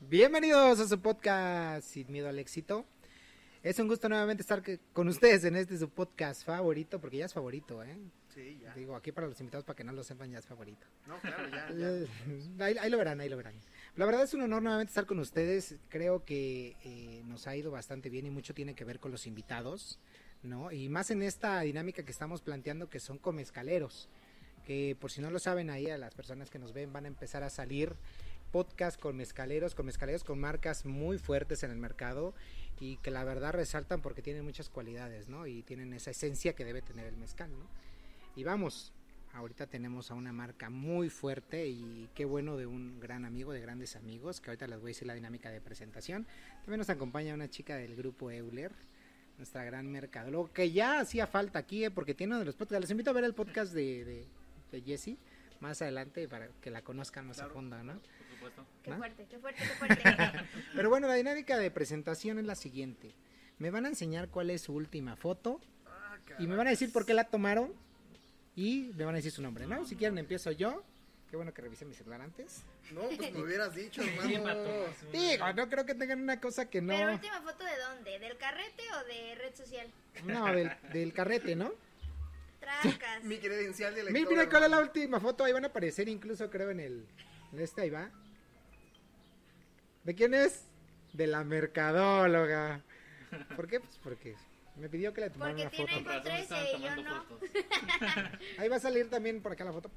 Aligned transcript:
Bienvenidos 0.00 0.78
a 0.78 0.86
su 0.86 1.00
podcast 1.00 1.86
Sin 1.86 2.10
Miedo 2.12 2.28
al 2.28 2.38
Éxito. 2.38 2.86
Es 3.64 3.80
un 3.80 3.88
gusto 3.88 4.08
nuevamente 4.08 4.42
estar 4.42 4.62
con 4.92 5.08
ustedes 5.08 5.42
en 5.42 5.56
este 5.56 5.76
su 5.76 5.90
podcast 5.90 6.46
favorito, 6.46 7.00
porque 7.00 7.16
ya 7.16 7.24
es 7.26 7.34
favorito, 7.34 7.82
¿eh? 7.82 7.98
Sí, 8.32 8.60
ya. 8.62 8.72
Digo, 8.74 8.94
aquí 8.94 9.10
para 9.10 9.26
los 9.26 9.38
invitados, 9.40 9.64
para 9.64 9.76
que 9.76 9.82
no 9.82 9.92
lo 9.92 10.04
sepan, 10.04 10.30
ya 10.30 10.38
es 10.38 10.46
favorito. 10.46 10.86
No, 11.08 11.18
claro, 11.18 11.48
ya. 11.50 11.68
ya. 11.74 12.64
Ahí, 12.64 12.76
ahí 12.78 12.90
lo 12.90 12.96
verán, 12.96 13.20
ahí 13.20 13.28
lo 13.28 13.36
verán. 13.36 13.54
La 13.96 14.06
verdad 14.06 14.22
es 14.22 14.32
un 14.34 14.42
honor 14.42 14.62
nuevamente 14.62 14.90
estar 14.92 15.04
con 15.04 15.18
ustedes. 15.18 15.74
Creo 15.88 16.24
que 16.24 16.76
eh, 16.84 17.22
nos 17.26 17.48
ha 17.48 17.56
ido 17.56 17.72
bastante 17.72 18.08
bien 18.08 18.24
y 18.24 18.30
mucho 18.30 18.54
tiene 18.54 18.74
que 18.74 18.84
ver 18.84 19.00
con 19.00 19.10
los 19.10 19.26
invitados, 19.26 19.98
¿no? 20.44 20.70
Y 20.70 20.88
más 20.88 21.10
en 21.10 21.22
esta 21.22 21.60
dinámica 21.62 22.04
que 22.04 22.12
estamos 22.12 22.40
planteando 22.40 22.88
que 22.88 23.00
son 23.00 23.18
comescaleros. 23.18 24.08
Que 24.64 24.96
por 24.98 25.10
si 25.10 25.20
no 25.20 25.30
lo 25.30 25.40
saben 25.40 25.70
ahí 25.70 25.90
a 25.90 25.98
las 25.98 26.14
personas 26.14 26.50
que 26.50 26.60
nos 26.60 26.72
ven 26.72 26.92
van 26.92 27.06
a 27.06 27.08
empezar 27.08 27.42
a 27.42 27.50
salir 27.50 27.96
podcast 28.48 29.00
con 29.00 29.16
mezcaleros, 29.16 29.74
con 29.74 29.86
mezcaleros 29.86 30.24
con 30.24 30.38
marcas 30.38 30.84
muy 30.84 31.18
fuertes 31.18 31.62
en 31.62 31.70
el 31.70 31.78
mercado 31.78 32.34
y 32.80 32.96
que 32.98 33.10
la 33.10 33.24
verdad 33.24 33.52
resaltan 33.52 34.00
porque 34.00 34.22
tienen 34.22 34.44
muchas 34.44 34.68
cualidades, 34.68 35.28
¿no? 35.28 35.46
Y 35.46 35.62
tienen 35.62 35.92
esa 35.92 36.10
esencia 36.10 36.54
que 36.54 36.64
debe 36.64 36.82
tener 36.82 37.06
el 37.06 37.16
mezcal, 37.16 37.50
¿no? 37.50 37.66
Y 38.36 38.44
vamos, 38.44 38.92
ahorita 39.32 39.66
tenemos 39.66 40.10
a 40.10 40.14
una 40.14 40.32
marca 40.32 40.70
muy 40.70 41.10
fuerte 41.10 41.66
y 41.66 42.08
qué 42.14 42.24
bueno 42.24 42.56
de 42.56 42.66
un 42.66 43.00
gran 43.00 43.24
amigo, 43.24 43.52
de 43.52 43.60
grandes 43.60 43.96
amigos, 43.96 44.40
que 44.40 44.50
ahorita 44.50 44.66
les 44.66 44.80
voy 44.80 44.90
a 44.90 44.92
decir 44.92 45.06
la 45.06 45.14
dinámica 45.14 45.50
de 45.50 45.60
presentación. 45.60 46.26
También 46.60 46.78
nos 46.78 46.90
acompaña 46.90 47.34
una 47.34 47.48
chica 47.48 47.76
del 47.76 47.96
grupo 47.96 48.30
Euler, 48.30 48.72
nuestra 49.36 49.64
gran 49.64 49.90
mercadóloga, 49.90 50.52
que 50.52 50.70
ya 50.70 51.00
hacía 51.00 51.26
falta 51.26 51.58
aquí, 51.58 51.84
¿eh? 51.84 51.90
porque 51.90 52.14
tiene 52.14 52.32
uno 52.32 52.40
de 52.40 52.46
los 52.46 52.56
podcasts. 52.56 52.82
Les 52.82 52.90
invito 52.90 53.10
a 53.10 53.14
ver 53.14 53.24
el 53.24 53.34
podcast 53.34 53.72
de, 53.72 54.04
de, 54.04 54.26
de 54.72 54.82
Jessie 54.82 55.18
más 55.60 55.82
adelante 55.82 56.28
para 56.28 56.48
que 56.60 56.70
la 56.70 56.82
conozcan 56.82 57.26
más 57.26 57.40
a 57.40 57.48
fondo, 57.48 57.82
¿no? 57.82 58.00
Supuesto. 58.38 58.66
Qué 58.82 58.90
¿Ah? 58.92 58.96
fuerte, 58.96 59.26
qué 59.28 59.38
fuerte, 59.38 59.62
qué 59.62 59.68
fuerte. 59.78 60.02
Pero 60.74 60.88
bueno, 60.90 61.08
la 61.08 61.14
dinámica 61.14 61.58
de 61.58 61.70
presentación 61.70 62.38
es 62.38 62.44
la 62.46 62.54
siguiente. 62.54 63.14
Me 63.58 63.70
van 63.70 63.84
a 63.86 63.88
enseñar 63.88 64.28
cuál 64.28 64.50
es 64.50 64.62
su 64.62 64.72
última 64.74 65.16
foto 65.16 65.60
Ah, 65.86 66.16
y 66.38 66.46
me 66.46 66.56
van 66.56 66.66
a 66.66 66.70
decir 66.70 66.92
por 66.92 67.04
qué 67.06 67.14
la 67.14 67.24
tomaron 67.24 67.72
y 68.54 68.90
me 68.96 69.04
van 69.04 69.14
a 69.14 69.18
decir 69.18 69.32
su 69.32 69.42
nombre, 69.42 69.66
¿no? 69.66 69.84
Si 69.86 69.96
quieren 69.96 70.18
empiezo 70.18 70.50
yo. 70.52 70.82
Qué 71.30 71.36
bueno 71.36 71.52
que 71.52 71.60
revisé 71.60 71.84
mi 71.84 71.92
celular 71.94 72.22
antes. 72.22 72.62
No, 72.92 73.02
pues 73.02 73.32
me 73.34 73.42
hubieras 73.42 73.74
dicho, 73.74 74.00
hermano. 74.02 74.54
Digo, 75.12 75.52
no 75.52 75.68
creo 75.68 75.84
que 75.84 75.94
tengan 75.94 76.22
una 76.22 76.40
cosa 76.40 76.70
que 76.70 76.80
no... 76.80 76.94
Pero 76.96 77.12
última 77.12 77.42
foto 77.42 77.64
de 77.64 77.76
dónde? 77.78 78.18
¿Del 78.18 78.38
carrete 78.38 78.82
o 78.94 79.04
de 79.06 79.34
red 79.34 79.54
social? 79.54 79.88
No, 80.24 80.46
del, 80.46 80.70
del 80.92 81.12
carrete, 81.12 81.54
¿no? 81.54 81.70
Trancas. 82.60 83.24
Mi 83.24 83.36
credencial 83.38 83.94
de 83.94 84.04
Mira, 84.04 84.12
lector. 84.14 84.32
mira 84.32 84.48
cuál 84.48 84.64
es 84.64 84.70
la 84.70 84.80
última 84.80 85.20
foto. 85.20 85.44
Ahí 85.44 85.52
van 85.52 85.64
a 85.64 85.68
aparecer 85.68 86.08
incluso, 86.08 86.48
creo, 86.50 86.70
en 86.70 86.80
el... 86.80 87.06
En 87.52 87.60
este, 87.60 87.82
ahí 87.82 87.90
va. 87.90 88.10
¿De 90.08 90.14
quién 90.14 90.32
es? 90.32 90.64
De 91.12 91.26
la 91.26 91.44
mercadóloga. 91.44 92.80
¿Por 93.54 93.68
qué? 93.68 93.78
Pues 93.78 94.00
porque 94.02 94.36
me 94.76 94.88
pidió 94.88 95.12
que 95.12 95.20
le 95.20 95.28
tomara 95.28 95.50
Porque 95.52 95.62
una 95.64 95.70
tiene 95.70 96.02
foto. 96.02 96.12
Estaban 96.16 96.40
ese 96.40 96.76
y 96.78 96.82
yo 96.82 96.96
no. 97.02 97.24
fotos. 97.24 97.50
Ahí 98.58 98.68
va 98.70 98.76
a 98.76 98.80
salir 98.80 99.10
también 99.10 99.42
por 99.42 99.52
acá 99.52 99.66
la 99.66 99.72
foto. 99.74 99.90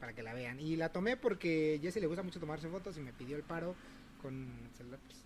Para 0.00 0.14
que 0.14 0.24
la 0.24 0.34
vean. 0.34 0.58
Y 0.58 0.74
la 0.74 0.88
tomé 0.88 1.16
porque 1.16 1.78
Jessy 1.80 2.00
le 2.00 2.08
gusta 2.08 2.24
mucho 2.24 2.40
tomarse 2.40 2.68
fotos 2.68 2.98
y 2.98 3.02
me 3.02 3.12
pidió 3.12 3.36
el 3.36 3.44
paro 3.44 3.76
con 4.20 4.48
celular 4.76 4.98
pues, 5.06 5.22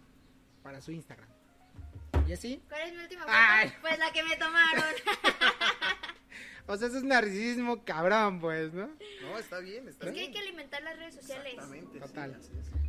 para 0.63 0.83
su 0.83 0.93
Instagram. 0.93 1.31
Jessy. 2.27 2.61
¿Cuál 2.69 2.83
es 2.83 2.95
mi 2.95 3.03
última 3.05 3.23
foto? 3.23 3.33
Ay. 3.35 3.73
Pues 3.81 3.99
la 3.99 4.13
que 4.13 4.23
me 4.23 4.37
tomaron. 4.37 4.85
O 6.71 6.77
sea, 6.77 6.89
eso 6.89 6.99
es 6.99 7.03
narcisismo 7.03 7.83
cabrón, 7.83 8.41
pues, 8.41 8.75
¿no? 8.75 8.91
No, 9.23 9.39
está 9.39 9.59
bien, 9.61 9.89
está 9.89 10.05
Es 10.05 10.13
que 10.13 10.21
hay 10.21 10.27
bien. 10.27 10.33
que 10.35 10.39
alimentar 10.41 10.83
las 10.83 10.99
redes 10.99 11.15
sociales. 11.15 11.55
Exactamente. 11.55 11.93
sí, 11.95 12.01
Total. 12.01 12.35
así 12.35 12.53
es. 12.61 12.88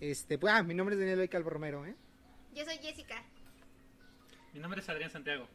Este, 0.00 0.38
pues, 0.38 0.52
ah, 0.52 0.62
mi 0.62 0.74
nombre 0.74 0.94
es 0.94 1.00
Daniel 1.00 1.18
Loy 1.18 1.28
Calvo 1.28 1.50
Romero, 1.50 1.86
¿eh? 1.86 1.94
Yo 2.54 2.64
soy 2.64 2.78
Jessica. 2.78 3.22
Mi 4.52 4.60
nombre 4.60 4.80
es 4.80 4.88
Adrián 4.88 5.10
Santiago. 5.10 5.46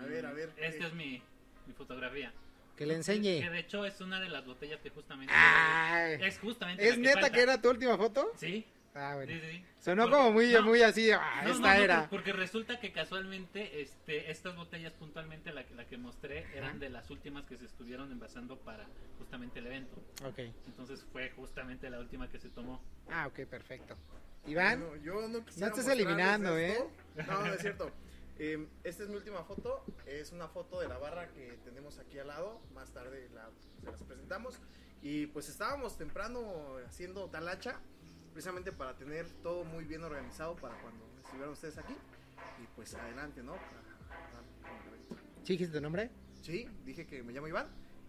A 0.00 0.04
ver, 0.04 0.26
a 0.26 0.32
ver, 0.32 0.52
Esta 0.58 0.84
eh. 0.84 0.88
es 0.88 0.94
mi, 0.94 1.22
mi 1.66 1.72
fotografía. 1.74 2.32
Que 2.76 2.84
le 2.84 2.92
Que 2.92 2.96
enseñe. 2.98 3.50
de 3.50 3.58
hecho 3.58 3.86
es 3.86 4.00
una 4.02 4.20
de 4.20 4.28
las 4.28 4.44
botellas 4.44 4.80
que 4.80 4.90
justamente. 4.90 5.32
Ay. 5.34 6.18
Es 6.20 6.38
justamente. 6.38 6.86
¿Es 6.86 6.96
la 6.98 7.02
neta 7.02 7.20
falta. 7.20 7.32
que 7.32 7.40
era 7.42 7.60
tu 7.60 7.70
última 7.70 7.96
foto? 7.96 8.30
Sí, 8.36 8.66
Ah, 8.98 9.14
bueno. 9.14 9.30
sí, 9.32 9.40
sí. 9.50 9.64
Sonó 9.78 10.04
Porque- 10.04 10.16
como 10.16 10.32
muy, 10.32 10.52
no, 10.52 10.62
muy 10.62 10.82
así, 10.82 11.10
ah, 11.12 11.42
no, 11.44 11.50
esta 11.50 11.76
no, 11.76 11.82
era. 11.82 12.00
por- 12.00 12.08
Porque 12.10 12.32
resulta 12.32 12.80
que 12.80 12.92
casualmente 12.92 13.82
este, 13.82 14.30
estas 14.30 14.56
botellas 14.56 14.92
puntualmente, 14.94 15.52
la, 15.52 15.66
que- 15.66 15.74
la 15.74 15.86
que 15.86 15.98
mostré, 15.98 16.46
eran 16.54 16.70
Ajá. 16.70 16.78
de 16.78 16.88
las 16.90 17.10
últimas 17.10 17.44
que 17.44 17.56
se 17.58 17.66
estuvieron 17.66 18.10
envasando 18.10 18.58
para 18.58 18.86
justamente 19.18 19.58
el 19.58 19.66
evento. 19.66 19.96
Ok. 20.26 20.38
Entonces 20.66 21.04
fue 21.12 21.30
justamente 21.32 21.90
la 21.90 21.98
última 22.00 22.28
que 22.30 22.38
se 22.38 22.48
tomó. 22.48 22.80
Ah, 23.10 23.26
ok, 23.26 23.46
perfecto. 23.46 23.96
Iván, 24.46 24.80
Bueno, 24.80 24.96
yo 25.04 25.28
no 25.28 25.40
mostrarles 25.40 25.88
eliminando, 25.88 26.56
esto. 26.56 26.90
No, 27.26 27.44
no 27.44 27.52
es 27.54 27.60
cierto. 27.60 27.90
Eh, 28.38 28.66
esta 28.84 29.04
es 29.04 29.08
mi 29.08 29.14
última 29.16 29.42
foto. 29.44 29.82
Es 30.04 30.30
una 30.30 30.46
foto 30.46 30.78
de 30.80 30.88
la 30.88 30.98
barra 30.98 31.26
que 31.28 31.58
tenemos 31.64 31.98
aquí 31.98 32.18
al 32.18 32.26
lado. 32.26 32.60
Más 32.74 32.90
tarde 32.92 33.30
la, 33.32 33.48
se 33.80 33.90
las 33.90 34.02
presentamos. 34.02 34.60
Y 35.00 35.24
pues 35.28 35.48
estábamos 35.48 35.96
temprano 35.96 36.76
haciendo 36.86 37.30
talacha. 37.30 37.80
Precisamente 38.36 38.70
para 38.70 38.94
tener 38.94 39.24
todo 39.42 39.64
muy 39.64 39.84
bien 39.84 40.04
organizado 40.04 40.56
para 40.56 40.78
cuando 40.82 41.06
estuvieran 41.24 41.52
ustedes 41.52 41.78
aquí. 41.78 41.94
Y 42.62 42.66
pues 42.76 42.94
adelante, 42.94 43.42
¿no? 43.42 43.54
¿sí 45.42 45.54
dijiste 45.54 45.74
tu 45.74 45.80
nombre? 45.80 46.10
Sí, 46.42 46.68
dije 46.84 47.06
que 47.06 47.22
me 47.22 47.32
llamo 47.32 47.48
Iván. 47.48 47.66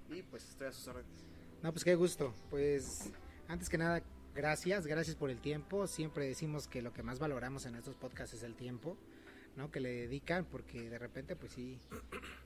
Y 0.09 0.23
pues 0.23 0.49
estoy 0.49 0.67
a 0.67 0.73
sus 0.73 0.85
órdenes. 0.89 1.09
No, 1.63 1.71
pues 1.71 1.85
qué 1.85 1.95
gusto. 1.95 2.33
Pues 2.49 3.09
antes 3.47 3.69
que 3.69 3.77
nada, 3.77 4.03
gracias, 4.35 4.85
gracias 4.85 5.15
por 5.15 5.29
el 5.29 5.39
tiempo. 5.39 5.87
Siempre 5.87 6.27
decimos 6.27 6.67
que 6.67 6.81
lo 6.81 6.91
que 6.91 7.03
más 7.03 7.19
valoramos 7.19 7.65
en 7.65 7.75
estos 7.75 7.95
podcasts 7.95 8.35
es 8.35 8.43
el 8.43 8.55
tiempo, 8.55 8.97
¿no? 9.55 9.71
Que 9.71 9.79
le 9.79 9.93
dedican, 9.93 10.43
porque 10.43 10.89
de 10.89 10.99
repente, 10.99 11.37
pues 11.37 11.53
sí, 11.53 11.79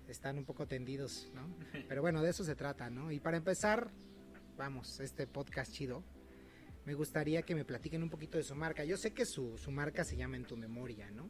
están 0.07 0.37
un 0.37 0.45
poco 0.45 0.67
tendidos, 0.67 1.31
¿no? 1.33 1.47
Pero 1.89 2.03
bueno, 2.03 2.21
de 2.21 2.29
eso 2.29 2.43
se 2.43 2.53
trata, 2.53 2.91
¿no? 2.91 3.11
Y 3.11 3.19
para 3.19 3.37
empezar, 3.37 3.89
vamos, 4.55 4.99
este 4.99 5.25
podcast 5.25 5.73
chido. 5.73 6.03
Me 6.85 6.93
gustaría 6.93 7.43
que 7.43 7.55
me 7.55 7.63
platiquen 7.65 8.01
un 8.03 8.09
poquito 8.09 8.37
de 8.37 8.43
su 8.43 8.55
marca. 8.55 8.83
Yo 8.83 8.97
sé 8.97 9.13
que 9.13 9.25
su, 9.25 9.57
su 9.57 9.71
marca 9.71 10.03
se 10.03 10.15
llama 10.15 10.37
En 10.37 10.45
tu 10.45 10.57
memoria, 10.57 11.09
¿no? 11.11 11.29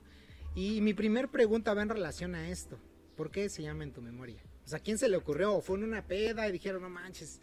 Y 0.56 0.82
mi 0.82 0.94
primer 0.94 1.30
pregunta 1.30 1.74
va 1.74 1.82
en 1.82 1.90
relación 1.90 2.36
a 2.36 2.50
esto. 2.50 2.80
¿Por 3.16 3.32
qué 3.32 3.50
se 3.50 3.62
llama 3.62 3.84
En 3.84 3.92
tu 3.92 4.02
memoria? 4.02 4.42
O 4.66 4.68
sea, 4.68 4.80
¿quién 4.80 4.98
se 4.98 5.10
le 5.10 5.18
ocurrió? 5.18 5.54
¿O 5.56 5.62
fue 5.62 5.78
en 5.78 5.84
una 5.84 6.06
peda 6.06 6.48
y 6.48 6.52
dijeron, 6.52 6.82
no 6.82 6.90
manches, 6.90 7.42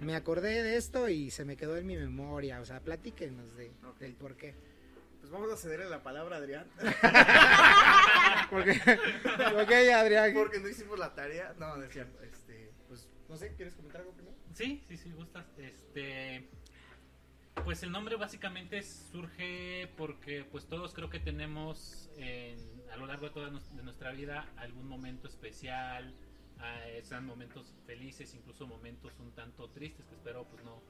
me 0.00 0.14
acordé 0.14 0.62
de 0.62 0.76
esto 0.76 1.08
y 1.08 1.30
se 1.30 1.44
me 1.44 1.56
quedó 1.56 1.76
en 1.76 1.86
mi 1.86 1.96
memoria? 1.96 2.60
O 2.60 2.64
sea, 2.64 2.80
platíquenos 2.80 3.56
de, 3.56 3.72
del 3.98 4.14
por 4.14 4.36
qué. 4.36 4.54
Pues 5.20 5.30
vamos 5.30 5.52
a 5.52 5.56
cederle 5.56 5.88
la 5.88 6.02
palabra 6.02 6.36
a 6.36 6.38
Adrián. 6.40 6.66
Porque, 8.50 8.72
ok, 8.72 9.72
Adrián. 9.94 10.34
Porque 10.34 10.58
no 10.58 10.68
hicimos 10.68 10.98
la 10.98 11.14
tarea. 11.14 11.54
No, 11.58 11.76
no 11.76 11.84
es 11.84 11.92
cierto. 11.92 12.20
Este, 12.22 12.72
pues 12.88 13.08
no 13.28 13.36
sé, 13.36 13.54
¿quieres 13.54 13.74
comentar 13.74 14.00
algo 14.00 14.12
primero? 14.14 14.36
Sí, 14.52 14.84
sí, 14.88 14.96
sí, 14.96 15.12
gustas. 15.12 15.46
Este, 15.56 16.48
pues 17.64 17.82
el 17.82 17.92
nombre 17.92 18.16
básicamente 18.16 18.82
surge 18.82 19.88
porque 19.96 20.44
pues 20.50 20.66
todos 20.66 20.92
creo 20.94 21.10
que 21.10 21.20
tenemos 21.20 22.10
en- 22.16 22.82
a 22.90 22.96
lo 22.96 23.06
largo 23.06 23.26
de 23.26 23.32
toda 23.32 23.50
nuestra 23.50 24.12
vida 24.12 24.46
algún 24.56 24.88
momento 24.88 25.28
especial, 25.28 26.14
eh, 26.62 27.02
momentos 27.22 27.74
felices, 27.86 28.34
incluso 28.34 28.66
momentos 28.66 29.12
un 29.20 29.30
tanto 29.32 29.68
tristes 29.70 30.04
que 30.06 30.14
espero 30.14 30.44
pues 30.44 30.64
no, 30.64 30.80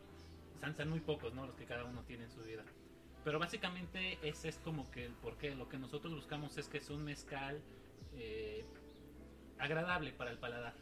sean, 0.60 0.74
sean 0.74 0.88
muy 0.88 1.00
pocos, 1.00 1.34
¿no? 1.34 1.46
Los 1.46 1.56
que 1.56 1.64
cada 1.64 1.84
uno 1.84 2.02
tiene 2.04 2.24
en 2.24 2.30
su 2.30 2.42
vida. 2.42 2.64
Pero 3.24 3.38
básicamente 3.38 4.18
ese 4.22 4.48
es 4.48 4.58
como 4.58 4.90
que 4.90 5.04
el 5.04 5.12
porqué. 5.12 5.54
Lo 5.54 5.68
que 5.68 5.78
nosotros 5.78 6.14
buscamos 6.14 6.58
es 6.58 6.68
que 6.68 6.78
es 6.78 6.90
un 6.90 7.04
mezcal 7.04 7.60
eh, 8.14 8.64
agradable 9.58 10.12
para 10.12 10.30
el 10.30 10.38
paladar. 10.38 10.74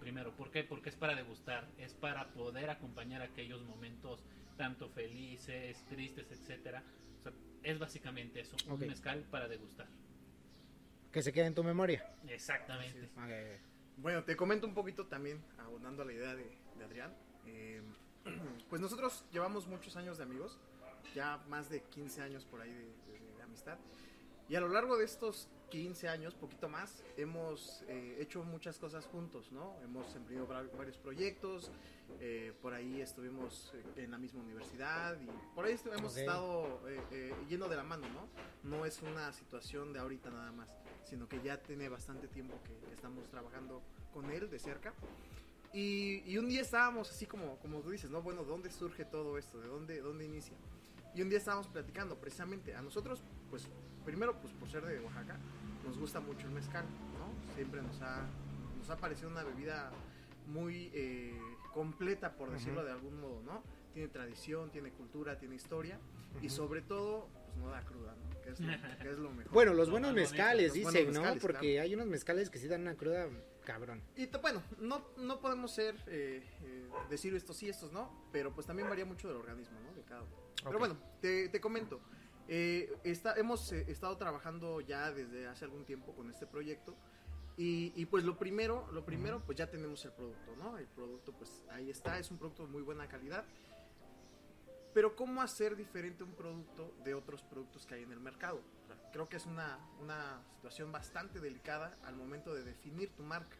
Primero, 0.00 0.32
¿por 0.32 0.50
qué? 0.50 0.64
Porque 0.64 0.90
es 0.90 0.96
para 0.96 1.14
degustar, 1.14 1.68
es 1.78 1.94
para 1.94 2.28
poder 2.32 2.68
acompañar 2.68 3.22
aquellos 3.22 3.62
momentos 3.62 4.24
tanto 4.56 4.88
felices, 4.88 5.84
tristes, 5.88 6.30
etcétera. 6.30 6.82
O 7.20 7.22
sea, 7.22 7.32
es 7.62 7.78
básicamente 7.78 8.40
eso, 8.40 8.56
un 8.68 8.78
mezcal 8.88 9.20
para 9.30 9.48
degustar. 9.48 9.86
Que 11.12 11.22
se 11.22 11.32
quede 11.32 11.46
en 11.46 11.54
tu 11.54 11.62
memoria. 11.64 12.04
Exactamente. 12.28 13.08
Bueno, 13.96 14.24
te 14.24 14.36
comento 14.36 14.66
un 14.66 14.74
poquito 14.74 15.06
también, 15.06 15.40
abonando 15.58 16.02
a 16.02 16.06
la 16.06 16.12
idea 16.12 16.34
de, 16.34 16.56
de 16.78 16.84
Adrián. 16.84 17.14
Eh, 17.46 17.82
pues 18.68 18.80
nosotros 18.82 19.24
llevamos 19.32 19.66
muchos 19.68 19.94
años 19.96 20.18
de 20.18 20.24
amigos, 20.24 20.58
ya 21.14 21.38
más 21.48 21.68
de 21.70 21.82
15 21.82 22.22
años 22.22 22.44
por 22.44 22.60
ahí 22.60 22.72
de, 22.72 22.78
de- 23.12 23.34
de 23.36 23.42
amistad. 23.42 23.78
Y 24.48 24.56
a 24.56 24.60
lo 24.60 24.68
largo 24.68 24.96
de 24.98 25.04
estos 25.04 25.48
15 25.70 26.08
años, 26.08 26.34
poquito 26.34 26.68
más, 26.68 27.02
hemos 27.16 27.82
eh, 27.88 28.18
hecho 28.20 28.44
muchas 28.44 28.78
cosas 28.78 29.06
juntos, 29.06 29.50
¿no? 29.50 29.74
Hemos 29.82 30.14
emprendido 30.14 30.46
varios 30.46 30.98
proyectos, 30.98 31.70
eh, 32.20 32.52
por 32.60 32.74
ahí 32.74 33.00
estuvimos 33.00 33.72
eh, 33.74 34.02
en 34.04 34.10
la 34.10 34.18
misma 34.18 34.42
universidad 34.42 35.18
y 35.20 35.26
por 35.54 35.64
ahí 35.64 35.76
hemos 35.96 36.12
Ok. 36.12 36.18
estado 36.18 36.80
eh, 36.88 37.00
eh, 37.10 37.34
yendo 37.48 37.68
de 37.68 37.76
la 37.76 37.82
mano, 37.82 38.06
¿no? 38.10 38.28
No 38.68 38.84
es 38.84 39.00
una 39.02 39.32
situación 39.32 39.92
de 39.94 39.98
ahorita 40.00 40.30
nada 40.30 40.52
más, 40.52 40.68
sino 41.08 41.26
que 41.26 41.40
ya 41.42 41.56
tiene 41.62 41.88
bastante 41.88 42.28
tiempo 42.28 42.60
que, 42.64 42.86
que 42.88 42.94
estamos 42.94 43.26
trabajando 43.30 43.82
con 44.12 44.30
él 44.30 44.50
de 44.50 44.58
cerca. 44.58 44.92
Y, 45.72 46.22
y 46.30 46.38
un 46.38 46.48
día 46.48 46.60
estábamos 46.60 47.10
así 47.10 47.26
como, 47.26 47.56
como 47.58 47.80
tú 47.80 47.90
dices, 47.90 48.10
¿no? 48.10 48.22
Bueno, 48.22 48.44
¿dónde 48.44 48.70
surge 48.70 49.04
todo 49.06 49.38
esto? 49.38 49.58
¿De 49.58 49.66
dónde, 49.66 50.00
dónde 50.00 50.24
inicia? 50.26 50.56
Y 51.16 51.22
un 51.22 51.28
día 51.30 51.38
estábamos 51.38 51.66
platicando 51.68 52.16
precisamente 52.16 52.74
a 52.76 52.82
nosotros, 52.82 53.24
pues 53.50 53.66
primero 54.04 54.34
pues 54.40 54.52
por 54.54 54.68
ser 54.68 54.84
de 54.84 55.00
Oaxaca, 55.00 55.36
nos 55.84 55.98
gusta 55.98 56.20
mucho 56.20 56.46
el 56.46 56.52
mezcal, 56.52 56.84
¿no? 57.18 57.54
Siempre 57.54 57.82
nos 57.82 58.00
ha, 58.02 58.26
nos 58.78 58.90
ha 58.90 58.96
parecido 58.96 59.28
una 59.28 59.42
bebida 59.42 59.90
muy 60.46 60.90
eh, 60.94 61.38
completa, 61.72 62.36
por 62.36 62.50
decirlo 62.50 62.84
de 62.84 62.92
algún 62.92 63.20
modo, 63.20 63.42
¿no? 63.42 63.62
Tiene 63.92 64.08
tradición, 64.08 64.70
tiene 64.70 64.90
cultura, 64.90 65.38
tiene 65.38 65.54
historia 65.54 65.98
y 66.42 66.48
sobre 66.50 66.82
todo, 66.82 67.28
pues 67.44 67.56
no 67.56 67.68
da 67.68 67.82
cruda, 67.82 68.14
¿no? 68.14 68.42
Que 68.42 68.50
es 68.50 68.60
lo, 68.60 68.66
que 69.02 69.10
es 69.10 69.18
lo 69.18 69.30
mejor. 69.30 69.52
Bueno, 69.52 69.72
los 69.72 69.88
Lo 69.88 69.92
buenos 69.92 70.14
mezcales, 70.14 70.74
los 70.74 70.82
buenos 70.82 70.92
dicen, 70.92 71.14
¿no? 71.14 71.20
mezcales, 71.20 71.42
Porque 71.42 71.72
claro. 71.72 71.82
hay 71.82 71.94
unos 71.94 72.06
mezcales 72.06 72.50
que 72.50 72.58
sí 72.58 72.68
dan 72.68 72.82
una 72.82 72.94
cruda 72.94 73.28
cabrón. 73.64 74.02
Y 74.16 74.26
bueno, 74.42 74.62
no, 74.80 75.02
no 75.16 75.40
podemos 75.40 75.72
ser, 75.72 75.94
eh, 76.06 76.42
eh, 76.62 76.88
decir 77.08 77.34
estos 77.34 77.56
sí, 77.56 77.68
estos 77.68 77.92
no, 77.92 78.26
pero 78.32 78.52
pues 78.52 78.66
también 78.66 78.88
varía 78.88 79.04
mucho 79.04 79.28
del 79.28 79.36
organismo, 79.38 79.78
¿no? 79.80 79.94
De 79.94 80.02
cada 80.02 80.22
uno. 80.22 80.32
Pero 80.64 80.78
bueno, 80.78 80.96
te, 81.20 81.48
te 81.48 81.60
comento. 81.60 82.00
Eh, 82.48 82.92
está, 83.04 83.34
hemos 83.36 83.72
eh, 83.72 83.84
estado 83.88 84.16
trabajando 84.16 84.80
ya 84.80 85.12
desde 85.12 85.46
hace 85.46 85.64
algún 85.64 85.84
tiempo 85.84 86.14
con 86.14 86.30
este 86.30 86.46
proyecto 86.46 86.94
y, 87.56 87.92
y, 87.94 88.06
pues 88.06 88.24
lo 88.24 88.36
primero, 88.36 88.88
lo 88.92 89.04
primero 89.04 89.40
pues 89.44 89.56
ya 89.56 89.70
tenemos 89.70 90.04
el 90.04 90.12
producto, 90.12 90.56
¿no? 90.56 90.76
El 90.76 90.86
producto 90.88 91.32
pues 91.32 91.62
ahí 91.70 91.88
está, 91.88 92.18
es 92.18 92.30
un 92.30 92.38
producto 92.38 92.64
de 92.64 92.68
muy 92.72 92.82
buena 92.82 93.06
calidad. 93.06 93.44
Pero 94.92 95.16
¿cómo 95.16 95.42
hacer 95.42 95.76
diferente 95.76 96.22
un 96.22 96.32
producto 96.32 96.94
de 97.04 97.14
otros 97.14 97.42
productos 97.42 97.84
que 97.86 97.94
hay 97.94 98.02
en 98.02 98.12
el 98.12 98.20
mercado? 98.20 98.60
Creo 99.12 99.28
que 99.28 99.36
es 99.36 99.46
una, 99.46 99.78
una 100.00 100.40
situación 100.56 100.92
bastante 100.92 101.40
delicada 101.40 101.96
al 102.04 102.16
momento 102.16 102.54
de 102.54 102.64
definir 102.64 103.10
tu 103.10 103.22
marca. 103.22 103.56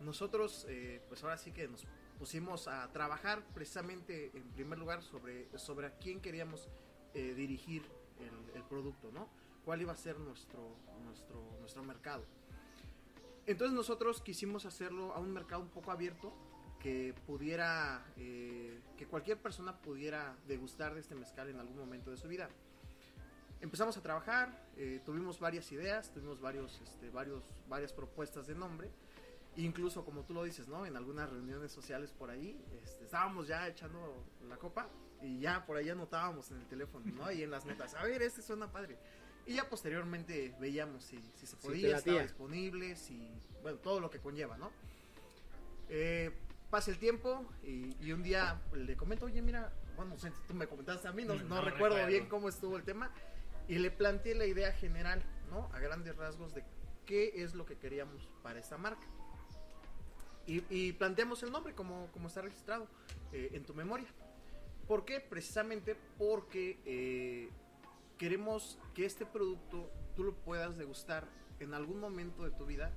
Nosotros, 0.00 0.66
eh, 0.68 1.00
pues 1.08 1.22
ahora 1.24 1.38
sí 1.38 1.52
que 1.52 1.66
nos 1.68 1.86
pusimos 2.18 2.68
a 2.68 2.90
trabajar 2.92 3.42
precisamente 3.54 4.30
en 4.34 4.44
primer 4.50 4.78
lugar 4.78 5.02
sobre, 5.02 5.48
sobre 5.58 5.88
a 5.88 5.90
quién 5.98 6.20
queríamos 6.20 6.68
eh, 7.16 7.32
dirigir 7.34 7.82
el, 8.20 8.56
el 8.56 8.62
producto, 8.64 9.10
¿no? 9.10 9.26
¿Cuál 9.64 9.80
iba 9.80 9.92
a 9.92 9.96
ser 9.96 10.18
nuestro, 10.18 10.76
nuestro, 11.02 11.56
nuestro 11.60 11.82
mercado? 11.82 12.22
Entonces 13.46 13.74
nosotros 13.74 14.20
quisimos 14.20 14.66
hacerlo 14.66 15.14
a 15.14 15.18
un 15.18 15.32
mercado 15.32 15.62
un 15.62 15.70
poco 15.70 15.90
abierto, 15.92 16.34
que 16.78 17.14
pudiera, 17.26 18.04
eh, 18.18 18.80
que 18.98 19.06
cualquier 19.06 19.38
persona 19.38 19.80
pudiera 19.80 20.36
degustar 20.46 20.92
de 20.94 21.00
este 21.00 21.14
mezcal 21.14 21.48
en 21.48 21.58
algún 21.58 21.78
momento 21.78 22.10
de 22.10 22.18
su 22.18 22.28
vida. 22.28 22.50
Empezamos 23.62 23.96
a 23.96 24.02
trabajar, 24.02 24.68
eh, 24.76 25.00
tuvimos 25.02 25.40
varias 25.40 25.72
ideas, 25.72 26.12
tuvimos 26.12 26.38
varios, 26.38 26.78
este, 26.82 27.08
varios, 27.08 27.42
varias 27.66 27.94
propuestas 27.94 28.46
de 28.46 28.54
nombre, 28.54 28.90
incluso 29.56 30.04
como 30.04 30.24
tú 30.24 30.34
lo 30.34 30.44
dices, 30.44 30.68
¿no? 30.68 30.84
En 30.84 30.96
algunas 30.96 31.30
reuniones 31.30 31.72
sociales 31.72 32.12
por 32.12 32.28
ahí, 32.28 32.62
este, 32.84 33.04
estábamos 33.04 33.48
ya 33.48 33.66
echando 33.66 34.22
la 34.46 34.58
copa 34.58 34.86
y 35.22 35.40
ya 35.40 35.64
por 35.66 35.76
ahí 35.76 35.88
anotábamos 35.88 36.50
en 36.50 36.58
el 36.58 36.66
teléfono, 36.66 37.04
¿no? 37.14 37.30
Y 37.32 37.42
en 37.42 37.50
las 37.50 37.64
notas, 37.64 37.94
a 37.94 38.02
ver, 38.04 38.22
este 38.22 38.42
suena 38.42 38.70
padre. 38.70 38.98
Y 39.46 39.54
ya 39.54 39.68
posteriormente 39.68 40.54
veíamos 40.60 41.04
si, 41.04 41.18
si 41.36 41.46
se 41.46 41.56
podía, 41.56 41.96
estaba 41.96 42.16
latía. 42.16 42.22
disponible, 42.22 42.96
si, 42.96 43.30
bueno, 43.62 43.78
todo 43.78 44.00
lo 44.00 44.10
que 44.10 44.18
conlleva, 44.18 44.56
¿no? 44.58 44.70
Eh, 45.88 46.32
pasa 46.70 46.90
el 46.90 46.98
tiempo 46.98 47.46
y, 47.62 47.96
y 48.04 48.12
un 48.12 48.22
día 48.22 48.60
le 48.74 48.96
comento, 48.96 49.26
oye, 49.26 49.40
mira, 49.42 49.72
bueno, 49.94 50.16
tú 50.48 50.54
me 50.54 50.66
comentaste 50.66 51.06
a 51.08 51.12
mí, 51.12 51.24
no, 51.24 51.34
Mm, 51.34 51.48
no 51.48 51.54
no 51.56 51.60
recuerdo 51.62 51.96
recuerdo. 51.96 52.06
bien 52.08 52.28
cómo 52.28 52.48
estuvo 52.48 52.76
el 52.76 52.82
tema, 52.82 53.12
y 53.68 53.78
le 53.78 53.90
planteé 53.92 54.34
la 54.34 54.46
idea 54.46 54.72
general, 54.72 55.22
¿no? 55.50 55.70
A 55.72 55.78
grandes 55.78 56.16
rasgos 56.16 56.54
de 56.54 56.64
qué 57.04 57.42
es 57.42 57.54
lo 57.54 57.66
que 57.66 57.78
queríamos 57.78 58.28
para 58.42 58.58
esta 58.58 58.76
marca. 58.78 59.06
Y, 60.46 60.64
y 60.70 60.92
planteamos 60.92 61.42
el 61.44 61.50
nombre 61.52 61.74
como, 61.74 62.08
como 62.12 62.28
está 62.28 62.40
registrado 62.42 62.86
eh, 63.32 63.50
en 63.52 63.64
tu 63.64 63.74
memoria. 63.74 64.06
¿Por 64.86 65.04
qué? 65.04 65.20
Precisamente 65.20 65.96
porque 66.18 66.78
eh, 66.84 67.50
queremos 68.18 68.78
que 68.94 69.04
este 69.04 69.26
producto 69.26 69.90
tú 70.14 70.24
lo 70.24 70.34
puedas 70.34 70.76
degustar 70.78 71.26
en 71.60 71.74
algún 71.74 71.98
momento 72.00 72.44
de 72.44 72.50
tu 72.50 72.66
vida 72.66 72.92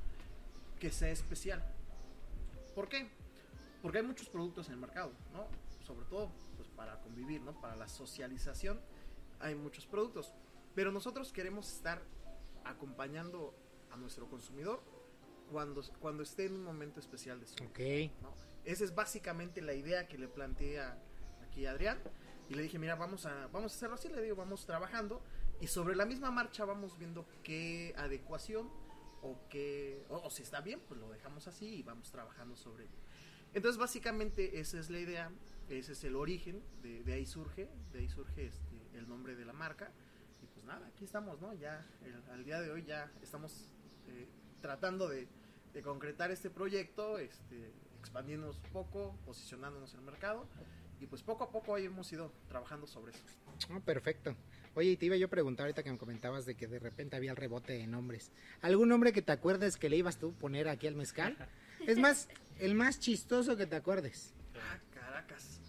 que 0.80 0.92
sea 0.92 1.10
especial. 1.12 1.64
¿Por 2.76 2.88
qué? 2.90 3.10
Porque 3.82 4.00
hay 4.00 4.04
muchos 4.06 4.30
productos 4.30 4.68
en 4.68 4.74
el 4.74 4.80
mercado, 4.80 5.12
¿no? 5.34 5.48
Sobre 5.86 6.06
todo 6.06 6.32
pues, 6.58 6.70
para 6.70 7.00
convivir, 7.02 7.42
¿no? 7.42 7.60
Para 7.60 7.76
la 7.76 7.88
socialización 7.88 8.80
hay 9.40 9.56
muchos 9.56 9.86
productos. 9.88 10.34
Pero 10.76 10.92
nosotros 10.92 11.32
queremos 11.34 11.72
estar 11.74 12.02
acompañando 12.64 13.54
a 13.92 13.98
nuestro 13.98 14.28
consumidor 14.30 14.82
cuando, 15.52 15.82
cuando 16.00 16.22
esté 16.24 16.46
en 16.46 16.54
un 16.54 16.64
momento 16.64 17.00
especial 17.00 17.40
de 17.40 17.48
su 17.48 17.56
vida. 17.56 17.70
Ok. 17.70 18.12
¿no? 18.22 18.34
Esa 18.66 18.84
es 18.84 18.94
básicamente 18.94 19.62
la 19.62 19.74
idea 19.74 20.08
que 20.08 20.18
le 20.18 20.28
planteé 20.28 20.80
a- 20.82 20.98
Adrián. 21.66 22.00
Y 22.50 22.56
le 22.56 22.64
dije, 22.64 22.80
mira, 22.80 22.96
vamos 22.96 23.26
a, 23.26 23.48
vamos 23.48 23.74
a 23.74 23.76
hacerlo 23.76 23.96
así, 23.96 24.10
le 24.10 24.22
digo, 24.22 24.36
vamos 24.36 24.66
trabajando. 24.66 25.22
Y 25.62 25.68
sobre 25.68 25.96
la 25.96 26.06
misma 26.06 26.32
marcha 26.32 26.66
vamos 26.66 26.98
viendo 26.98 27.28
qué 27.44 27.94
adecuación 27.98 28.70
o 29.22 29.38
qué, 29.50 30.06
o, 30.10 30.30
si 30.30 30.44
está 30.44 30.62
bien, 30.62 30.80
pues 30.88 31.00
lo 31.00 31.10
dejamos 31.10 31.48
así 31.48 31.80
y 31.80 31.84
vamos 31.84 32.10
trabajando 32.12 32.56
sobre 32.56 32.86
ello. 32.86 32.98
Entonces, 33.54 33.78
básicamente, 33.78 34.60
esa 34.60 34.80
es 34.80 34.90
la 34.90 35.00
idea, 35.00 35.32
ese 35.70 35.94
es 35.94 36.04
el 36.04 36.16
origen, 36.16 36.64
de, 36.82 37.12
ahí 37.12 37.26
surge, 37.26 37.70
de 37.92 38.00
ahí 38.00 38.10
surge 38.10 38.46
este, 38.46 38.98
el 38.98 39.08
nombre 39.10 39.36
de 39.36 39.46
la 39.46 39.54
marca. 39.54 39.92
Y 40.42 40.48
pues 40.48 40.66
nada, 40.66 40.88
aquí 40.88 41.04
estamos, 41.04 41.42
¿no? 41.42 41.54
Ya, 41.54 41.86
al 42.32 42.44
día 42.46 42.62
de 42.62 42.72
hoy 42.72 42.84
ya 42.84 43.12
estamos 43.22 43.70
eh, 44.08 44.28
tratando 44.62 45.08
de, 45.08 45.28
de 45.74 45.82
concretar 45.82 46.32
este 46.32 46.50
proyecto, 46.50 47.18
este, 47.20 47.72
expandiéndonos 48.00 48.58
un 48.58 48.72
poco, 48.72 49.16
posicionándonos 49.26 49.94
en 49.94 50.00
el 50.00 50.06
mercado. 50.06 50.48
Y 51.02 51.08
pues 51.08 51.24
poco 51.24 51.46
a 51.46 51.50
poco 51.50 51.76
ahí 51.76 51.86
hemos 51.86 52.12
ido 52.12 52.32
trabajando 52.48 52.86
sobre 52.88 53.12
eso. 53.12 53.22
Ah, 53.72 53.80
perfecto. 53.80 54.36
Oye, 54.76 54.92
y 54.92 54.98
te 54.98 55.06
iba 55.06 55.16
yo 55.16 55.28
a 55.28 55.30
preguntar 55.30 55.66
ahorita 55.66 55.84
que 55.84 55.92
me 55.92 55.98
comentabas 55.98 56.46
de 56.46 56.56
que 56.56 56.68
de 56.68 56.80
repente 56.80 57.16
había 57.16 57.32
el 57.32 57.38
rebote 57.38 57.74
de 57.74 57.88
nombres. 57.88 58.32
¿Algún 58.62 58.90
nombre 58.90 59.14
que 59.14 59.22
te 59.22 59.32
acuerdes 59.32 59.78
que 59.78 59.90
le 59.90 59.98
ibas 59.98 60.18
tú 60.18 60.34
a 60.36 60.40
poner 60.40 60.68
aquí 60.68 60.88
al 60.88 60.96
mezcal? 60.96 61.38
Es 61.88 61.98
más, 61.98 62.28
el 62.60 62.76
más 62.76 63.00
chistoso 63.00 63.56
que 63.56 63.66
te 63.66 63.76
acuerdes. 63.76 64.34
Ah, 64.56 64.80
caracas. 64.94 65.60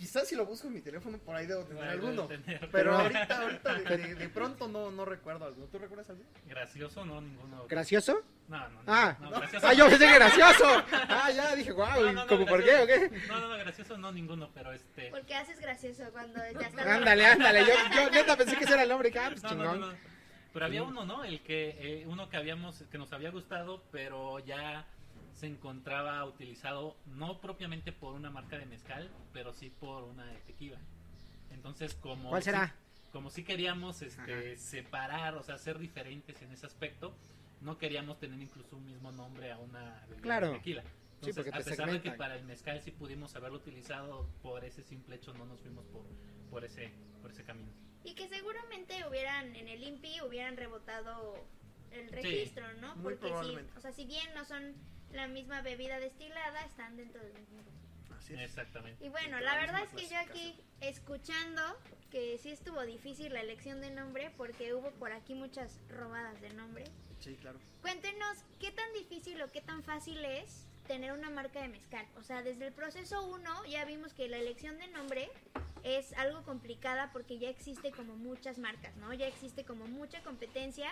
Quizás 0.00 0.26
si 0.26 0.34
lo 0.34 0.46
busco 0.46 0.66
en 0.66 0.72
mi 0.72 0.80
teléfono 0.80 1.18
por 1.18 1.36
ahí 1.36 1.46
debo 1.46 1.62
tener 1.64 1.84
alguno. 1.84 2.26
tener- 2.26 2.70
Pero 2.72 2.94
ahorita, 2.98 3.42
ahorita 3.42 3.74
de, 3.74 3.96
de- 3.98 4.14
de 4.14 4.28
pronto 4.30 4.66
no, 4.66 4.90
no 4.90 5.04
recuerdo 5.04 5.44
alguno. 5.44 5.66
¿Tú 5.66 5.78
recuerdas 5.78 6.08
alguno? 6.08 6.26
Gracioso, 6.46 7.04
no, 7.04 7.20
ninguno. 7.20 7.66
¿Gracioso? 7.68 8.22
No, 8.48 8.58
no, 8.70 8.82
no. 8.82 8.82
Ah, 8.86 9.14
no, 9.20 9.30
gracioso. 9.30 9.66
ah, 9.66 9.74
yo 9.74 9.88
pensé 9.90 10.08
que 10.08 10.14
gracioso. 10.14 10.82
Ah, 10.90 11.30
ya 11.30 11.54
dije, 11.54 11.70
wow, 11.72 11.86
No, 11.86 12.02
no, 12.04 12.12
no, 12.14 12.26
¿cómo 12.26 12.46
por 12.46 12.64
qué 12.64 12.76
o 12.80 12.86
qué? 12.86 13.10
No, 13.28 13.40
no, 13.40 13.48
no, 13.48 13.58
gracioso 13.58 13.98
no, 13.98 14.10
ninguno, 14.10 14.50
pero 14.54 14.72
este. 14.72 15.10
Porque 15.10 15.34
haces 15.34 15.60
gracioso 15.60 16.04
cuando 16.12 16.40
ya 16.58 16.66
está 16.66 16.94
Ándale, 16.94 17.26
ándale. 17.26 17.60
Yo, 17.66 17.74
yo 18.02 18.10
neta 18.10 18.36
pensé 18.38 18.56
que 18.56 18.64
ese 18.64 18.72
era 18.72 18.84
el 18.84 18.88
nombre. 18.88 19.12
Ah, 19.20 19.28
pues 19.30 19.42
No, 19.42 19.50
no, 19.50 19.56
no, 19.64 19.72
chingón. 19.74 19.90
no. 19.92 19.96
Pero 20.54 20.64
había 20.64 20.82
uno, 20.82 21.04
¿no? 21.04 21.24
El 21.24 21.42
que, 21.42 21.76
eh, 21.78 22.04
uno 22.08 22.28
que 22.30 22.38
habíamos, 22.38 22.82
que 22.90 22.96
nos 22.98 23.12
había 23.12 23.30
gustado, 23.30 23.84
pero 23.92 24.38
ya 24.40 24.86
se 25.34 25.46
encontraba 25.46 26.24
utilizado 26.24 26.96
no 27.06 27.40
propiamente 27.40 27.92
por 27.92 28.14
una 28.14 28.30
marca 28.30 28.58
de 28.58 28.66
mezcal, 28.66 29.10
pero 29.32 29.52
sí 29.52 29.70
por 29.70 30.04
una 30.04 30.24
de 30.26 30.36
tequila. 30.40 30.78
Entonces, 31.50 31.94
como 31.94 32.30
¿Cuál 32.30 32.42
será? 32.42 32.74
como 33.12 33.30
si 33.30 33.42
queríamos 33.44 34.02
este, 34.02 34.56
separar, 34.56 35.34
o 35.34 35.42
sea, 35.42 35.58
ser 35.58 35.78
diferentes 35.78 36.40
en 36.42 36.52
ese 36.52 36.66
aspecto, 36.66 37.12
no 37.60 37.76
queríamos 37.78 38.18
tener 38.18 38.40
incluso 38.40 38.76
un 38.76 38.86
mismo 38.86 39.10
nombre 39.12 39.50
a 39.52 39.58
una 39.58 40.00
bebida 40.08 40.22
Claro. 40.22 40.48
de 40.52 40.58
tequila. 40.58 40.82
Entonces, 41.22 41.52
a 41.52 41.58
pesar 41.58 41.90
de 41.90 42.00
que 42.00 42.12
para 42.12 42.36
el 42.36 42.44
mezcal 42.44 42.80
sí 42.80 42.92
pudimos 42.92 43.34
haberlo 43.36 43.58
utilizado 43.58 44.26
por 44.42 44.64
ese 44.64 44.82
simple 44.82 45.16
hecho, 45.16 45.34
no 45.34 45.44
nos 45.44 45.60
fuimos 45.60 45.84
por, 45.86 46.04
por 46.50 46.64
ese 46.64 46.90
por 47.20 47.30
ese 47.30 47.44
camino. 47.44 47.68
Y 48.04 48.14
que 48.14 48.26
seguramente 48.28 49.06
hubieran, 49.06 49.54
en 49.54 49.68
el 49.68 49.82
INPI, 49.82 50.22
hubieran 50.22 50.56
rebotado 50.56 51.34
el 51.90 52.08
registro, 52.08 52.64
¿no? 52.80 52.94
muy 52.96 53.02
Porque 53.02 53.16
si, 53.26 53.28
probablemente. 53.28 53.72
o 53.76 53.80
sea, 53.82 53.92
si 53.92 54.06
bien 54.06 54.26
no 54.34 54.46
son 54.46 54.72
la 55.12 55.28
misma 55.28 55.62
bebida 55.62 55.98
destilada, 55.98 56.64
están 56.64 56.96
dentro 56.96 57.22
del 57.22 57.32
mismo 57.34 57.62
grupo. 57.62 58.14
Así 58.18 58.34
es. 58.34 58.40
Exactamente. 58.40 59.04
Y 59.04 59.08
bueno, 59.08 59.40
la 59.40 59.54
la 59.54 59.60
verdad 59.60 59.82
es 59.82 59.90
que 59.90 60.08
yo 60.08 60.18
aquí, 60.18 60.54
escuchando, 60.80 61.62
que 62.10 62.38
sí 62.38 62.50
estuvo 62.50 62.82
difícil 62.82 63.32
la 63.32 63.40
elección 63.40 63.80
de 63.80 63.90
nombre, 63.90 64.30
porque 64.36 64.74
hubo 64.74 64.90
por 64.92 65.12
aquí 65.12 65.34
muchas 65.34 65.80
robadas 65.88 66.40
de 66.40 66.50
nombre. 66.50 66.84
Sí, 67.20 67.36
claro. 67.36 67.58
Cuéntenos 67.82 68.44
qué 68.58 68.70
tan 68.70 68.92
difícil 68.94 69.40
o 69.42 69.50
qué 69.50 69.60
tan 69.60 69.82
fácil 69.82 70.24
es 70.24 70.66
tener 70.86 71.12
una 71.12 71.30
marca 71.30 71.62
de 71.62 71.68
mezcal. 71.68 72.06
O 72.16 72.22
sea, 72.22 72.42
desde 72.42 72.66
el 72.66 72.72
proceso 72.72 73.24
1 73.24 73.66
ya 73.66 73.84
vimos 73.84 74.12
que 74.12 74.28
la 74.28 74.38
elección 74.38 74.78
de 74.78 74.88
nombre 74.88 75.30
es 75.84 76.12
algo 76.14 76.42
complicada 76.42 77.12
porque 77.12 77.38
ya 77.38 77.48
existe 77.48 77.92
como 77.92 78.16
muchas 78.16 78.58
marcas, 78.58 78.96
¿no? 78.96 79.12
Ya 79.14 79.26
existe 79.26 79.64
como 79.64 79.86
mucha 79.86 80.22
competencia. 80.22 80.90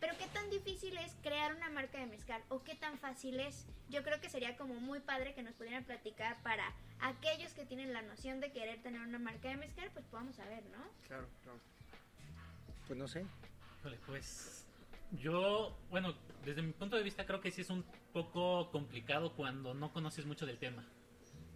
Pero 0.00 0.16
qué 0.18 0.26
tan 0.28 0.48
difícil 0.50 0.96
es 0.98 1.14
crear 1.22 1.54
una 1.54 1.70
marca 1.70 1.98
de 1.98 2.06
mezcal 2.06 2.42
o 2.48 2.62
qué 2.62 2.74
tan 2.74 2.98
fácil 2.98 3.40
es. 3.40 3.66
Yo 3.88 4.02
creo 4.02 4.20
que 4.20 4.28
sería 4.28 4.56
como 4.56 4.74
muy 4.74 5.00
padre 5.00 5.34
que 5.34 5.42
nos 5.42 5.54
pudieran 5.54 5.84
platicar 5.84 6.40
para 6.42 6.72
aquellos 7.00 7.52
que 7.52 7.64
tienen 7.64 7.92
la 7.92 8.02
noción 8.02 8.40
de 8.40 8.52
querer 8.52 8.80
tener 8.82 9.00
una 9.00 9.18
marca 9.18 9.48
de 9.48 9.56
mezcal, 9.56 9.90
pues 9.92 10.04
podamos 10.06 10.36
saber, 10.36 10.62
¿no? 10.66 10.84
Claro, 11.06 11.28
claro. 11.42 11.58
Pues 12.86 12.98
no 12.98 13.08
sé. 13.08 13.24
Pues 14.06 14.66
yo, 15.12 15.76
bueno, 15.90 16.14
desde 16.44 16.62
mi 16.62 16.72
punto 16.72 16.96
de 16.96 17.02
vista 17.02 17.24
creo 17.26 17.40
que 17.40 17.50
sí 17.50 17.62
es 17.62 17.70
un 17.70 17.84
poco 18.12 18.70
complicado 18.70 19.34
cuando 19.34 19.74
no 19.74 19.92
conoces 19.92 20.26
mucho 20.26 20.46
del 20.46 20.58
tema. 20.58 20.84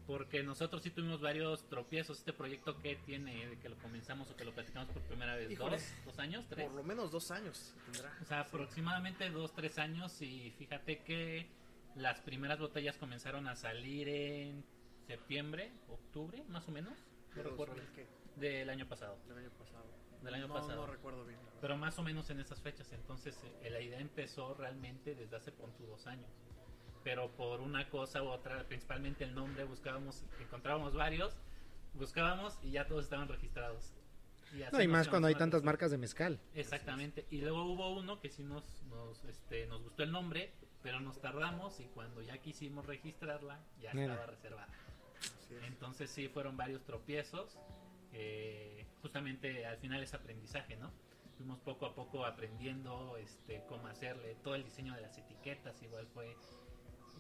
Porque 0.07 0.43
nosotros 0.43 0.83
sí 0.83 0.91
tuvimos 0.91 1.21
varios 1.21 1.69
tropiezos. 1.69 2.19
Este 2.19 2.33
proyecto 2.33 2.79
que 2.81 2.97
tiene, 2.97 3.47
de 3.49 3.59
que 3.59 3.69
lo 3.69 3.77
comenzamos 3.79 4.31
o 4.31 4.37
que 4.37 4.45
lo 4.45 4.53
platicamos 4.53 4.89
por 4.91 5.03
primera 5.03 5.37
vez, 5.37 5.51
Híjole. 5.51 5.77
dos, 5.77 5.87
dos 6.05 6.19
años, 6.19 6.47
tres. 6.49 6.67
Por 6.67 6.75
lo 6.77 6.83
menos 6.83 7.11
dos 7.11 7.31
años 7.31 7.75
tendrá. 7.85 8.13
O 8.21 8.25
sea, 8.25 8.41
aproximadamente 8.41 9.29
dos, 9.31 9.53
tres 9.53 9.79
años 9.79 10.21
y 10.23 10.51
fíjate 10.59 11.03
que 11.03 11.47
las 11.95 12.21
primeras 12.21 12.59
botellas 12.59 12.97
comenzaron 12.97 13.49
a 13.49 13.57
salir 13.57 14.09
en 14.09 14.65
septiembre, 15.07 15.73
octubre, 15.89 16.43
más 16.49 16.67
o 16.69 16.73
menos, 16.73 16.95
no 17.31 17.37
¿De 17.37 17.43
recuerdo, 17.43 17.75
2000 17.75 17.95
qué? 17.95 18.07
del 18.37 18.71
año 18.71 18.89
pasado, 18.89 19.19
Del 19.29 19.39
año 19.39 19.51
pasado. 19.51 19.85
del 20.23 20.35
año 20.35 20.49
no, 20.49 20.55
pasado. 20.55 20.87
No 20.87 20.93
recuerdo 20.93 21.25
bien. 21.27 21.39
Pero 21.61 21.77
más 21.77 21.99
o 21.99 22.03
menos 22.03 22.31
en 22.31 22.41
esas 22.41 22.61
fechas, 22.61 22.91
entonces 22.93 23.39
eh, 23.63 23.71
la 23.71 23.81
idea 23.81 24.01
empezó 24.01 24.55
realmente 24.55 25.15
desde 25.15 25.37
hace 25.37 25.53
pon 25.53 25.71
tú, 25.77 25.87
dos 25.87 26.07
años. 26.07 26.31
Pero 27.05 27.31
por 27.33 27.61
una 27.61 27.89
cosa 27.89 28.23
u 28.23 28.29
otra, 28.29 28.65
principalmente 28.69 29.25
el 29.25 29.35
nombre, 29.35 29.65
buscábamos, 29.65 30.25
encontrábamos 30.41 30.95
varios, 30.95 31.37
buscábamos 31.95 32.59
y 32.63 32.71
ya 32.73 32.87
todos 32.87 33.05
estaban 33.05 33.29
registrados. 33.29 33.93
así 34.53 34.65
No, 34.73 34.81
y 34.83 34.89
más 34.89 35.09
cuando 35.09 35.29
hay 35.29 35.35
tantas 35.35 35.63
marcas 35.63 35.91
de 35.91 35.99
mezcal. 35.99 36.39
Exactamente. 36.55 37.27
Y 37.31 37.41
luego 37.41 37.65
hubo 37.65 37.93
uno 37.95 38.21
que 38.21 38.29
sí 38.29 38.45
nos, 38.45 38.83
nos, 38.85 39.25
este, 39.25 39.67
nos 39.67 39.83
gustó 39.83 40.03
el 40.05 40.13
nombre, 40.13 40.53
pero 40.83 41.01
nos 41.01 41.21
tardamos 41.21 41.81
y 41.81 41.85
cuando 41.87 42.23
ya 42.23 42.39
quisimos 42.39 42.87
registrarla, 42.87 43.59
ya 43.81 43.93
Mira. 43.95 44.15
estaba 44.15 44.27
reservada. 44.27 44.69
Es. 45.21 45.63
Entonces 45.67 46.11
sí 46.11 46.29
fueron 46.29 46.57
varios 46.57 46.85
tropiezos. 46.85 47.59
eh, 48.13 48.87
justamente 49.01 49.65
al 49.67 49.79
final 49.79 50.03
es 50.03 50.13
aprendizaje, 50.15 50.77
¿no? 50.77 50.93
Fuimos 51.37 51.59
poco 51.61 51.87
a 51.87 51.95
poco 51.95 52.25
aprendiendo 52.27 53.17
este, 53.17 53.65
cómo 53.69 53.89
hacerle 53.89 54.37
todo 54.45 54.55
el 54.55 54.65
diseño 54.65 54.95
de 54.95 55.01
las 55.01 55.17
etiquetas, 55.19 55.83
igual 55.83 56.07
fue, 56.15 56.37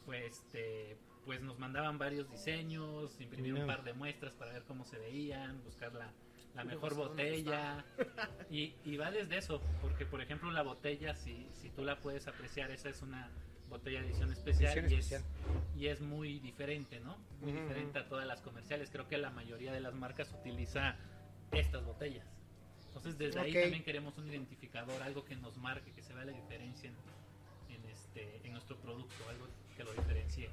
fue 0.04 0.26
este, 0.26 0.96
pues 1.24 1.40
nos 1.40 1.58
mandaban 1.58 1.98
varios 1.98 2.30
diseños, 2.30 3.20
imprimir 3.20 3.54
un 3.54 3.66
par 3.66 3.84
de 3.84 3.92
muestras 3.92 4.34
para 4.34 4.52
ver 4.52 4.62
cómo 4.64 4.84
se 4.84 4.98
veían, 4.98 5.62
buscar 5.64 5.92
la, 5.94 6.12
la 6.54 6.64
mejor 6.64 6.94
pues, 6.94 7.08
¿dónde 7.08 7.24
botella. 7.24 7.84
Y, 8.50 8.74
y 8.84 8.96
va 8.96 9.10
desde 9.10 9.38
eso, 9.38 9.60
porque 9.80 10.04
por 10.06 10.20
ejemplo 10.20 10.50
la 10.50 10.62
botella, 10.62 11.14
si, 11.14 11.48
si 11.52 11.70
tú 11.70 11.84
la 11.84 11.96
puedes 12.00 12.26
apreciar, 12.28 12.70
esa 12.70 12.88
es 12.88 13.02
una 13.02 13.30
botella 13.68 14.00
de 14.00 14.08
edición 14.08 14.30
especial, 14.32 14.76
Edición 14.76 14.90
y, 14.90 15.00
especial. 15.00 15.22
Es, 15.22 15.80
y 15.80 15.86
es 15.86 16.00
muy 16.00 16.38
diferente, 16.40 17.00
¿no? 17.00 17.16
Muy 17.40 17.52
diferente 17.52 17.98
a 17.98 18.08
todas 18.08 18.26
las 18.26 18.42
comerciales. 18.42 18.90
Creo 18.90 19.08
que 19.08 19.16
la 19.16 19.30
mayoría 19.30 19.72
de 19.72 19.80
las 19.80 19.94
marcas 19.94 20.30
utiliza 20.32 20.96
estas 21.52 21.84
botellas. 21.84 22.26
Entonces 22.88 23.16
desde 23.16 23.40
ahí 23.40 23.54
también 23.54 23.84
queremos 23.84 24.18
un 24.18 24.28
identificador, 24.28 25.02
algo 25.02 25.24
que 25.24 25.34
nos 25.36 25.56
marque, 25.56 25.92
que 25.92 26.02
se 26.02 26.12
vea 26.12 26.26
la 26.26 26.32
diferencia 26.32 26.90
en, 26.90 27.74
en 27.74 27.90
este, 27.90 28.40
en 28.44 28.52
nuestro 28.52 28.76
producto, 28.76 29.14
algo 29.30 29.46
que 29.76 29.84
lo 29.84 29.92
diferencie. 29.92 30.50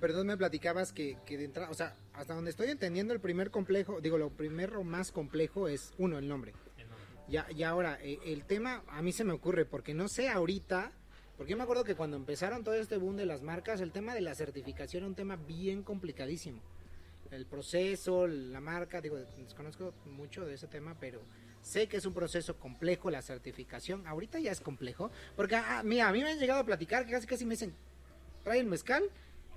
Pero 0.00 0.18
tú 0.18 0.24
me 0.24 0.36
platicabas 0.36 0.92
que, 0.92 1.16
que 1.24 1.38
de 1.38 1.44
entrada, 1.44 1.70
o 1.70 1.74
sea, 1.74 1.94
hasta 2.14 2.34
donde 2.34 2.50
estoy 2.50 2.70
entendiendo, 2.70 3.14
el 3.14 3.20
primer 3.20 3.50
complejo, 3.50 4.00
digo, 4.00 4.18
lo 4.18 4.30
primero 4.30 4.82
más 4.82 5.12
complejo 5.12 5.68
es, 5.68 5.92
uno, 5.98 6.18
el 6.18 6.26
nombre. 6.26 6.52
el 6.76 6.88
nombre. 6.88 7.06
Ya, 7.28 7.48
ya 7.50 7.70
ahora, 7.70 7.98
eh, 8.02 8.18
el 8.26 8.44
tema 8.44 8.82
a 8.88 9.00
mí 9.00 9.12
se 9.12 9.22
me 9.22 9.32
ocurre, 9.32 9.64
porque 9.64 9.94
no 9.94 10.08
sé 10.08 10.28
ahorita, 10.28 10.90
porque 11.36 11.52
yo 11.52 11.56
me 11.56 11.62
acuerdo 11.62 11.84
que 11.84 11.94
cuando 11.94 12.16
empezaron 12.16 12.64
todo 12.64 12.74
este 12.74 12.96
boom 12.96 13.16
de 13.16 13.26
las 13.26 13.42
marcas, 13.42 13.80
el 13.80 13.92
tema 13.92 14.14
de 14.14 14.22
la 14.22 14.34
certificación 14.34 15.04
era 15.04 15.08
un 15.08 15.14
tema 15.14 15.36
bien 15.36 15.82
complicadísimo. 15.82 16.60
El 17.30 17.46
proceso, 17.46 18.26
la 18.26 18.60
marca, 18.60 19.00
digo, 19.00 19.16
desconozco 19.16 19.94
mucho 20.04 20.44
de 20.44 20.54
ese 20.54 20.66
tema, 20.66 20.96
pero 21.00 21.22
sé 21.62 21.86
que 21.86 21.96
es 21.96 22.06
un 22.06 22.12
proceso 22.12 22.58
complejo 22.58 23.10
la 23.10 23.22
certificación. 23.22 24.06
Ahorita 24.06 24.38
ya 24.38 24.52
es 24.52 24.60
complejo, 24.60 25.10
porque 25.34 25.56
ah, 25.56 25.82
mira, 25.84 26.08
a 26.08 26.12
mí 26.12 26.20
me 26.22 26.30
han 26.30 26.38
llegado 26.38 26.60
a 26.60 26.64
platicar 26.64 27.06
que 27.06 27.12
casi 27.12 27.26
casi 27.26 27.46
me 27.46 27.54
dicen, 27.54 27.74
trae 28.42 28.60
el 28.60 28.66
mezcal 28.66 29.04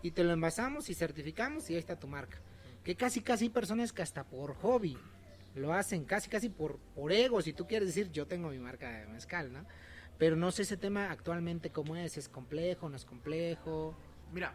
y 0.01 0.11
te 0.11 0.23
lo 0.23 0.31
envasamos 0.31 0.89
y 0.89 0.93
certificamos 0.93 1.69
y 1.69 1.73
ahí 1.73 1.79
está 1.79 1.99
tu 1.99 2.07
marca. 2.07 2.39
Que 2.83 2.95
casi 2.95 3.21
casi 3.21 3.45
hay 3.45 3.49
personas 3.49 3.91
que 3.91 4.01
hasta 4.01 4.23
por 4.23 4.55
hobby 4.55 4.97
lo 5.55 5.73
hacen, 5.73 6.05
casi 6.05 6.29
casi 6.29 6.49
por, 6.49 6.77
por 6.93 7.11
ego, 7.11 7.41
si 7.41 7.53
tú 7.53 7.65
quieres 7.67 7.87
decir 7.87 8.11
yo 8.11 8.27
tengo 8.27 8.49
mi 8.49 8.59
marca 8.59 8.89
de 8.89 9.07
mezcal, 9.07 9.51
¿no? 9.51 9.65
Pero 10.17 10.35
no 10.35 10.51
sé 10.51 10.61
ese 10.61 10.77
tema 10.77 11.11
actualmente 11.11 11.71
cómo 11.71 11.95
es, 11.95 12.17
es 12.17 12.29
complejo, 12.29 12.89
no 12.89 12.95
es 12.95 13.05
complejo. 13.05 13.95
Mira, 14.31 14.53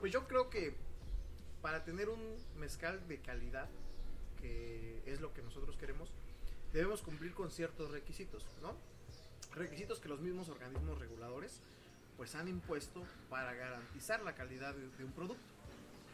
pues 0.00 0.12
yo 0.12 0.26
creo 0.26 0.50
que 0.50 0.74
para 1.62 1.84
tener 1.84 2.08
un 2.08 2.36
mezcal 2.56 3.06
de 3.08 3.18
calidad, 3.18 3.68
que 4.40 5.02
es 5.06 5.20
lo 5.20 5.32
que 5.32 5.42
nosotros 5.42 5.76
queremos, 5.76 6.12
debemos 6.72 7.02
cumplir 7.02 7.34
con 7.34 7.50
ciertos 7.50 7.90
requisitos, 7.90 8.44
¿no? 8.62 8.76
Requisitos 9.54 10.00
que 10.00 10.08
los 10.08 10.20
mismos 10.20 10.48
organismos 10.48 10.98
reguladores 10.98 11.60
pues 12.16 12.34
han 12.34 12.48
impuesto 12.48 13.04
para 13.28 13.54
garantizar 13.54 14.22
la 14.22 14.34
calidad 14.34 14.74
de, 14.74 15.04
un 15.04 15.12
producto. 15.12 15.44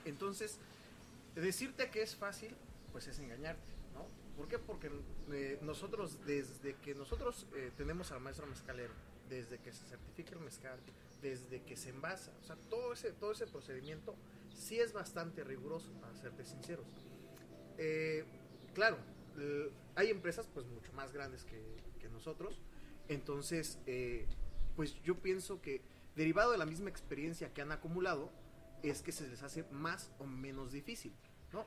Entonces, 0.05 0.59
decirte 1.35 1.91
que 1.91 2.03
es 2.03 2.17
fácil, 2.17 2.55
pues 2.91 3.07
es 3.07 3.19
engañarte, 3.19 3.73
¿no? 3.95 4.07
¿Por 4.37 4.49
qué? 4.49 4.59
Porque 4.59 4.91
eh, 5.33 5.59
nosotros, 5.63 6.19
desde 6.27 6.75
que 6.77 6.95
nosotros 6.95 7.47
eh, 7.55 7.71
tenemos 7.77 8.11
al 8.13 8.21
maestro 8.21 8.47
mezcalero, 8.47 8.93
desde 9.29 9.59
que 9.59 9.73
se 9.73 9.85
certifica 9.87 10.33
el 10.33 10.41
mezcal, 10.41 10.79
desde 11.23 11.63
que 11.63 11.77
se 11.77 11.91
envasa, 11.91 12.33
o 12.43 12.45
sea, 12.45 12.57
todo 12.69 12.93
ese, 12.93 13.13
todo 13.13 13.33
ese 13.33 13.47
procedimiento 13.47 14.17
sí 14.55 14.81
es 14.81 14.93
bastante 14.93 15.45
riguroso, 15.45 15.93
para 16.01 16.15
serte 16.17 16.45
sinceros. 16.45 16.87
Eh, 17.79 18.25
claro, 18.75 18.99
hay 19.95 20.11
empresas 20.11 20.47
pues 20.53 20.67
mucho 20.67 20.93
más 20.93 21.13
grandes 21.13 21.45
que, 21.45 21.83
nosotros, 22.13 22.61
entonces, 23.09 23.79
pues 24.77 25.03
yo 25.03 25.17
pienso 25.17 25.63
que 25.63 25.81
derivado 26.17 26.53
de 26.53 26.59
la 26.59 26.67
misma 26.67 26.91
experiencia 26.91 27.53
que 27.53 27.63
han 27.63 27.73
acumulado, 27.73 28.31
es 28.83 29.03
que 29.03 29.13
se 29.13 29.29
les 29.29 29.43
hace 29.43 29.65
más 29.71 30.11
o 30.19 30.27
menos 30.27 30.73
difícil, 30.73 31.13
¿no? 31.53 31.65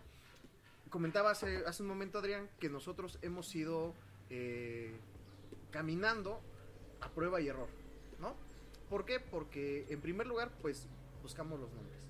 Comentaba 0.89 1.31
hace, 1.31 1.65
hace 1.65 1.81
un 1.83 1.89
momento 1.89 2.19
Adrián 2.19 2.49
que 2.59 2.69
nosotros 2.69 3.17
hemos 3.21 3.53
ido 3.55 3.93
eh, 4.29 4.95
caminando 5.71 6.41
a 7.01 7.09
prueba 7.09 7.41
y 7.41 7.47
error, 7.47 7.69
¿no? 8.19 8.35
¿Por 8.89 9.05
qué? 9.05 9.19
Porque 9.19 9.87
en 9.89 10.01
primer 10.01 10.27
lugar, 10.27 10.51
pues 10.61 10.87
buscamos 11.21 11.59
los 11.59 11.71
nombres. 11.71 12.05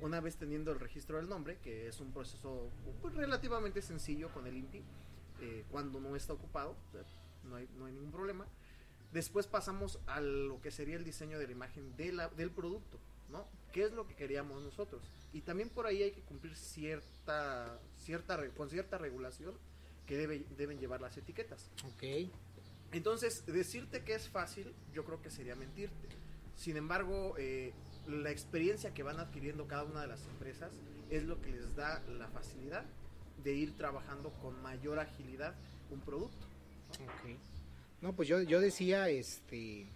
Una 0.00 0.20
vez 0.20 0.36
teniendo 0.36 0.70
el 0.70 0.80
registro 0.80 1.16
del 1.16 1.28
nombre, 1.28 1.58
que 1.62 1.88
es 1.88 2.00
un 2.00 2.12
proceso 2.12 2.70
pues, 3.00 3.14
relativamente 3.14 3.80
sencillo 3.80 4.30
con 4.32 4.46
el 4.46 4.56
INPI, 4.56 4.82
eh, 5.40 5.64
cuando 5.70 6.00
no 6.00 6.14
está 6.14 6.34
ocupado, 6.34 6.76
sea, 6.92 7.02
no, 7.44 7.56
hay, 7.56 7.68
no 7.78 7.86
hay 7.86 7.92
ningún 7.92 8.12
problema. 8.12 8.46
Después 9.14 9.46
pasamos 9.46 9.98
a 10.06 10.20
lo 10.20 10.60
que 10.60 10.70
sería 10.70 10.96
el 10.96 11.04
diseño 11.04 11.38
de 11.38 11.46
la 11.46 11.52
imagen 11.52 11.96
de 11.96 12.12
la- 12.12 12.28
del 12.28 12.50
producto, 12.50 12.98
¿no? 13.30 13.46
¿Qué 13.72 13.84
es 13.84 13.92
lo 13.92 14.06
que 14.06 14.14
queríamos 14.16 14.60
nosotros? 14.60 15.02
Y 15.32 15.40
también 15.40 15.70
por 15.70 15.86
ahí 15.86 16.02
hay 16.02 16.10
que 16.10 16.20
cumplir 16.22 16.54
cierta, 16.56 17.78
cierta 17.98 18.48
con 18.50 18.68
cierta 18.68 18.98
regulación 18.98 19.54
que 20.06 20.18
debe- 20.18 20.44
deben 20.58 20.78
llevar 20.80 21.00
las 21.00 21.16
etiquetas. 21.16 21.70
Ok. 21.86 22.28
Entonces, 22.92 23.46
decirte 23.46 24.02
que 24.04 24.14
es 24.14 24.28
fácil, 24.28 24.74
yo 24.92 25.04
creo 25.04 25.22
que 25.22 25.30
sería 25.30 25.54
mentirte. 25.54 26.08
Sin 26.56 26.76
embargo, 26.76 27.34
eh, 27.38 27.72
la 28.06 28.30
experiencia 28.30 28.92
que 28.94 29.02
van 29.04 29.18
adquiriendo 29.18 29.66
cada 29.66 29.84
una 29.84 30.02
de 30.02 30.08
las 30.08 30.24
empresas 30.26 30.72
es 31.10 31.22
lo 31.24 31.40
que 31.40 31.52
les 31.52 31.74
da 31.74 32.00
la 32.18 32.28
facilidad 32.28 32.84
de 33.42 33.52
ir 33.54 33.76
trabajando 33.76 34.30
con 34.42 34.60
mayor 34.62 34.98
agilidad 34.98 35.54
un 35.90 36.00
producto. 36.00 36.46
Ok. 36.90 37.36
No, 38.00 38.14
pues 38.14 38.28
yo, 38.28 38.42
yo 38.42 38.60
decía, 38.60 39.08
este, 39.08 39.86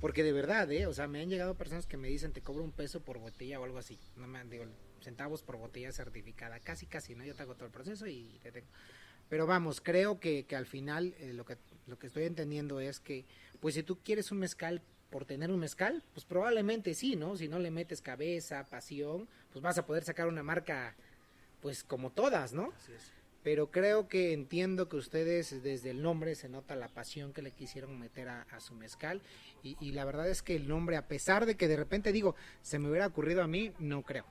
porque 0.00 0.22
de 0.22 0.32
verdad, 0.32 0.70
¿eh? 0.72 0.86
O 0.86 0.92
sea, 0.92 1.08
me 1.08 1.20
han 1.20 1.28
llegado 1.28 1.54
personas 1.54 1.86
que 1.86 1.96
me 1.96 2.08
dicen, 2.08 2.32
te 2.32 2.40
cobro 2.40 2.62
un 2.62 2.72
peso 2.72 3.00
por 3.00 3.18
botella 3.18 3.60
o 3.60 3.64
algo 3.64 3.78
así. 3.78 3.98
No 4.16 4.26
me 4.26 4.44
digo, 4.44 4.64
centavos 5.02 5.42
por 5.42 5.56
botella 5.56 5.92
certificada. 5.92 6.58
Casi, 6.60 6.86
casi, 6.86 7.14
¿no? 7.14 7.24
Yo 7.24 7.34
te 7.34 7.42
hago 7.42 7.54
todo 7.54 7.66
el 7.66 7.72
proceso 7.72 8.06
y 8.06 8.38
te 8.42 8.52
tengo. 8.52 8.68
Pero 9.28 9.46
vamos, 9.46 9.80
creo 9.80 10.18
que, 10.18 10.44
que 10.44 10.56
al 10.56 10.66
final 10.66 11.14
eh, 11.18 11.32
lo, 11.32 11.44
que, 11.44 11.56
lo 11.86 11.98
que 11.98 12.08
estoy 12.08 12.24
entendiendo 12.24 12.80
es 12.80 12.98
que, 12.98 13.24
pues 13.60 13.74
si 13.74 13.82
tú 13.82 13.98
quieres 14.02 14.32
un 14.32 14.38
mezcal 14.38 14.82
por 15.10 15.24
tener 15.24 15.50
un 15.50 15.60
mezcal, 15.60 16.02
pues 16.14 16.24
probablemente 16.24 16.94
sí, 16.94 17.14
¿no? 17.14 17.36
Si 17.36 17.46
no 17.46 17.58
le 17.58 17.70
metes 17.70 18.00
cabeza, 18.00 18.66
pasión, 18.66 19.28
pues 19.52 19.62
vas 19.62 19.78
a 19.78 19.86
poder 19.86 20.04
sacar 20.04 20.28
una 20.28 20.42
marca, 20.42 20.96
pues 21.60 21.84
como 21.84 22.10
todas, 22.10 22.52
¿no? 22.52 22.72
Así 22.76 22.92
es. 22.92 23.12
Pero 23.42 23.70
creo 23.70 24.06
que 24.08 24.32
entiendo 24.32 24.88
que 24.88 24.96
ustedes 24.96 25.62
desde 25.62 25.90
el 25.90 26.02
nombre 26.02 26.34
se 26.34 26.48
nota 26.48 26.76
la 26.76 26.88
pasión 26.88 27.32
que 27.32 27.40
le 27.42 27.52
quisieron 27.52 27.98
meter 27.98 28.28
a, 28.28 28.42
a 28.50 28.60
su 28.60 28.74
mezcal 28.74 29.22
y, 29.62 29.76
y 29.80 29.92
la 29.92 30.04
verdad 30.04 30.28
es 30.28 30.42
que 30.42 30.54
el 30.56 30.68
nombre 30.68 30.96
a 30.96 31.08
pesar 31.08 31.46
de 31.46 31.54
que 31.56 31.66
de 31.68 31.76
repente 31.76 32.12
digo 32.12 32.34
se 32.62 32.78
me 32.78 32.88
hubiera 32.90 33.06
ocurrido 33.06 33.42
a 33.42 33.46
mí 33.46 33.72
no 33.78 34.02
creo 34.02 34.26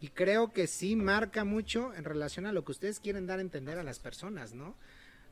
y 0.00 0.08
creo 0.08 0.52
que 0.52 0.66
sí 0.66 0.94
marca 0.96 1.44
mucho 1.44 1.94
en 1.94 2.04
relación 2.04 2.44
a 2.44 2.52
lo 2.52 2.64
que 2.64 2.72
ustedes 2.72 3.00
quieren 3.00 3.26
dar 3.26 3.38
a 3.38 3.42
entender 3.42 3.78
a 3.78 3.82
las 3.82 3.98
personas 3.98 4.52
no 4.54 4.74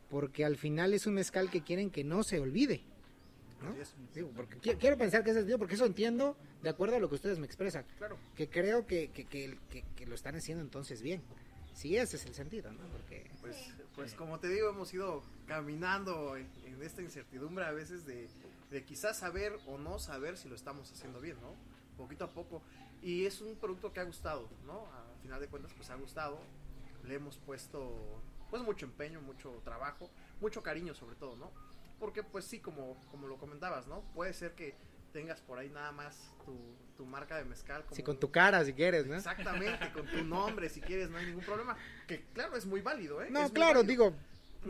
porque 0.09 0.45
al 0.45 0.57
final 0.57 0.95
es 0.95 1.07
un 1.07 1.15
mezcal 1.15 1.51
que 1.51 1.63
quieren 1.63 1.91
que 1.91 2.05
no 2.05 2.23
se 2.23 2.41
olvide 2.41 2.83
¿no? 3.63 3.75
Digo, 4.15 4.31
porque 4.35 4.57
qui- 4.59 4.77
quiero 4.79 4.97
pensar 4.97 5.23
que 5.23 5.31
es 5.31 5.37
sentido 5.37 5.59
porque 5.59 5.75
eso 5.75 5.85
entiendo 5.87 6.37
de 6.63 6.69
acuerdo 6.71 6.97
a 6.97 6.99
lo 6.99 7.09
que 7.09 7.15
ustedes 7.17 7.39
me 7.39 7.47
expresan 7.47 7.85
Claro. 7.99 8.17
que 8.35 8.49
creo 8.49 8.87
que, 8.87 9.09
que, 9.11 9.25
que, 9.27 9.59
que- 9.71 9.85
que 9.95 10.07
lo 10.07 10.15
están 10.15 10.35
haciendo 10.35 10.63
entonces 10.65 11.03
bien. 11.03 11.23
Sí, 11.75 11.97
ese 11.97 12.17
es 12.17 12.27
el 12.27 12.35
sentido, 12.35 12.71
¿no? 12.73 12.85
Porque 12.89 13.31
Pues, 13.41 13.57
pues 13.95 14.15
como 14.15 14.39
te 14.39 14.49
digo, 14.49 14.71
hemos 14.71 14.93
ido 14.93 15.23
caminando 15.47 16.37
en, 16.37 16.49
esta 16.83 17.03
incertidumbre 17.03 17.65
a 17.65 17.71
veces 17.71 18.05
de, 18.07 18.29
de 18.71 18.85
quizás 18.85 19.19
saber 19.19 19.53
o 19.67 19.79
no 19.79 19.99
saber 19.99 20.37
si 20.37 20.49
lo 20.49 20.57
estamos 20.57 20.91
haciendo 20.91 21.21
bien, 21.21 21.37
¿no? 21.41 21.55
poquito 21.97 22.25
a 22.25 22.29
poco. 22.29 22.63
Y 23.01 23.27
es 23.27 23.41
un 23.41 23.57
producto 23.57 23.93
que 23.93 24.01
ha 24.01 24.05
gustado, 24.05 24.49
¿no? 24.67 24.87
A 24.87 25.23
final 25.23 25.41
de 25.41 25.49
cuentas, 25.49 25.73
pues 25.75 25.91
ha 25.91 25.97
gustado. 25.97 26.41
Le 27.05 27.15
hemos 27.15 27.37
puesto, 27.39 28.23
pues, 28.51 28.63
mucho 28.63 28.87
empeño, 28.87 29.21
mucho 29.21 29.61
trabajo, 29.65 30.11
mucho 30.41 30.63
cariño 30.63 30.95
sobre 30.95 31.17
todo, 31.17 31.37
¿no? 31.37 31.51
Porque, 31.99 32.23
pues 32.23 32.45
sí, 32.45 32.61
como, 32.61 32.97
como 33.11 33.27
lo 33.27 33.39
comentabas, 33.39 33.87
¿no? 33.87 34.03
Puede 34.15 34.33
ser 34.33 34.55
que 34.55 34.75
tengas 35.13 35.41
por 35.41 35.59
ahí 35.59 35.69
nada 35.69 35.93
más 35.93 36.33
tu, 36.45 36.57
tu 37.03 37.07
marca 37.07 37.37
de 37.37 37.45
mezcal. 37.45 37.83
Como 37.85 37.97
Sí, 37.97 38.03
con 38.03 38.19
tu 38.19 38.31
cara, 38.31 38.65
si 38.65 38.73
quieres, 38.73 39.07
¿no? 39.07 39.17
Exactamente, 39.17 39.91
con 39.93 40.07
tu 40.07 40.23
nombre, 40.25 40.69
si 40.69 40.81
quieres, 40.81 41.11
no 41.11 41.19
hay 41.19 41.27
ningún 41.27 41.45
problema. 41.45 41.77
Que 42.07 42.25
claro, 42.33 42.57
es 42.57 42.65
muy 42.65 42.81
válido, 42.81 43.21
¿eh? 43.23 43.29
No, 43.31 43.45
Es 43.47 43.51
claro, 43.53 43.83
digo, 43.83 44.15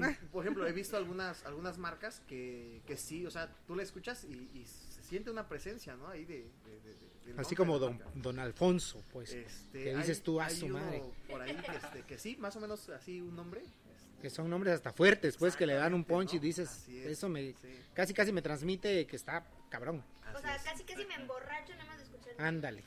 eh. 0.01 0.17
Por 0.33 0.43
ejemplo, 0.43 0.67
he 0.67 0.73
visto 0.73 0.97
algunas 0.97 1.45
algunas 1.45 1.77
marcas 1.77 2.23
que, 2.27 2.81
que 2.87 2.97
sí, 2.97 3.27
o 3.27 3.31
sea, 3.31 3.51
tú 3.67 3.77
le 3.77 3.83
escuchas 3.83 4.25
y, 4.25 4.49
y 4.55 4.65
se 4.65 5.03
siente 5.03 5.31
una 5.31 5.47
presencia, 5.49 5.95
¿no? 5.97 6.09
Ahí 6.09 6.25
de... 6.25 6.35
de- 6.65 6.81
de- 6.83 6.95
de- 6.95 7.12
del 7.27 7.39
así 7.39 7.55
como 7.55 7.75
la 7.75 7.79
don, 7.81 8.03
don 8.15 8.39
Alfonso, 8.39 9.05
pues. 9.12 9.33
Este, 9.33 9.85
que 9.85 9.95
dices 9.97 10.23
tú, 10.23 10.41
"Ah, 10.41 10.47
hay 10.47 10.57
su 10.57 10.69
madre". 10.69 11.03
Por 11.31 11.41
ahí 11.43 11.55
que, 11.55 11.77
este, 11.77 12.03
que 12.05 12.19
sí, 12.19 12.37
más 12.39 12.57
o 12.57 12.61
menos 12.61 12.89
así 12.89 13.21
un 13.21 13.37
nombre. 13.37 13.61
este, 13.61 14.23
Que 14.23 14.31
son 14.31 14.49
nombres 14.51 14.75
hasta 14.75 14.93
fuertes, 14.93 15.37
pues, 15.37 15.55
que 15.55 15.67
le 15.67 15.75
dan 15.75 15.93
un 15.95 16.05
punch 16.05 16.35
y 16.35 16.39
dices, 16.41 16.89
es, 16.89 17.07
eso 17.07 17.29
me, 17.29 17.53
sí, 17.61 17.79
casi 17.95 18.12
casi 18.15 18.33
me 18.33 18.41
transmite 18.43 19.07
que 19.07 19.15
está 19.17 19.45
cabrón. 19.69 20.03
O 20.35 20.41
sea, 20.41 20.57
es. 20.57 20.62
casi 20.62 20.83
casi 20.85 21.05
me 21.07 21.15
emborracho 21.15 21.75
nada 21.77 21.85
más. 21.85 22.01
Ándale. 22.39 22.85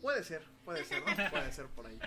Puede 0.00 0.22
ser, 0.22 0.42
puede 0.64 0.84
ser, 0.84 1.00
¿no? 1.00 1.06
Puede 1.30 1.52
ser 1.52 1.66
por 1.66 1.86
ahí. 1.86 1.98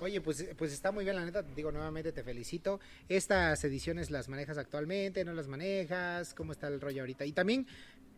Oye, 0.00 0.20
pues, 0.20 0.44
pues 0.58 0.72
está 0.72 0.90
muy 0.90 1.04
bien, 1.04 1.14
la 1.14 1.24
neta. 1.24 1.42
Digo, 1.42 1.70
nuevamente 1.70 2.10
te 2.10 2.24
felicito. 2.24 2.80
¿Estas 3.08 3.62
ediciones 3.62 4.10
las 4.10 4.28
manejas 4.28 4.58
actualmente? 4.58 5.24
¿No 5.24 5.32
las 5.32 5.46
manejas? 5.46 6.34
¿Cómo 6.34 6.52
está 6.52 6.66
el 6.68 6.80
rollo 6.80 7.02
ahorita? 7.02 7.24
Y 7.24 7.32
también, 7.32 7.66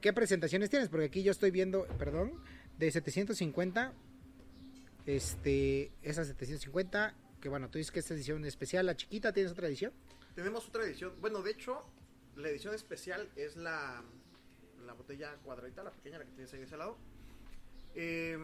¿qué 0.01 0.13
presentaciones 0.15 0.71
tienes? 0.71 0.89
Porque 0.89 1.07
aquí 1.07 1.23
yo 1.23 1.33
estoy 1.33 1.51
viendo, 1.51 1.87
perdón, 1.99 2.43
de 2.79 2.91
750. 2.91 3.93
Este, 5.05 5.93
esa 6.01 6.25
750, 6.25 7.15
que 7.43 7.51
bueno, 7.51 7.69
tú 7.69 7.77
dices 7.77 7.93
que 7.93 7.99
esta 7.99 8.15
edición 8.15 8.47
especial, 8.47 8.87
la 8.87 8.97
chiquita, 8.97 9.35
¿tienes 9.35 9.53
otra 9.53 9.69
edición? 9.69 9.93
Tenemos 10.35 10.67
otra 10.67 10.85
edición. 10.85 11.13
Bueno, 11.21 11.43
de 11.43 11.51
hecho, 11.51 11.85
la 12.37 12.49
edición 12.49 12.75
especial 12.75 13.29
es 13.37 13.57
la, 13.57 14.03
la 14.87 14.95
botella 14.95 15.37
cuadradita, 15.45 15.83
la 15.83 15.91
pequeña, 15.91 16.19
la 16.19 16.25
que 16.25 16.33
tienes 16.33 16.53
ahí 16.55 16.61
de 16.61 16.65
ese 16.65 16.79
lado. 16.79 16.97
Eh, 17.95 18.39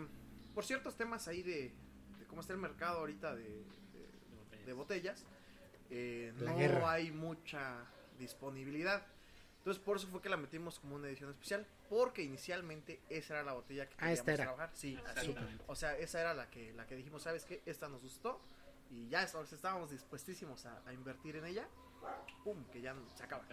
por 0.55 0.65
ciertos 0.65 0.97
temas 0.97 1.27
ahí 1.29 1.43
de, 1.43 1.73
de 2.19 2.27
cómo 2.27 2.41
está 2.41 2.53
el 2.53 2.59
mercado 2.59 2.99
ahorita 3.01 3.35
de, 3.35 3.43
de- 3.45 4.65
de 4.65 4.73
botellas, 4.73 5.25
eh, 5.91 6.33
no 6.39 6.57
guerra. 6.57 6.93
hay 6.93 7.11
mucha 7.11 7.85
disponibilidad. 8.19 9.05
Entonces, 9.59 9.83
por 9.83 9.97
eso 9.97 10.07
fue 10.09 10.23
que 10.23 10.29
la 10.29 10.37
metimos 10.37 10.79
como 10.79 10.95
una 10.97 11.09
edición 11.09 11.31
especial, 11.31 11.67
porque 11.89 12.23
inicialmente 12.23 13.01
esa 13.11 13.35
era 13.35 13.43
la 13.43 13.53
botella 13.53 13.87
que 13.89 13.95
Ah, 13.95 13.99
queríamos 13.99 14.19
esta 14.21 14.33
era. 14.33 14.45
trabajar. 14.45 14.71
Sí, 14.75 14.97
así. 15.07 15.19
Exactamente. 15.31 15.65
O 15.67 15.75
sea, 15.75 15.99
esa 15.99 16.21
era 16.21 16.35
la 16.35 16.49
que, 16.51 16.73
la 16.73 16.87
que 16.87 16.97
dijimos, 16.97 17.23
¿sabes 17.23 17.45
qué? 17.45 17.63
Esta 17.67 17.89
nos 17.89 18.01
gustó 18.01 18.41
y 18.91 19.09
ya 19.09 19.23
est- 19.23 19.35
estábamos 19.53 19.91
dispuestísimos 19.91 20.65
a, 20.67 20.81
a 20.87 20.93
invertir 20.93 21.37
en 21.37 21.45
ella. 21.47 21.69
¡Pum! 22.45 22.65
Que 22.73 22.81
ya 22.81 22.95
se 23.15 23.23
acaba. 23.25 23.45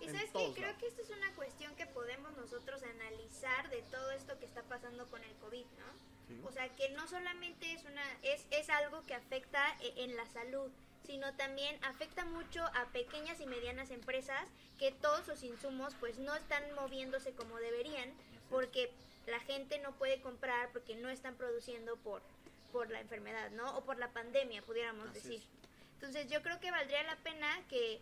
Y 0.00 0.04
en 0.06 0.12
sabes 0.12 0.30
que 0.30 0.52
creo 0.54 0.78
que 0.78 0.86
esto 0.86 1.02
es 1.02 1.10
una 1.10 1.34
cuestión 1.34 1.74
que 1.76 1.86
podemos 1.86 2.36
nosotros 2.36 2.82
analizar 2.82 3.68
de 3.70 3.82
todo 3.82 4.10
esto 4.12 4.38
que 4.38 4.46
está 4.46 4.62
pasando 4.62 5.06
con 5.10 5.22
el 5.22 5.32
COVID, 5.36 5.64
¿no? 5.64 6.10
Sí. 6.28 6.40
O 6.44 6.52
sea, 6.52 6.68
que 6.76 6.88
no 6.90 7.06
solamente 7.08 7.72
es 7.72 7.84
una 7.84 8.02
es, 8.22 8.46
es 8.50 8.70
algo 8.70 9.02
que 9.02 9.14
afecta 9.14 9.76
e- 9.80 10.04
en 10.04 10.16
la 10.16 10.26
salud, 10.26 10.70
sino 11.04 11.34
también 11.34 11.76
afecta 11.84 12.24
mucho 12.24 12.64
a 12.64 12.86
pequeñas 12.92 13.40
y 13.40 13.46
medianas 13.46 13.90
empresas 13.90 14.48
que 14.78 14.92
todos 14.92 15.26
sus 15.26 15.42
insumos 15.42 15.94
pues 15.98 16.18
no 16.18 16.34
están 16.34 16.62
moviéndose 16.74 17.32
como 17.32 17.56
deberían 17.58 18.12
porque 18.48 18.92
la 19.26 19.40
gente 19.40 19.78
no 19.78 19.92
puede 19.96 20.20
comprar 20.20 20.70
porque 20.72 20.94
no 20.96 21.08
están 21.08 21.34
produciendo 21.36 21.96
por 21.96 22.22
por 22.72 22.88
la 22.88 23.00
enfermedad, 23.00 23.50
¿no? 23.50 23.76
O 23.76 23.84
por 23.84 23.98
la 23.98 24.12
pandemia, 24.12 24.62
pudiéramos 24.62 25.08
Así 25.08 25.14
decir. 25.18 25.40
es. 25.40 25.48
Entonces, 25.94 26.30
yo 26.30 26.40
creo 26.40 26.60
que 26.60 26.70
valdría 26.70 27.02
la 27.02 27.16
pena 27.16 27.48
que 27.68 28.00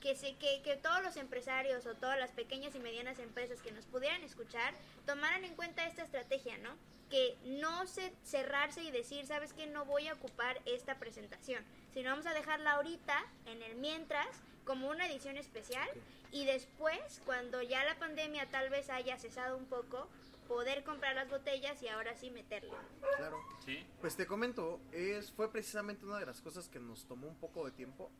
que, 0.00 0.14
se, 0.14 0.36
que, 0.36 0.62
que 0.62 0.76
todos 0.76 1.02
los 1.02 1.16
empresarios 1.16 1.86
o 1.86 1.94
todas 1.94 2.18
las 2.18 2.32
pequeñas 2.32 2.74
y 2.74 2.78
medianas 2.78 3.18
empresas 3.18 3.60
que 3.60 3.72
nos 3.72 3.84
pudieran 3.86 4.22
escuchar 4.22 4.74
tomaran 5.06 5.44
en 5.44 5.54
cuenta 5.54 5.86
esta 5.86 6.02
estrategia, 6.02 6.58
¿no? 6.58 6.74
Que 7.10 7.36
no 7.44 7.86
se 7.86 8.12
cerrarse 8.22 8.82
y 8.82 8.90
decir, 8.90 9.26
¿sabes 9.26 9.52
qué? 9.52 9.66
No 9.66 9.84
voy 9.84 10.08
a 10.08 10.14
ocupar 10.14 10.60
esta 10.66 10.98
presentación, 10.98 11.64
sino 11.94 12.10
vamos 12.10 12.26
a 12.26 12.34
dejarla 12.34 12.72
ahorita, 12.72 13.24
en 13.46 13.62
el 13.62 13.76
mientras, 13.76 14.28
como 14.64 14.90
una 14.90 15.06
edición 15.06 15.38
especial 15.38 15.88
y 16.30 16.44
después, 16.44 17.22
cuando 17.24 17.62
ya 17.62 17.84
la 17.84 17.98
pandemia 17.98 18.50
tal 18.50 18.68
vez 18.68 18.90
haya 18.90 19.16
cesado 19.16 19.56
un 19.56 19.64
poco, 19.64 20.08
poder 20.46 20.82
comprar 20.82 21.14
las 21.14 21.28
botellas 21.30 21.82
y 21.82 21.88
ahora 21.88 22.14
sí 22.16 22.30
meterle. 22.30 22.72
Claro. 23.16 23.38
Sí. 23.64 23.86
Pues 24.00 24.16
te 24.16 24.26
comento, 24.26 24.80
es, 24.92 25.30
fue 25.32 25.50
precisamente 25.50 26.04
una 26.04 26.18
de 26.18 26.26
las 26.26 26.40
cosas 26.40 26.68
que 26.68 26.80
nos 26.80 27.06
tomó 27.06 27.28
un 27.28 27.36
poco 27.36 27.64
de 27.64 27.72
tiempo. 27.72 28.10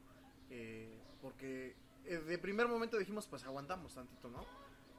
Eh, 0.51 0.99
porque 1.21 1.75
eh, 2.05 2.19
de 2.19 2.39
primer 2.39 2.69
momento 2.69 2.99
dijimos, 2.99 3.27
pues 3.27 3.45
aguantamos 3.45 3.95
tantito, 3.95 4.29
¿no? 4.31 4.45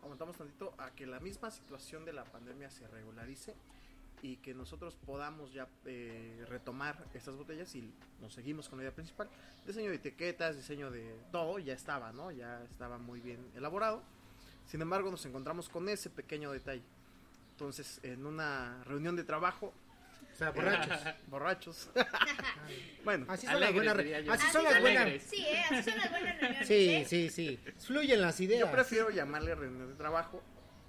Aguantamos 0.04 0.38
tantito 0.38 0.74
a 0.78 0.92
que 0.92 1.06
la 1.06 1.20
misma 1.20 1.52
situación 1.52 2.06
de 2.06 2.14
la 2.14 2.24
pandemia 2.24 2.70
se 2.70 2.88
regularice 2.88 3.56
y 4.22 4.38
que 4.38 4.54
nosotros 4.54 4.96
podamos 4.96 5.54
ya 5.54 5.68
eh, 5.86 6.46
retomar 6.48 7.06
estas 7.14 7.36
botellas 7.36 7.74
y 7.76 7.94
nos 8.22 8.34
seguimos 8.34 8.70
con 8.70 8.78
la 8.78 8.84
idea 8.84 8.94
principal. 8.94 9.30
Diseño 9.66 9.90
de 9.90 9.96
etiquetas, 9.96 10.56
diseño 10.56 10.92
de 10.92 11.16
todo, 11.32 11.60
ya 11.60 11.74
estaba, 11.74 12.12
¿no? 12.12 12.32
Ya 12.32 12.64
estaba 12.64 12.98
muy 12.98 13.22
bien 13.22 13.40
elaborado. 13.56 14.04
Sin 14.66 14.82
embargo, 14.82 15.10
nos 15.10 15.26
encontramos 15.26 15.70
con 15.70 15.90
ese 15.90 16.10
pequeño 16.10 16.52
detalle. 16.52 16.84
Entonces, 17.52 18.00
en 18.04 18.26
una 18.26 18.84
reunión 18.84 19.16
de 19.16 19.24
trabajo, 19.24 19.74
sea, 20.40 20.52
borrachos. 20.52 21.00
borrachos. 21.28 21.90
bueno, 23.04 23.26
Así 23.30 23.46
son 23.46 23.56
Alegres, 23.56 23.86
las 23.86 23.96
buenas. 23.96 24.16
Así 24.16 24.30
Así 24.30 24.52
son 24.52 24.64
las 24.64 24.74
son 24.74 24.82
buenas. 24.82 25.02
alegres. 25.04 25.24
Sí, 25.30 25.46
¿eh? 25.48 25.64
Así 25.70 25.90
son 25.92 26.00
las 26.00 26.10
buenas 26.10 26.40
reuniones. 26.40 26.68
Sí, 26.68 26.90
¿eh? 26.90 27.06
sí, 27.08 27.30
sí. 27.30 27.60
Fluyen 27.80 28.22
las 28.22 28.40
ideas. 28.40 28.60
yo 28.62 28.72
prefiero 28.72 29.10
llamarle 29.10 29.56
reunión 29.56 29.90
de 29.90 29.96
trabajo, 29.96 30.42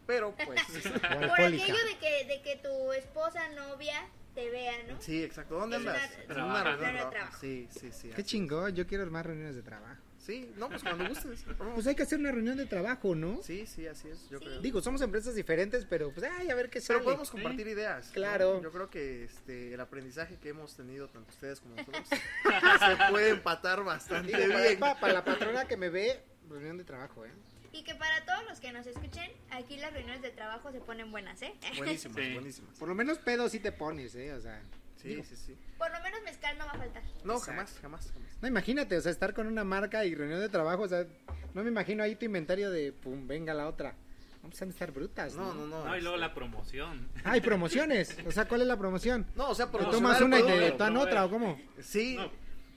pero 0.06 0.34
pues 0.34 0.60
Por 1.02 1.40
aquello 1.40 1.84
de 1.84 1.98
que, 2.00 2.24
de 2.26 2.42
que 2.42 2.56
tu 2.56 2.92
esposa, 2.92 3.48
novia, 3.50 4.06
te 4.34 4.48
vea, 4.50 4.72
¿no? 4.88 5.00
sí, 5.00 5.22
exacto. 5.22 5.56
¿Dónde 5.58 5.76
andas? 5.76 6.00
En 6.28 6.40
una 6.42 6.64
reunión 6.64 6.94
de 6.94 7.04
trabajo. 7.10 7.38
Sí, 7.40 7.68
sí, 7.70 7.90
sí. 7.92 8.10
Qué 8.14 8.24
chingón, 8.24 8.74
yo 8.74 8.86
quiero 8.86 9.06
más 9.10 9.26
reuniones 9.26 9.54
de 9.56 9.62
trabajo. 9.62 10.00
Sí, 10.20 10.52
no, 10.56 10.68
pues 10.68 10.83
cuando 10.83 11.09
gustes. 11.09 11.44
Pues 11.74 11.87
hay 11.87 11.94
que 11.94 12.02
hacer 12.02 12.18
una 12.18 12.30
reunión 12.30 12.59
de 12.59 12.66
trabajo, 12.66 13.14
¿no? 13.14 13.42
Sí, 13.42 13.66
sí, 13.66 13.87
así 13.87 14.09
es, 14.09 14.28
yo 14.28 14.38
Sí. 14.38 14.44
creo. 14.44 14.61
Digo, 14.61 14.83
somos 14.83 15.00
empresas 15.00 15.35
diferentes, 15.35 15.87
pero 15.87 16.12
pues 16.12 16.30
ay, 16.38 16.50
a 16.50 16.54
ver 16.54 16.68
qué 16.68 16.80
sale. 16.80 16.98
Pero 16.98 17.04
podemos 17.04 17.30
compartir 17.30 17.66
ideas. 17.68 18.09
¿no? 18.09 18.12
Claro. 18.12 18.62
Yo 18.62 18.70
creo 18.70 18.90
que 18.90 19.24
este, 19.24 19.72
el 19.72 19.80
aprendizaje 19.80 20.37
que 20.37 20.50
hemos 20.50 20.76
tenido 20.76 21.09
tanto 21.09 21.30
ustedes 21.30 21.61
como 21.61 21.74
nosotros 21.74 22.06
se 22.11 23.11
puede 23.11 23.30
empatar 23.30 23.83
bastante 23.83 24.37
Digo, 24.37 24.59
bien. 24.59 24.78
para, 24.78 25.00
para 25.00 25.12
la 25.14 25.24
patrona 25.24 25.66
que 25.66 25.76
me 25.78 25.88
ve, 25.88 26.20
reunión 26.50 26.76
de 26.76 26.85
trabajo, 26.85 27.24
¿eh? 27.24 27.30
Y 27.72 27.85
que 27.85 27.94
para 27.94 28.24
todos 28.24 28.44
los 28.48 28.59
que 28.61 28.72
nos 28.72 28.87
escuchen, 28.87 29.30
aquí 29.52 29.76
las 29.78 29.92
reuniones 29.92 30.22
de 30.22 30.30
trabajo 30.33 30.70
se 30.72 30.80
ponen 30.80 31.11
buenas, 31.12 31.40
¿eh? 31.40 31.54
Buenísimas, 31.78 32.16
Sí. 32.22 32.33
buenísimas. 32.35 32.76
Por 32.78 32.88
lo 32.88 32.94
menos 32.94 33.18
pedo 33.18 33.48
sí 33.48 33.59
te 33.61 33.70
pones, 33.72 34.14
¿eh? 34.16 34.33
O 34.35 34.40
sea, 34.40 34.61
Sí, 35.02 35.08
digo, 35.08 35.24
sí, 35.24 35.36
sí. 35.36 35.56
Por 35.78 35.90
lo 35.90 36.00
menos 36.02 36.20
mezcal 36.24 36.58
no 36.58 36.66
va 36.66 36.72
a 36.72 36.78
faltar. 36.78 37.02
No, 37.24 37.34
Exacto. 37.34 37.40
jamás, 37.46 37.78
jamás, 37.80 38.12
jamás. 38.12 38.38
no 38.42 38.48
imagínate, 38.48 38.96
o 38.96 39.00
sea, 39.00 39.10
estar 39.12 39.32
con 39.34 39.46
una 39.46 39.64
marca 39.64 40.04
y 40.04 40.14
reunión 40.14 40.40
de 40.40 40.48
trabajo, 40.48 40.82
o 40.82 40.88
sea, 40.88 41.06
no 41.54 41.62
me 41.62 41.70
imagino 41.70 42.02
ahí 42.02 42.16
tu 42.16 42.26
inventario 42.26 42.70
de, 42.70 42.92
pum, 42.92 43.26
venga 43.26 43.54
la 43.54 43.66
otra. 43.68 43.94
Vamos 44.42 44.60
a 44.60 44.64
estar 44.64 44.90
brutas, 44.90 45.34
¿no? 45.34 45.52
No, 45.52 45.54
no, 45.54 45.66
no. 45.66 45.84
No, 45.84 45.96
y 45.96 46.00
luego 46.00 46.16
este, 46.16 46.26
la 46.28 46.34
promoción. 46.34 47.08
Ah, 47.24 47.36
y 47.36 47.40
promociones. 47.42 48.16
O 48.26 48.32
sea, 48.32 48.48
¿cuál 48.48 48.62
es 48.62 48.66
la 48.66 48.78
promoción? 48.78 49.26
No, 49.36 49.50
o 49.50 49.54
sea, 49.54 49.70
¿Te 49.70 49.78
tomas 49.84 50.20
una 50.22 50.40
y 50.40 50.42
te 50.42 50.70
dan 50.78 50.96
otra 50.96 51.26
o 51.26 51.30
cómo? 51.30 51.60
Sí, 51.78 52.16
No. 52.16 52.30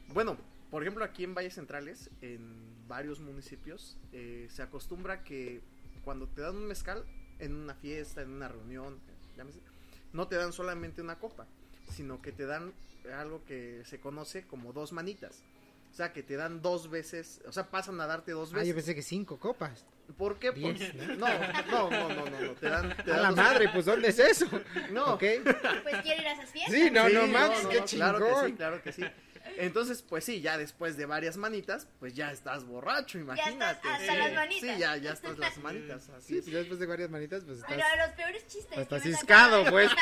bueno, 0.09 0.37
por 0.69 0.81
ejemplo, 0.81 1.05
aquí 1.05 1.23
en 1.23 1.33
Valles 1.33 1.53
Centrales, 1.53 2.09
en 2.21 2.87
varios 2.87 3.21
municipios, 3.21 3.97
eh, 4.11 4.47
se 4.49 4.61
acostumbra 4.61 5.23
que 5.23 5.61
cuando 6.03 6.27
te 6.27 6.41
dan 6.41 6.55
un 6.57 6.67
mezcal 6.67 7.05
en 7.39 7.55
una 7.55 7.75
fiesta, 7.75 8.21
en 8.21 8.31
una 8.31 8.49
reunión, 8.49 8.99
llámese, 9.37 9.59
no 10.11 10.27
te 10.27 10.35
dan 10.35 10.51
solamente 10.51 11.01
una 11.01 11.17
copa, 11.17 11.47
sino 11.91 12.21
que 12.21 12.31
te 12.31 12.45
dan 12.45 12.73
algo 13.17 13.43
que 13.45 13.81
se 13.85 13.99
conoce 13.99 14.43
como 14.47 14.73
dos 14.73 14.91
manitas. 14.91 15.43
O 15.91 15.95
sea, 15.95 16.11
que 16.11 16.23
te 16.23 16.35
dan 16.35 16.61
dos 16.61 16.89
veces, 16.89 17.41
o 17.47 17.51
sea, 17.51 17.69
pasan 17.69 18.01
a 18.01 18.07
darte 18.07 18.31
dos 18.31 18.49
Ah, 18.49 18.53
yo 18.53 18.59
veces. 18.59 18.75
pensé 18.75 18.95
que 18.95 19.01
cinco 19.03 19.37
copas. 19.39 19.85
¿Por 20.17 20.37
qué? 20.39 20.51
Diez, 20.51 20.93
no, 20.95 21.15
no, 21.15 21.27
no, 21.69 21.89
no, 21.89 22.09
no, 22.09 22.39
no, 22.41 22.51
te 22.53 22.67
dan, 22.67 22.95
te 22.97 23.11
A 23.11 23.15
dan 23.15 23.21
la 23.21 23.27
dos- 23.29 23.37
madre, 23.37 23.69
pues 23.71 23.85
¿dónde 23.85 24.09
es 24.09 24.19
eso? 24.19 24.47
No. 24.91 25.13
¿Ok? 25.13 25.23
Pues 25.83 25.95
quiero 26.01 26.21
ir 26.21 26.27
a 26.27 26.33
esas 26.33 26.49
fiestas. 26.49 26.73
Sí, 26.75 26.89
no, 26.91 27.07
Sí, 27.07 27.13
no, 27.13 27.27
Max, 27.27 27.59
qué 27.69 27.79
Claro 27.95 28.17
que 28.19 28.25
sí, 28.25 28.35
chingón. 28.35 28.51
claro 28.57 28.81
que 28.83 28.91
sí. 28.91 29.03
Entonces, 29.57 30.01
pues 30.01 30.23
sí, 30.25 30.41
ya 30.41 30.57
después 30.57 30.97
de 30.97 31.05
varias 31.05 31.37
manitas, 31.37 31.87
pues 31.99 32.15
ya 32.15 32.31
estás 32.31 32.65
borracho, 32.65 33.19
imagínate. 33.19 33.63
hasta 33.63 33.99
sí, 33.99 34.17
las 34.17 34.33
manitas. 34.33 34.73
Sí, 34.73 34.79
ya, 34.79 34.97
ya 34.97 35.11
estás 35.13 35.37
las 35.37 35.57
manitas, 35.59 36.09
así 36.09 36.27
Sí, 36.27 36.37
es. 36.37 36.43
pues 36.43 36.53
ya 36.53 36.59
después 36.59 36.79
de 36.79 36.85
varias 36.87 37.09
manitas, 37.11 37.43
pues 37.45 37.59
Pero 37.67 37.79
estás 37.81 38.07
los 38.07 38.15
peores 38.15 38.47
chistes. 38.47 38.77
hasta 38.79 38.99
que 38.99 39.09
me 39.09 39.15
ciscado, 39.15 39.65
pues. 39.69 39.91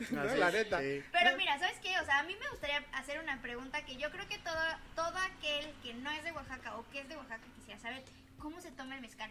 Así 0.04 0.14
No, 0.14 0.24
la 0.24 0.48
es, 0.48 0.54
neta. 0.54 0.80
sí. 0.80 1.02
Pero 1.12 1.36
mira, 1.36 1.58
¿sabes 1.58 1.78
qué? 1.80 1.98
O 2.00 2.04
sea, 2.04 2.18
a 2.20 2.22
mí 2.24 2.34
me 2.40 2.48
gustaría 2.50 2.84
hacer 2.92 3.20
una 3.20 3.40
pregunta 3.42 3.84
que 3.84 3.96
yo 3.96 4.10
creo 4.10 4.26
que 4.28 4.38
todo, 4.38 4.54
todo 4.96 5.16
aquel 5.18 5.72
que 5.82 5.94
no 5.94 6.10
es 6.10 6.24
de 6.24 6.32
Oaxaca 6.32 6.76
o 6.76 6.88
que 6.90 7.00
es 7.00 7.08
de 7.08 7.16
Oaxaca 7.16 7.42
quisiera 7.56 7.78
saber, 7.80 8.02
¿cómo 8.38 8.60
se 8.60 8.70
toma 8.72 8.94
el 8.96 9.00
mezcal? 9.02 9.30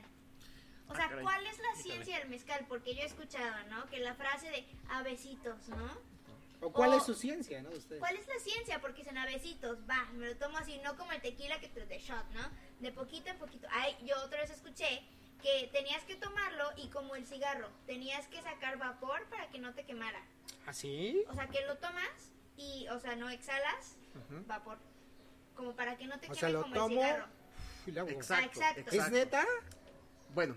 O 0.87 0.95
sea, 0.95 1.05
Ah, 1.05 1.09
caray. 1.09 1.23
¿cuál 1.23 1.45
es 1.47 1.57
la 1.59 1.81
ciencia 1.81 2.19
del 2.19 2.29
mezcal? 2.29 2.65
Porque 2.67 2.95
yo 2.95 3.01
he 3.01 3.05
escuchado, 3.05 3.55
¿no? 3.69 3.85
Que 3.89 3.99
la 3.99 4.15
frase 4.15 4.49
de 4.49 4.65
abecitos, 4.89 5.67
¿no? 5.69 5.97
¿O 6.61 6.71
cuál 6.73 6.89
O- 6.93 6.97
es 6.97 7.03
su 7.05 7.13
ciencia, 7.15 7.61
no? 7.61 7.69
Ustedes. 7.69 7.99
¿Cuál 7.99 8.15
es 8.17 8.27
la 8.27 8.39
ciencia? 8.39 8.81
Porque 8.81 8.97
dicen 9.03 9.17
abecitos, 9.17 9.77
va, 9.89 10.03
me 10.13 10.27
lo 10.27 10.35
tomo 10.37 10.57
así, 10.57 10.77
no 10.83 10.97
como 10.97 11.11
el 11.13 11.21
tequila 11.21 11.59
que 11.59 11.69
te 11.69 11.85
de 11.85 11.99
shot, 11.99 12.25
¿no? 12.31 12.41
De 12.79 12.91
poquito 12.91 13.29
en 13.29 13.37
poquito. 13.37 13.67
Ay, 13.71 13.95
yo 14.05 14.15
otra 14.23 14.41
vez 14.41 14.49
escuché 14.49 15.01
que 15.41 15.69
tenías 15.71 16.03
que 16.03 16.15
tomarlo 16.15 16.71
y 16.77 16.89
como 16.89 17.15
el 17.15 17.25
cigarro, 17.25 17.69
tenías 17.85 18.27
que 18.27 18.41
sacar 18.41 18.77
vapor 18.77 19.25
para 19.29 19.49
que 19.49 19.59
no 19.59 19.73
te 19.73 19.85
quemara. 19.85 20.21
¿Así? 20.65 21.23
O 21.29 21.33
sea, 21.33 21.47
que 21.47 21.65
lo 21.65 21.77
tomas 21.77 22.31
y, 22.57 22.87
o 22.89 22.99
sea, 22.99 23.15
no 23.15 23.29
exhalas 23.29 23.97
vapor. 24.45 24.77
Como 25.55 25.75
para 25.75 25.97
que 25.97 26.07
no 26.07 26.19
te 26.19 26.27
O 26.27 26.29
queme 26.29 26.39
sea, 26.39 26.49
lo 26.49 26.61
como 26.63 26.75
tomo. 26.75 27.01
el 27.01 27.07
cigarro. 27.07 27.25
Y 27.85 27.89
Exacto, 27.91 28.45
exacto. 28.59 28.81
exacto. 28.81 28.95
¿Es 29.05 29.11
neta? 29.11 29.45
Bueno, 30.33 30.55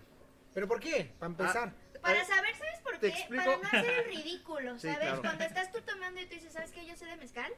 ¿Pero 0.54 0.68
por 0.68 0.80
qué? 0.80 1.12
Para 1.18 1.30
empezar. 1.30 1.72
Para 2.00 2.22
eh, 2.22 2.26
saber, 2.26 2.54
¿sabes 2.56 2.80
por 2.80 2.98
qué? 2.98 3.08
explico. 3.08 3.44
Para 3.44 3.56
no 3.56 3.66
hacer 3.68 3.90
el 4.00 4.04
ridículo, 4.04 4.74
Sí, 4.78 4.88
¿sabes? 4.88 4.98
claro. 4.98 5.22
Cuando 5.22 5.44
estás 5.44 5.72
tú 5.72 5.80
tomando 5.82 6.20
y 6.20 6.26
tú 6.26 6.34
dices, 6.34 6.52
¿sabes 6.52 6.72
qué? 6.72 6.84
Yo 6.86 6.96
sé 6.96 7.06
de 7.06 7.16
mezcal 7.16 7.52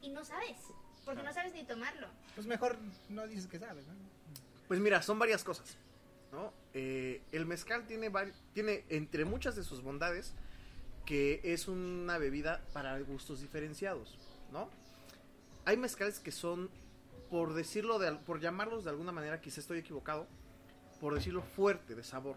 y 0.00 0.08
no 0.10 0.24
sabes. 0.24 0.58
Porque 1.04 1.22
no 1.22 1.32
sabes 1.32 1.52
ni 1.54 1.64
tomarlo. 1.64 2.08
Pues 2.34 2.46
mejor 2.46 2.78
no 3.08 3.26
dices 3.26 3.46
que 3.46 3.58
sabes, 3.58 3.86
¿no? 3.86 3.94
Pues 4.68 4.78
mira, 4.80 5.02
son 5.02 5.18
varias 5.18 5.42
cosas. 5.42 5.76
¿No? 6.32 6.52
Eh, 6.74 7.22
el 7.32 7.46
mezcal 7.46 7.86
tiene, 7.86 8.10
tiene, 8.52 8.84
entre 8.88 9.24
muchas 9.24 9.56
de 9.56 9.64
sus 9.64 9.82
bondades, 9.82 10.34
que 11.06 11.40
es 11.42 11.66
una 11.68 12.18
bebida 12.18 12.62
para 12.72 12.98
gustos 13.00 13.40
diferenciados. 13.40 14.16
¿no? 14.52 14.68
Hay 15.64 15.76
mezcales 15.76 16.20
que 16.20 16.30
son, 16.32 16.70
por 17.30 17.54
decirlo, 17.54 17.98
de, 17.98 18.12
por 18.12 18.40
llamarlos 18.40 18.84
de 18.84 18.90
alguna 18.90 19.12
manera, 19.12 19.40
quizá 19.40 19.60
estoy 19.60 19.78
equivocado, 19.78 20.26
por 21.00 21.14
decirlo 21.14 21.42
fuerte 21.42 21.94
de 21.94 22.04
sabor. 22.04 22.36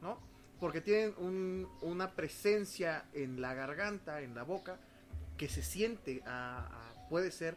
¿no? 0.00 0.18
Porque 0.60 0.80
tienen 0.80 1.14
un- 1.18 1.68
una 1.82 2.12
presencia 2.12 3.06
en 3.12 3.40
la 3.40 3.54
garganta, 3.54 4.20
en 4.22 4.34
la 4.34 4.44
boca, 4.44 4.78
que 5.36 5.48
se 5.48 5.62
siente, 5.62 6.22
a- 6.26 6.68
puede 7.10 7.30
ser 7.32 7.56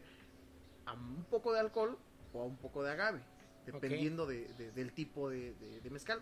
a 0.86 0.94
un 0.94 1.24
poco 1.30 1.52
de 1.52 1.60
alcohol 1.60 1.96
o 2.32 2.42
a 2.42 2.44
un 2.44 2.56
poco 2.56 2.82
de 2.82 2.90
agave, 2.90 3.20
dependiendo 3.72 4.26
de- 4.26 4.46
de- 4.58 4.72
del 4.72 4.92
tipo 4.92 5.28
de, 5.30 5.54
mezcal. 5.90 6.20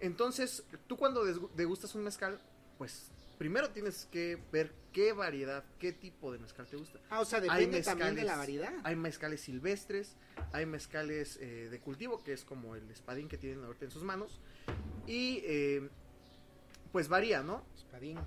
Entonces, 0.00 0.64
tú 0.86 0.96
cuando 0.96 1.24
degustas 1.24 1.94
un 1.94 2.04
mezcal, 2.04 2.40
pues 2.78 3.10
primero 3.36 3.70
tienes 3.70 4.06
que 4.10 4.38
ver 4.52 4.72
qué 4.92 5.12
variedad, 5.12 5.64
qué 5.78 5.92
tipo 5.92 6.32
de 6.32 6.38
mezcal 6.38 6.66
te 6.68 6.76
gusta. 6.76 7.00
Ah, 7.10 7.20
o 7.20 7.24
sea, 7.24 7.38
Hay 7.38 7.66
depende 7.66 7.82
también 7.82 8.14
de 8.14 8.22
la 8.24 8.36
variedad. 8.36 8.72
Hay 8.84 8.96
mezcales 8.96 9.40
silvestres, 9.40 10.16
hay 10.52 10.66
mezcales 10.66 11.36
eh, 11.40 11.68
de 11.70 11.80
cultivo, 11.80 12.22
que 12.22 12.32
es 12.32 12.44
como 12.44 12.74
el 12.76 12.88
espadín 12.90 13.28
que 13.28 13.38
tienen 13.38 13.64
ahorita 13.64 13.86
en 13.86 13.90
sus 13.90 14.02
manos. 14.04 14.40
Y 15.06 15.40
eh, 15.44 15.88
pues 16.92 17.08
varía, 17.08 17.42
¿no? 17.42 17.64
Espadín. 17.76 18.18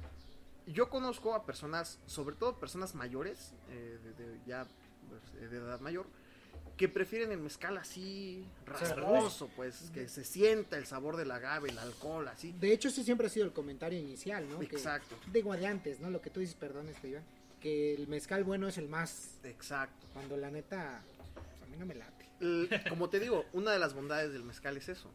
Yo 0.67 0.89
conozco 0.89 1.33
a 1.35 1.45
personas, 1.45 1.99
sobre 2.05 2.35
todo 2.35 2.57
personas 2.59 2.95
mayores, 2.95 3.53
eh, 3.69 3.97
de, 4.03 4.13
de 4.13 4.39
ya 4.45 4.67
pues, 5.09 5.51
de 5.51 5.57
edad 5.57 5.79
mayor, 5.79 6.05
que 6.77 6.89
prefieren 6.89 7.31
el 7.31 7.37
mezcal 7.39 7.77
así 7.77 8.43
rasposo, 8.65 9.49
pues 9.55 9.91
que 9.93 10.07
se 10.09 10.23
sienta 10.23 10.77
el 10.77 10.85
sabor 10.87 11.15
del 11.17 11.29
agave, 11.31 11.69
el 11.69 11.77
alcohol, 11.77 12.27
así. 12.27 12.53
De 12.59 12.73
hecho, 12.73 12.87
ese 12.87 13.03
siempre 13.03 13.27
ha 13.27 13.29
sido 13.29 13.45
el 13.45 13.53
comentario 13.53 13.99
inicial, 13.99 14.49
¿no? 14.49 14.59
Que- 14.59 14.65
Exacto, 14.65 15.15
Digo, 15.31 15.55
de 15.55 15.67
antes, 15.67 15.99
¿no? 15.99 16.09
Lo 16.09 16.21
que 16.21 16.29
tú 16.31 16.39
dices, 16.39 16.55
perdón, 16.55 16.87
este 16.89 17.09
Iván, 17.09 17.23
que 17.59 17.93
el 17.93 18.07
mezcal 18.07 18.43
bueno 18.43 18.67
es 18.67 18.77
el 18.79 18.87
más, 18.87 19.35
exacto. 19.43 20.07
cuando 20.13 20.37
la 20.37 20.49
neta, 20.49 21.03
pues, 21.35 21.45
a 21.61 21.65
mí 21.67 21.77
no 21.77 21.85
me 21.85 21.93
late. 21.95 22.25
El- 22.39 22.69
como 22.89 23.09
te 23.09 23.19
digo, 23.19 23.45
una 23.53 23.71
de 23.71 23.77
las 23.79 23.93
bondades 23.93 24.33
del 24.33 24.43
mezcal 24.43 24.75
es 24.77 24.89
eso, 24.89 25.11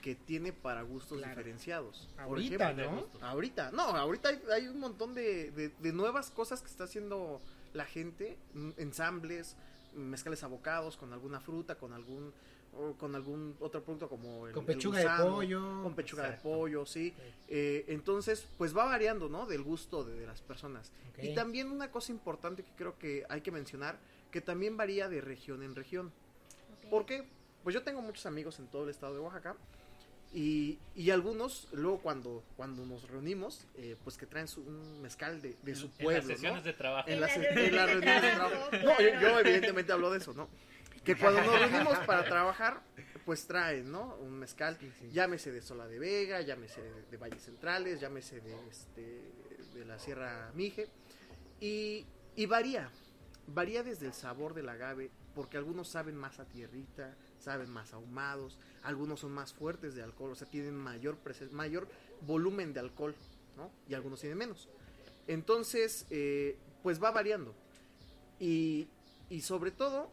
que 0.00 0.14
tiene 0.14 0.52
para 0.52 0.82
gustos 0.82 1.18
Claro. 1.18 1.34
diferenciados. 1.34 2.08
Por 2.14 2.22
Ahorita, 2.22 2.70
ejemplo, 2.70 3.08
¿no? 3.20 3.26
Ahorita, 3.26 3.72
no, 3.72 3.82
ahorita 3.82 4.28
hay, 4.28 4.40
hay 4.54 4.68
un 4.68 4.78
montón 4.78 5.12
de, 5.14 5.50
de- 5.50 5.70
de 5.70 5.92
nuevas 5.92 6.30
cosas 6.30 6.60
que 6.62 6.68
está 6.68 6.84
haciendo 6.84 7.40
la 7.74 7.84
gente, 7.84 8.38
ensambles, 8.76 9.56
mezcales 9.94 10.42
abocados 10.42 10.96
con 10.96 11.12
alguna 11.12 11.40
fruta, 11.40 11.76
con 11.76 11.92
algún 11.92 12.32
o 12.74 12.92
con 12.92 13.14
algún 13.14 13.56
otro 13.60 13.82
producto 13.82 14.08
como 14.08 14.46
el, 14.46 14.52
Con 14.52 14.62
el 14.62 14.66
pechuga 14.66 14.98
de 14.98 15.24
pollo. 15.24 15.82
con 15.82 15.94
pechuga 15.94 16.24
Exacto. 16.26 16.48
de 16.48 16.54
pollo, 16.54 16.86
sí. 16.86 17.14
Eh, 17.48 17.86
entonces, 17.88 18.46
pues 18.58 18.76
va 18.76 18.84
variando, 18.84 19.28
¿no? 19.28 19.46
Del 19.46 19.62
gusto 19.62 20.04
de, 20.04 20.14
de 20.20 20.26
las 20.26 20.42
personas. 20.42 20.92
Y 21.20 21.34
también 21.34 21.70
una 21.70 21.90
cosa 21.90 22.12
importante 22.12 22.62
que 22.62 22.70
creo 22.76 22.98
que 22.98 23.24
hay 23.30 23.40
que 23.40 23.50
mencionar, 23.50 23.98
que 24.30 24.40
también 24.40 24.76
varía 24.76 25.08
de 25.08 25.20
región 25.20 25.62
en 25.62 25.74
región. 25.74 26.12
Ok. 26.84 26.90
¿Por 26.90 27.06
qué? 27.06 27.26
Pues 27.64 27.74
yo 27.74 27.82
tengo 27.82 28.02
muchos 28.02 28.26
amigos 28.26 28.58
en 28.60 28.68
todo 28.68 28.84
el 28.84 28.90
estado 28.90 29.14
de 29.14 29.20
Oaxaca 29.20 29.56
y, 30.32 30.78
y 30.94 31.10
algunos 31.10 31.68
luego 31.72 31.98
cuando, 32.00 32.42
cuando 32.56 32.84
nos 32.84 33.08
reunimos, 33.08 33.66
eh, 33.76 33.96
pues 34.04 34.16
que 34.16 34.26
traen 34.26 34.46
su, 34.48 34.60
un 34.62 35.00
mezcal 35.02 35.40
de, 35.40 35.56
de 35.62 35.74
su 35.74 35.86
En 35.86 35.90
las 35.92 35.98
pueblo, 36.04 36.22
sesiones 36.34 36.58
¿no? 36.58 36.62
de 36.64 36.72
trabajo. 36.74 37.08
En 37.08 37.20
las, 37.20 37.36
en 37.36 37.42
reuniones 37.42 37.72
las 37.72 37.86
de 37.86 37.92
reuniones 37.94 38.22
de 38.22 38.30
trabajo, 38.32 38.68
trabajo. 38.70 39.02
No, 39.02 39.20
yo, 39.20 39.40
evidentemente 39.40 39.92
hablo 39.92 40.10
de 40.10 40.18
eso, 40.18 40.34
¿no? 40.34 40.48
Que 41.04 41.16
cuando 41.16 41.40
nos 41.42 41.58
reunimos 41.58 41.98
para 42.00 42.24
trabajar, 42.24 42.82
pues 43.24 43.46
traen, 43.46 43.90
¿no? 43.90 44.16
Un 44.16 44.38
mezcal, 44.38 44.76
Sí, 44.78 44.92
sí. 45.00 45.10
llámese 45.12 45.50
de 45.52 45.62
Sola 45.62 45.86
de 45.86 45.98
Vega, 45.98 46.40
llámese 46.42 46.82
de, 46.82 47.02
de 47.10 47.16
Valles 47.16 47.42
Centrales, 47.42 48.00
llámese 48.00 48.40
de, 48.40 48.54
este, 48.68 49.22
de 49.74 49.84
la 49.86 49.98
Sierra 49.98 50.50
Mije. 50.54 50.88
Y, 51.60 52.04
y 52.36 52.46
varía, 52.46 52.90
varía 53.46 53.82
desde 53.82 54.06
el 54.06 54.12
sabor 54.12 54.52
del 54.54 54.68
agave, 54.68 55.10
porque 55.34 55.56
algunos 55.56 55.88
saben 55.88 56.16
más 56.16 56.38
a 56.38 56.44
tierrita, 56.44 57.14
saben 57.40 57.70
más 57.70 57.92
ahumados, 57.92 58.58
algunos 58.82 59.20
son 59.20 59.32
más 59.32 59.52
fuertes 59.52 59.94
de 59.94 60.02
alcohol, 60.02 60.32
o 60.32 60.34
sea, 60.34 60.48
tienen 60.48 60.74
mayor, 60.74 61.18
mayor 61.52 61.88
volumen 62.22 62.72
de 62.72 62.80
alcohol, 62.80 63.14
¿no? 63.56 63.70
Y 63.88 63.94
algunos 63.94 64.20
tienen 64.20 64.38
menos. 64.38 64.68
Entonces, 65.26 66.06
eh, 66.10 66.56
pues 66.82 67.02
va 67.02 67.10
variando. 67.10 67.54
Y, 68.40 68.88
y 69.28 69.42
sobre 69.42 69.70
todo, 69.70 70.10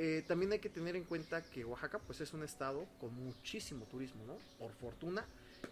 eh, 0.00 0.22
también 0.28 0.52
hay 0.52 0.60
que 0.60 0.70
tener 0.70 0.94
en 0.94 1.02
cuenta 1.02 1.42
que 1.42 1.64
Oaxaca 1.64 1.98
pues 1.98 2.20
es 2.20 2.32
un 2.32 2.44
estado 2.44 2.86
con 3.00 3.12
muchísimo 3.14 3.84
turismo, 3.86 4.24
¿no? 4.24 4.36
Por 4.56 4.72
fortuna, 4.72 5.26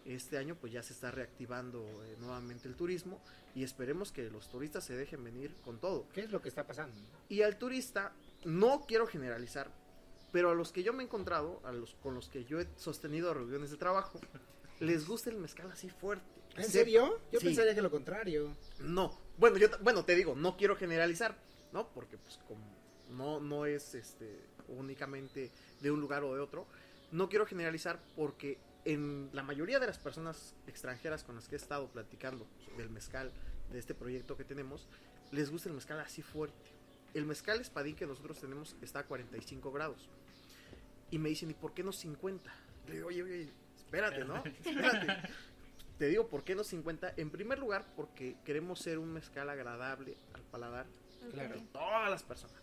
este 0.05 0.37
año 0.37 0.57
pues 0.57 0.73
ya 0.73 0.83
se 0.83 0.95
está 0.95 1.13
reactivando 1.13 1.81
eh, 2.05 2.17
nuevamente 2.19 2.67
el 2.67 2.75
turismo 2.75 3.21
y 3.55 3.63
esperemos 3.63 4.11
que 4.11 4.29
los 4.29 4.49
turistas 4.49 4.83
se 4.83 4.97
dejen 4.97 5.23
venir 5.23 5.55
con 5.65 5.79
todo. 5.79 6.09
¿Qué 6.13 6.23
es 6.23 6.33
lo 6.33 6.43
que 6.43 6.49
está 6.49 6.67
pasando? 6.67 6.97
Y 7.29 7.43
al 7.43 7.57
turista, 7.57 8.13
no 8.45 8.85
quiero 8.87 9.07
generalizar, 9.07 9.71
pero 10.37 10.51
a 10.51 10.55
los 10.55 10.71
que 10.71 10.83
yo 10.83 10.93
me 10.93 11.03
he 11.03 11.07
encontrado, 11.07 11.63
a 11.65 11.73
los 11.73 11.95
con 11.95 12.15
los 12.15 12.29
que 12.29 12.45
yo 12.45 12.61
he 12.61 12.69
sostenido 12.77 13.33
reuniones 13.33 13.71
de 13.71 13.79
trabajo, 13.79 14.21
les 14.81 15.09
gusta 15.09 15.31
el 15.31 15.39
mezcal 15.39 15.73
así 15.73 15.89
fuerte. 15.89 16.27
¿En 16.57 16.65
serio? 16.69 17.19
Yo 17.33 17.41
Sí. 17.41 17.47
pensaría 17.47 17.75
que 17.75 17.81
lo 17.81 17.91
contrario. 17.91 18.55
No, 18.81 19.19
bueno, 19.39 19.57
yo 19.57 19.69
bueno, 19.81 20.05
te 20.05 20.15
digo, 20.15 20.35
no 20.37 20.59
quiero 20.59 20.77
generalizar, 20.77 21.39
¿no? 21.73 21.89
Porque 21.89 22.19
pues 22.19 22.39
como 22.47 22.61
no 23.13 23.41
no 23.41 23.65
es 23.65 23.95
este 23.95 24.39
únicamente 24.69 25.51
de 25.81 25.91
un 25.91 26.03
lugar 26.03 26.23
o 26.23 26.35
de 26.35 26.41
otro, 26.43 26.67
no 27.13 27.31
quiero 27.31 27.47
generalizar 27.47 27.99
porque 28.15 28.59
en 28.85 29.31
la 29.33 29.43
mayoría 29.43 29.81
de 29.81 29.87
las 29.87 29.97
personas 29.99 30.55
extranjeras 30.67 31.25
con 31.25 31.37
las 31.37 31.49
que 31.49 31.55
he 31.55 31.59
estado 31.59 31.89
platicando 31.89 32.47
del 32.77 32.91
mezcal, 32.91 33.33
de 33.73 33.79
este 33.79 33.95
proyecto 33.95 34.37
que 34.37 34.45
tenemos, 34.45 34.87
les 35.33 35.49
gusta 35.51 35.71
el 35.71 35.75
mezcal 35.77 35.99
así 35.99 36.21
fuerte. 36.21 36.73
El 37.15 37.25
mezcal 37.25 37.59
espadín 37.59 37.97
que 37.97 38.07
nosotros 38.07 38.39
tenemos 38.39 38.77
está 38.83 38.99
a 38.99 39.07
45 39.07 39.73
grados. 39.73 40.11
Y 41.11 41.19
me 41.19 41.29
dicen, 41.29 41.51
¿y 41.51 41.55
por 41.55 41.73
qué 41.73 41.83
no 41.83 41.93
50? 41.93 42.55
Le 42.89 42.95
digo, 42.95 43.09
oye, 43.09 43.23
oye, 43.23 43.53
espérate, 43.77 44.25
¿no? 44.25 44.37
Espérate. 44.45 45.29
Te 45.99 46.07
digo, 46.09 46.29
¿por 46.29 46.45
qué 46.45 46.55
no 46.55 46.63
50? 46.63 47.15
En 47.17 47.31
primer 47.31 47.59
lugar, 47.59 47.87
porque 47.97 48.37
queremos 48.45 48.81
ser 48.81 48.99
un 48.99 49.13
mezcal 49.13 49.49
agradable 49.49 50.17
al 50.35 50.43
paladar. 50.43 50.87
Claro. 51.33 51.55
de 51.57 51.61
todas 51.73 52.09
las 52.09 52.23
personas. 52.23 52.55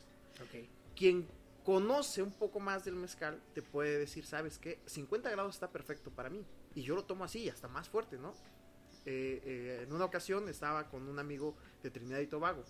Quien 0.96 1.28
conoce 1.64 2.22
un 2.22 2.32
poco 2.32 2.60
más 2.60 2.86
del 2.86 2.96
mezcal 2.96 3.42
te 3.54 3.62
puede 3.62 3.98
decir, 3.98 4.26
¿sabes 4.26 4.58
qué? 4.58 4.80
50 4.86 5.30
grados 5.30 5.56
está 5.56 5.70
perfecto 5.70 6.12
para 6.12 6.30
mí. 6.30 6.46
Y 6.76 6.84
yo 6.84 6.96
lo 6.96 7.04
tomo 7.04 7.24
así, 7.24 7.50
hasta 7.50 7.68
más 7.68 7.90
fuerte, 7.90 8.18
¿no? 8.18 8.34
Eh, 9.06 9.42
eh, 9.44 9.84
en 9.84 9.94
una 9.94 10.06
ocasión 10.06 10.48
estaba 10.48 10.90
con 10.90 11.08
un 11.10 11.20
amigo 11.20 11.56
de 11.82 11.92
Trinidad 11.92 12.20
y 12.20 12.28
Tobago. 12.28 12.64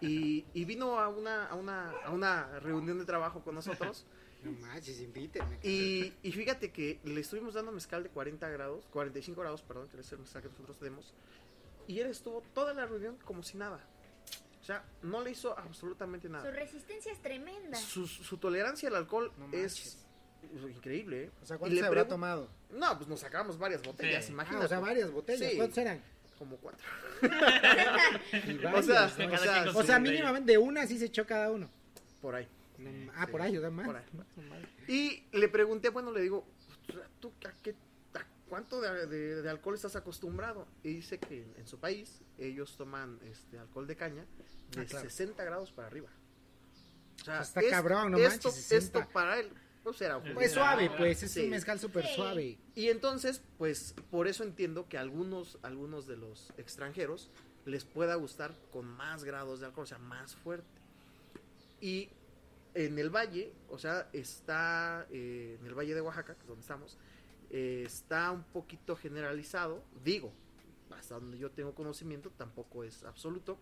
Y, 0.00 0.44
y 0.52 0.64
vino 0.64 0.98
a 0.98 1.08
una, 1.08 1.46
a, 1.46 1.54
una, 1.54 1.90
a 2.04 2.10
una 2.10 2.58
reunión 2.60 2.98
de 2.98 3.04
trabajo 3.04 3.42
con 3.42 3.54
nosotros. 3.54 4.06
No 4.42 4.52
manches, 4.52 5.00
invítenme. 5.00 5.58
Y, 5.62 6.12
y 6.22 6.32
fíjate 6.32 6.70
que 6.72 6.98
le 7.04 7.20
estuvimos 7.20 7.54
dando 7.54 7.70
mezcal 7.72 8.02
de 8.02 8.08
40 8.08 8.48
grados, 8.48 8.86
45 8.90 9.40
grados, 9.40 9.62
perdón, 9.62 9.88
que 9.88 10.00
es 10.00 10.12
el 10.12 10.18
mezcal 10.18 10.42
que 10.42 10.48
nosotros 10.48 10.78
tenemos. 10.78 11.14
Y 11.86 12.00
él 12.00 12.08
estuvo 12.08 12.42
toda 12.54 12.74
la 12.74 12.86
reunión 12.86 13.16
como 13.24 13.42
si 13.42 13.56
nada. 13.56 13.80
O 14.60 14.64
sea, 14.64 14.84
no 15.02 15.20
le 15.22 15.32
hizo 15.32 15.58
absolutamente 15.58 16.28
Su 16.28 16.32
nada. 16.32 16.50
resistencia 16.50 17.12
es 17.12 17.20
tremenda. 17.20 17.76
Su, 17.76 18.06
su 18.06 18.36
tolerancia 18.38 18.88
al 18.88 18.94
alcohol 18.96 19.32
No 19.36 19.52
es 19.52 19.98
increíble. 20.74 21.24
¿eh? 21.24 21.30
O 21.42 21.46
sea, 21.46 21.56
Y 21.56 21.58
¿cuánto 21.58 21.74
le 21.74 21.80
se 21.80 21.86
habrá 21.86 22.06
tomado? 22.06 22.48
No, 22.70 22.96
pues 22.96 23.08
nos 23.08 23.20
sacamos 23.20 23.58
varias 23.58 23.82
botellas, 23.82 24.24
Sí. 24.24 24.30
Ah, 24.30 24.34
imagínate. 24.34 24.64
o 24.64 24.68
sea, 24.68 24.80
varias 24.80 25.10
botellas. 25.10 25.50
Sí. 25.50 25.56
¿Cuántas 25.56 25.78
eran? 25.78 26.02
Como 26.38 26.56
cuatro. 26.56 26.84
O 28.74 28.82
sea, 28.82 29.12
¿no? 29.18 29.78
o 29.78 29.82
sea, 29.84 29.96
O 29.96 30.00
mínimamente 30.00 30.52
de 30.52 30.58
una 30.58 30.86
sí 30.86 30.98
se 30.98 31.06
echó 31.06 31.26
cada 31.26 31.50
uno. 31.50 31.68
por 32.20 32.34
ahí. 32.34 32.48
No, 32.82 33.12
ah, 33.16 33.24
sí. 33.26 33.32
por 33.32 33.42
ahí, 33.42 33.56
o 33.56 33.60
sea, 33.60 33.70
más. 33.70 33.86
Por 33.86 33.96
ahí. 33.96 34.04
Y 34.88 35.24
le 35.36 35.48
pregunté, 35.48 35.88
bueno, 35.90 36.10
le 36.12 36.20
digo, 36.22 36.46
¿tú 37.20 37.32
a 37.46 37.52
qué, 37.62 37.74
a 38.14 38.24
cuánto 38.48 38.80
de, 38.80 39.06
de- 39.06 39.42
de 39.42 39.50
alcohol 39.50 39.74
estás 39.74 39.96
acostumbrado? 39.96 40.66
Y 40.82 40.94
dice 40.94 41.18
que 41.18 41.42
en, 41.42 41.54
en 41.58 41.66
su 41.66 41.78
país 41.78 42.20
ellos 42.38 42.76
toman 42.76 43.18
este 43.24 43.58
alcohol 43.58 43.86
de 43.86 43.96
caña 43.96 44.26
de 44.72 44.80
Ah, 44.82 44.84
claro. 44.86 45.08
60 45.08 45.44
grados 45.44 45.72
para 45.72 45.88
arriba. 45.88 46.08
O 47.20 47.24
sea, 47.24 47.40
Está 47.42 47.60
cabrón, 47.68 48.12
no 48.12 48.18
esto, 48.18 48.48
manches, 48.48 48.64
60. 48.64 48.98
esto 49.00 49.12
para 49.12 49.38
él, 49.38 49.50
pues 49.84 50.00
era 50.00 50.16
un 50.16 50.32
Pues 50.34 50.52
suave, 50.52 50.90
pues, 50.96 51.22
es 51.22 51.30
sí. 51.32 51.44
un 51.44 51.50
mezcal 51.50 51.78
súper 51.78 52.04
Sí. 52.06 52.14
suave. 52.16 52.58
Y 52.74 52.88
entonces, 52.88 53.42
pues, 53.58 53.94
por 54.10 54.26
eso 54.28 54.42
entiendo 54.44 54.88
que 54.88 54.98
algunos, 54.98 55.58
algunos 55.62 56.06
de 56.06 56.16
los 56.16 56.52
extranjeros 56.56 57.30
les 57.64 57.84
pueda 57.84 58.16
gustar 58.16 58.52
con 58.72 58.86
más 58.86 59.22
grados 59.22 59.60
de 59.60 59.66
alcohol, 59.66 59.84
o 59.84 59.86
sea, 59.86 59.98
más 59.98 60.34
fuerte. 60.34 60.66
Y 61.80 62.08
en 62.74 62.98
el 62.98 63.10
valle, 63.10 63.52
o 63.68 63.78
sea, 63.78 64.08
está 64.12 65.06
eh, 65.10 65.56
en 65.60 65.66
el 65.66 65.74
valle 65.74 65.94
de 65.94 66.00
Oaxaca, 66.00 66.34
que 66.34 66.40
es 66.40 66.46
donde 66.46 66.62
estamos, 66.62 66.98
eh, 67.50 67.84
está 67.86 68.30
un 68.30 68.44
poquito 68.44 68.96
generalizado, 68.96 69.82
digo, 70.04 70.32
hasta 70.90 71.14
donde 71.14 71.38
yo 71.38 71.50
tengo 71.50 71.74
conocimiento, 71.74 72.30
tampoco 72.36 72.84
es 72.84 73.04
absoluto, 73.04 73.58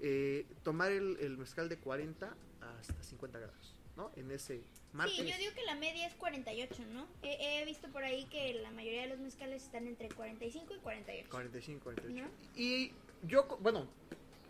eh, 0.00 0.46
tomar 0.62 0.92
el, 0.92 1.16
el 1.20 1.36
mezcal 1.36 1.68
de 1.68 1.78
40 1.78 2.34
hasta 2.78 3.02
50 3.02 3.38
grados, 3.38 3.74
¿no? 3.96 4.12
En 4.16 4.30
ese 4.30 4.62
margen. 4.92 5.24
Sí, 5.26 5.30
yo 5.30 5.38
digo 5.38 5.54
que 5.54 5.64
la 5.64 5.74
media 5.74 6.06
es 6.06 6.14
48, 6.14 6.84
¿no? 6.92 7.06
He, 7.22 7.60
he 7.60 7.64
visto 7.64 7.88
por 7.88 8.04
ahí 8.04 8.24
que 8.26 8.54
la 8.54 8.70
mayoría 8.70 9.02
de 9.02 9.08
los 9.08 9.18
mezcales 9.18 9.64
están 9.64 9.86
entre 9.86 10.08
45 10.08 10.74
y 10.74 10.78
48. 10.78 11.30
45, 11.30 11.84
48. 11.84 12.24
¿No? 12.24 12.30
Y 12.60 12.92
yo, 13.24 13.58
bueno, 13.60 13.88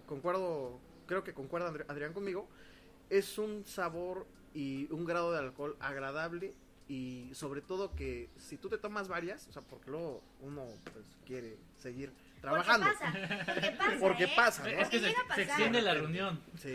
concuerdo, 0.07 0.79
creo 1.07 1.25
que 1.25 1.33
concuerda 1.33 1.73
Adrián 1.89 2.13
conmigo, 2.13 2.49
es 3.11 3.39
un 3.39 3.65
sabor 3.65 4.27
y 4.55 4.91
un 4.93 5.05
grado 5.05 5.33
de 5.33 5.39
alcohol 5.39 5.77
agradable 5.81 6.55
y 6.89 7.31
sobre 7.35 7.61
todo 7.61 7.95
que 7.95 8.31
si 8.39 8.57
tú 8.57 8.69
te 8.69 8.79
tomas 8.79 9.09
varias, 9.09 9.47
o 9.49 9.53
sea, 9.53 9.63
porque 9.63 9.91
luego 9.91 10.23
uno 10.41 10.65
pues 10.93 11.05
quiere 11.27 11.59
seguir 11.77 12.11
trabajando. 12.41 12.87
Porque 12.87 13.07
pasa, 13.19 13.43
porque 13.53 13.77
pasa, 13.77 13.99
Porque 14.01 14.25
¿eh? 14.25 14.33
pasa, 14.35 14.63
¿no? 14.63 14.69
Es 14.69 14.89
que 14.89 14.99
Porque 15.01 15.35
se, 15.35 15.43
extiende 15.43 15.83
la 15.83 15.95
reunión. 15.95 16.41
Sí. 16.63 16.75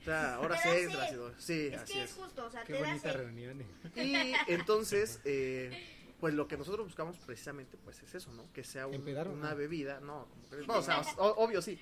O 0.00 0.04
sea, 0.04 0.34
ahora 0.34 0.56
sí 0.60 0.68
todo. 0.90 1.32
Sí, 1.38 1.68
Es 1.72 1.80
así 1.80 1.92
que 1.92 2.02
es 2.02 2.10
es. 2.10 2.16
justo, 2.16 2.46
o 2.46 2.50
sea, 2.50 2.64
Qué 2.64 2.72
te 2.72 2.78
bonita 2.82 3.12
reunión. 3.12 3.62
Y 3.94 4.14
entonces, 4.48 5.20
eh, 5.24 5.70
pues 6.18 6.34
lo 6.34 6.48
que 6.48 6.56
nosotros 6.56 6.86
buscamos 6.86 7.16
precisamente, 7.18 7.76
pues 7.84 8.02
es 8.02 8.12
eso, 8.16 8.32
¿no? 8.32 8.52
Que 8.52 8.64
sea 8.64 8.88
una 8.88 9.54
bebida, 9.54 10.00
no, 10.00 10.26
como 10.28 10.48
que- 10.50 10.66
no, 10.66 10.74
o 10.78 10.82
sea, 10.82 11.02
o- 11.18 11.44
obvio 11.44 11.62
sí, 11.62 11.78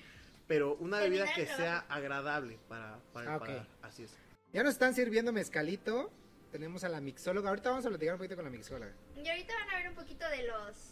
pero 0.51 0.75
una 0.81 0.99
bebida 0.99 1.33
que 1.33 1.45
sea 1.45 1.85
agradable 1.87 2.59
para, 2.67 2.99
para, 3.13 3.35
Ah, 3.35 3.39
para- 3.39 3.55
ok. 3.61 3.67
así 3.83 4.03
es. 4.03 4.11
Ya 4.51 4.63
nos 4.63 4.73
están 4.73 4.93
sirviendo 4.93 5.31
mezcalito. 5.31 6.11
Tenemos 6.51 6.83
a 6.83 6.89
la 6.89 6.99
mixóloga. 6.99 7.47
Ahorita 7.51 7.69
vamos 7.69 7.85
a 7.85 7.87
platicar 7.89 8.15
un 8.15 8.17
poquito 8.17 8.35
con 8.35 8.43
la 8.43 8.51
mixóloga. 8.51 8.91
Y 9.15 9.25
ahorita 9.29 9.53
van 9.55 9.69
a 9.69 9.77
ver 9.77 9.87
un 9.87 9.95
poquito 9.95 10.27
de 10.27 10.43
los 10.47 10.89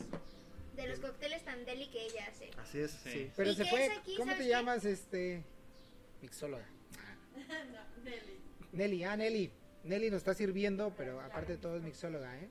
de 0.77 0.87
los 0.87 0.99
cócteles 1.01 1.43
tan 1.43 1.65
deli 1.65 1.89
que 1.89 2.05
ella 2.05 2.25
hace. 2.31 2.51
Así 2.57 2.79
es, 2.79 2.91
Sí. 3.03 3.09
sí. 3.11 3.31
Pero 3.35 3.49
¿Y 3.51 3.55
se 3.55 3.65
fue. 3.65 3.91
aquí, 3.91 4.15
¿Cómo 4.15 4.31
te 4.31 4.37
qué? 4.43 4.47
llamas, 4.47 4.85
este? 4.85 5.43
Mixóloga. 6.21 6.63
Nelly, 8.71 9.03
ah, 9.03 9.17
Nelly. 9.17 9.51
Nelly 9.83 10.09
nos 10.09 10.19
está 10.19 10.33
sirviendo, 10.33 10.93
pero 10.95 11.19
aparte 11.19 11.53
de 11.53 11.57
todo 11.57 11.75
es 11.75 11.83
mixóloga, 11.83 12.33
¿eh? 12.37 12.49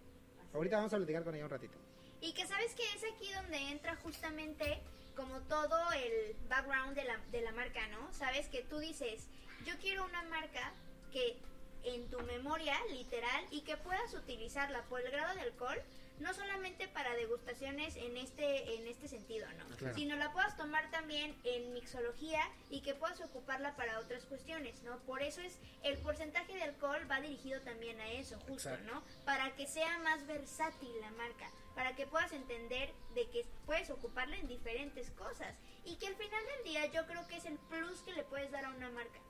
Ahorita 0.52 0.76
vamos 0.76 0.92
a 0.92 0.98
platicar 0.98 1.24
con 1.24 1.34
ella 1.34 1.44
un 1.44 1.50
ratito. 1.50 1.78
Y 2.20 2.34
que 2.34 2.46
sabes 2.46 2.74
que 2.74 2.82
es 2.82 3.02
aquí 3.14 3.32
donde 3.32 3.56
entra 3.70 3.96
justamente 3.96 4.82
como 5.18 5.40
todo 5.40 5.76
el 5.94 6.36
background 6.48 6.94
de 6.94 7.02
la, 7.02 7.16
de 7.32 7.42
la 7.42 7.50
marca, 7.50 7.84
¿no? 7.88 8.14
Sabes 8.14 8.46
que 8.46 8.62
tú 8.62 8.78
dices, 8.78 9.26
yo 9.66 9.76
quiero 9.80 10.04
una 10.04 10.22
marca 10.22 10.72
que 11.12 11.36
en 11.82 12.08
tu 12.08 12.20
memoria, 12.20 12.76
literal, 12.92 13.44
y 13.50 13.62
que 13.62 13.76
puedas 13.76 14.14
utilizarla 14.14 14.82
por 14.84 15.00
el 15.00 15.10
grado 15.10 15.34
de 15.34 15.40
alcohol, 15.40 15.82
no 16.20 16.32
solamente 16.34 16.86
para 16.86 17.14
degustaciones 17.16 17.96
en 17.96 18.16
este, 18.16 18.76
en 18.76 18.86
este 18.86 19.08
sentido, 19.08 19.46
¿no? 19.58 19.76
Claro. 19.76 19.94
Sino 19.96 20.14
la 20.14 20.32
puedas 20.32 20.56
tomar 20.56 20.88
también 20.92 21.36
en 21.42 21.72
mixología 21.72 22.40
y 22.70 22.82
que 22.82 22.94
puedas 22.94 23.20
ocuparla 23.20 23.74
para 23.74 23.98
otras 23.98 24.24
cuestiones, 24.24 24.82
¿no? 24.82 24.98
Por 25.00 25.22
eso 25.22 25.40
es, 25.40 25.58
el 25.82 25.98
porcentaje 25.98 26.54
de 26.54 26.62
alcohol 26.62 27.08
va 27.10 27.20
dirigido 27.20 27.60
también 27.62 28.00
a 28.00 28.12
eso, 28.12 28.36
justo, 28.46 28.70
Exacto. 28.70 28.94
¿no? 28.94 29.02
Para 29.24 29.54
que 29.56 29.66
sea 29.66 29.98
más 29.98 30.26
versátil 30.26 30.90
la 31.00 31.10
marca, 31.12 31.50
para 31.78 31.94
que 31.94 32.08
puedas 32.08 32.32
entender 32.32 32.92
de 33.14 33.30
que 33.30 33.46
puedes 33.64 33.88
ocuparla 33.90 34.36
en 34.36 34.48
diferentes 34.48 35.12
cosas 35.12 35.54
y 35.84 35.94
que 35.94 36.08
al 36.08 36.16
final 36.16 36.44
del 36.56 36.64
día 36.64 36.86
yo 36.86 37.06
creo 37.06 37.24
que 37.28 37.36
es 37.36 37.44
el 37.44 37.56
plus 37.70 38.00
que 38.00 38.12
le 38.14 38.24
puedes 38.24 38.50
dar 38.50 38.64
a 38.64 38.70
una 38.70 38.90
marca. 38.90 39.20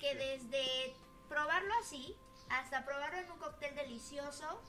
Que 0.00 0.12
desde 0.16 0.92
probarlo 1.28 1.72
así 1.80 2.16
hasta 2.50 2.84
probarlo 2.84 3.18
en 3.18 3.30
un 3.30 3.38
cóctel 3.38 3.76
delicioso 3.76 4.60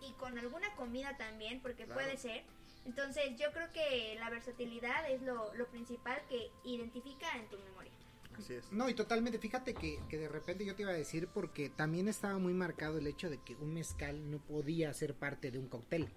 y 0.00 0.10
con 0.14 0.36
alguna 0.40 0.74
comida 0.74 1.16
también, 1.16 1.62
porque 1.62 1.84
Claro. 1.84 2.00
puede 2.00 2.16
ser. 2.16 2.42
Entonces 2.84 3.38
yo 3.38 3.52
creo 3.52 3.70
que 3.70 4.16
la 4.18 4.28
versatilidad 4.28 5.08
es 5.08 5.22
lo, 5.22 5.54
lo 5.54 5.68
principal 5.68 6.20
que 6.28 6.50
identifica 6.64 7.30
en 7.36 7.48
tu 7.48 7.58
memoria. 7.58 7.92
Así 8.36 8.54
es. 8.54 8.72
No, 8.72 8.88
y 8.88 8.94
totalmente, 8.94 9.38
fíjate 9.38 9.72
que, 9.72 10.00
que 10.08 10.18
de 10.18 10.28
repente 10.28 10.64
yo 10.66 10.74
te 10.74 10.82
iba 10.82 10.90
a 10.90 10.94
decir 10.96 11.28
porque 11.28 11.70
también 11.70 12.08
estaba 12.08 12.38
muy 12.38 12.54
marcado 12.54 12.98
el 12.98 13.06
hecho 13.06 13.30
de 13.30 13.38
que 13.40 13.54
un 13.54 13.72
mezcal 13.72 14.32
no 14.32 14.38
podía 14.40 14.92
ser 14.94 15.14
parte 15.14 15.52
de 15.52 15.60
un 15.60 15.68
cóctel. 15.68 16.08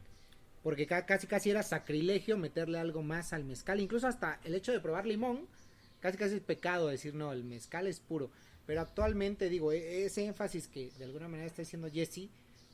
Porque 0.64 0.86
ca- 0.88 1.06
casi 1.06 1.26
casi 1.28 1.50
era 1.52 1.64
sacrilegio 1.64 2.38
meterle 2.38 2.80
algo 2.80 3.02
más 3.02 3.32
al 3.34 3.44
mezcal, 3.46 3.80
incluso 3.80 4.08
hasta 4.08 4.40
el 4.44 4.56
hecho 4.56 4.72
de 4.72 4.80
probar 4.80 5.06
limón, 5.06 5.48
casi 6.02 6.18
casi 6.18 6.36
es 6.36 6.42
pecado 6.42 6.88
decir 6.88 7.14
no, 7.16 7.32
el 7.32 7.44
mezcal 7.44 7.88
es 7.88 8.00
puro. 8.00 8.30
Pero 8.66 8.82
actualmente 8.82 9.50
digo, 9.50 9.72
e- 9.72 10.06
ese 10.06 10.26
énfasis 10.26 10.68
que 10.68 10.92
de 10.98 11.06
alguna 11.06 11.28
manera 11.28 11.48
está 11.48 11.62
diciendo 11.62 11.90
Jesse, 11.92 12.30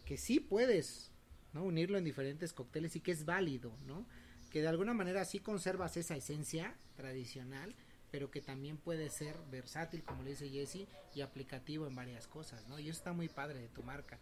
que 0.05 0.17
sí 0.17 0.39
puedes 0.39 1.11
¿no? 1.53 1.63
unirlo 1.63 1.97
en 1.97 2.03
diferentes 2.03 2.53
cócteles 2.53 2.95
y 2.95 2.99
que 2.99 3.11
es 3.11 3.23
válido, 3.25 3.71
¿no? 3.87 4.05
Que 4.51 4.61
de 4.61 4.67
alguna 4.67 4.93
manera 4.93 5.23
sí 5.25 5.39
conservas 5.39 5.95
esa 5.97 6.15
esencia 6.15 6.75
tradicional, 6.97 7.73
pero 8.11 8.31
que 8.31 8.41
también 8.41 8.77
puede 8.77 9.09
ser 9.09 9.35
versátil, 9.51 10.03
como 10.03 10.23
le 10.23 10.31
dice 10.31 10.49
Jesse, 10.49 10.87
y 11.13 11.21
aplicativo 11.21 11.87
en 11.87 11.95
varias 11.95 12.27
cosas, 12.27 12.67
¿no? 12.67 12.79
Y 12.79 12.89
eso 12.89 12.97
está 12.97 13.13
muy 13.13 13.27
padre 13.29 13.59
de 13.59 13.67
tu 13.69 13.83
marca, 13.83 14.17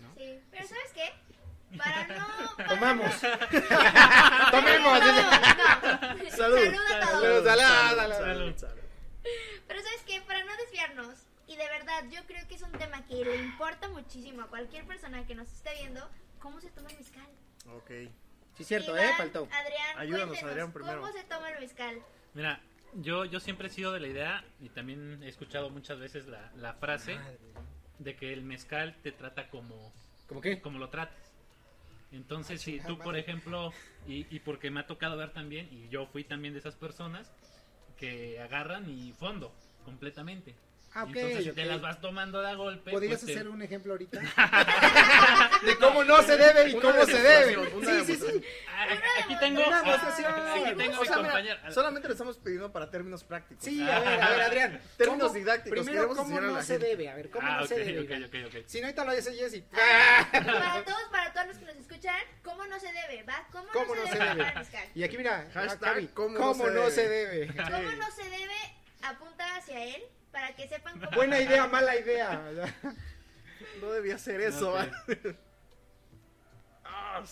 ¿no? 0.00 0.14
Sí, 0.16 0.38
pero 0.50 0.66
¿sabes 0.66 0.92
qué? 0.94 1.10
Para 1.76 2.06
no... 2.06 2.26
para 2.56 2.68
Tomamos. 2.68 3.22
no- 3.22 4.50
Tomemos. 4.50 5.00
No, 5.00 5.06
no. 6.24 6.30
Salud. 6.30 6.58
Salud 6.58 6.92
a 6.92 7.00
todos. 7.00 7.44
Salud, 7.44 7.44
salud, 7.44 7.96
salud. 7.96 8.14
Salud. 8.14 8.56
salud. 8.56 8.82
Pero 9.66 9.82
¿sabes 9.82 10.02
qué? 10.06 10.20
Para 10.22 10.44
no 10.44 10.56
desviarnos, 10.56 11.26
y 11.48 11.56
de 11.56 11.64
verdad 11.68 12.04
yo 12.10 12.24
creo 12.26 12.46
que 12.46 12.54
es 12.54 12.62
un 12.62 12.72
tema 12.72 13.04
que 13.06 13.14
le 13.24 13.36
importa 13.36 13.88
muchísimo 13.88 14.42
a 14.42 14.46
cualquier 14.46 14.84
persona 14.86 15.26
que 15.26 15.34
nos 15.34 15.50
esté 15.52 15.74
viendo, 15.74 16.08
¿cómo 16.38 16.60
se 16.60 16.70
toma 16.70 16.88
el 16.90 16.98
mezcal? 16.98 17.26
Ok. 17.74 17.90
Sí, 18.56 18.64
cierto, 18.64 18.92
Iván, 18.92 19.04
¿eh? 19.08 19.14
Faltó. 19.18 19.48
Adrián, 19.52 19.98
Ayúdanos, 19.98 20.42
Adrián, 20.42 20.72
primero. 20.72 21.00
¿cómo 21.00 21.12
se 21.12 21.24
toma 21.24 21.50
el 21.50 21.60
mezcal? 21.60 22.00
Mira, 22.34 22.60
yo, 22.94 23.24
yo 23.24 23.40
siempre 23.40 23.66
he 23.66 23.70
sido 23.70 23.92
de 23.92 24.00
la 24.00 24.06
idea, 24.06 24.44
y 24.60 24.68
también 24.70 25.22
he 25.22 25.28
escuchado 25.28 25.68
muchas 25.70 25.98
veces 25.98 26.26
la, 26.26 26.50
la 26.54 26.72
frase, 26.74 27.18
de 27.98 28.14
que 28.16 28.32
el 28.32 28.42
mezcal 28.42 28.96
te 29.02 29.10
trata 29.12 29.48
como, 29.50 29.92
¿Cómo 30.28 30.40
qué? 30.40 30.60
como 30.60 30.78
lo 30.78 30.88
trates. 30.90 31.25
Entonces, 32.12 32.60
Ah, 32.60 32.64
si 32.64 32.70
chingada 32.72 32.88
tú, 32.88 32.98
por 32.98 33.16
ejemplo, 33.16 33.72
y, 34.06 34.26
y 34.34 34.40
porque 34.40 34.70
me 34.70 34.80
ha 34.80 34.86
tocado 34.86 35.16
ver 35.16 35.32
también, 35.32 35.68
y 35.72 35.88
yo 35.88 36.06
fui 36.06 36.24
también 36.24 36.54
de 36.54 36.60
esas 36.60 36.76
personas, 36.76 37.30
que 37.98 38.40
agarran 38.40 38.88
y 38.90 39.12
fondo 39.12 39.52
completamente. 39.84 40.54
Ah, 40.98 41.04
ok, 41.04 41.10
Entonces, 41.14 41.44
si 41.44 41.50
ok. 41.50 41.54
te 41.56 41.64
las 41.66 41.80
vas 41.82 42.00
tomando 42.00 42.40
de 42.40 42.48
a 42.48 42.54
golpe, 42.54 42.90
¿Podrías 42.90 43.20
pues 43.20 43.26
te- 43.26 43.32
hacer 43.38 43.48
un 43.48 43.60
ejemplo 43.60 43.92
ahorita? 43.92 44.18
de 45.62 45.76
cómo 45.76 46.04
no 46.04 46.22
se 46.22 46.38
debe 46.38 46.70
y 46.70 46.74
Una 46.74 46.82
cómo 46.90 47.04
se 47.04 47.20
debe. 47.20 47.54
Sí, 47.84 48.04
sí, 48.06 48.16
sí. 48.16 48.42
Ah, 48.74 48.86
aquí 49.22 49.38
tengo, 49.38 49.66
Una 49.66 49.78
ah, 49.80 49.82
demostración. 49.82 50.32
aquí 50.34 50.74
tengo 50.74 50.94
a 50.94 50.98
O 50.98 51.02
mi 51.02 51.06
sea, 51.06 51.18
mira, 51.18 51.70
solamente 51.70 52.08
le 52.08 52.12
estamos 52.14 52.38
pidiendo 52.38 52.72
para 52.72 52.90
términos 52.90 53.24
prácticos. 53.24 53.62
Sí, 53.62 53.82
a 53.86 53.98
ver, 54.00 54.22
a 54.22 54.30
ver, 54.30 54.40
Adrián. 54.40 54.80
Términos 54.96 55.28
¿cómo- 55.28 55.34
didácticos, 55.38 55.70
Primero, 55.80 55.92
queremos 56.08 56.16
¿cómo 56.16 56.40
no 56.40 56.62
se 56.62 56.78
debe? 56.78 57.08
A 57.10 57.14
ver, 57.14 57.30
¿cómo 57.30 57.46
Ah, 57.46 57.58
no 57.60 57.66
se 57.66 57.74
debe? 57.78 58.62
Si 58.66 58.80
no, 58.80 58.86
ahorita 58.86 59.04
lo 59.04 59.14
dice 59.14 59.34
Jessy. 59.34 59.64
Para 60.32 60.82
todos, 60.82 61.02
para 61.10 61.32
todos 61.34 61.46
los 61.48 61.58
que 61.58 61.64
nos 61.66 61.76
escuchan, 61.76 62.16
¿cómo 62.42 62.64
no 62.66 62.80
se 62.80 62.90
debe? 62.90 63.22
¿Va? 63.24 63.46
¿Cómo, 63.52 63.66
¿Cómo 63.74 63.94
no, 63.94 64.02
se, 64.06 64.12
se 64.12 64.18
debe? 64.24 64.54
Y 64.94 65.04
aquí 65.04 65.18
mira, 65.18 65.46
Hashtag, 65.52 66.08
¿cómo 66.14 66.38
¿cómo, 66.38 66.64
no 66.64 66.64
se 66.64 66.70
no 66.70 66.80
debe? 66.80 66.90
se 66.90 67.08
debe? 67.08 67.46
¿Cómo 67.54 67.92
no 67.92 68.10
se 68.12 68.24
debe? 68.30 68.54
Apunta 69.02 69.56
hacia 69.56 69.84
él 69.84 70.02
para 70.36 70.54
que 70.54 70.68
sepan 70.68 71.00
cómo. 71.00 71.12
Buena 71.12 71.40
idea, 71.40 71.66
mala 71.66 71.96
idea. 71.96 72.42
No 73.80 73.90
debía 73.90 74.16
ser 74.16 74.40
eso. 74.40 74.70
Ok. 74.70 74.74
¿vale? 74.74 75.36
Ah. 76.84 77.22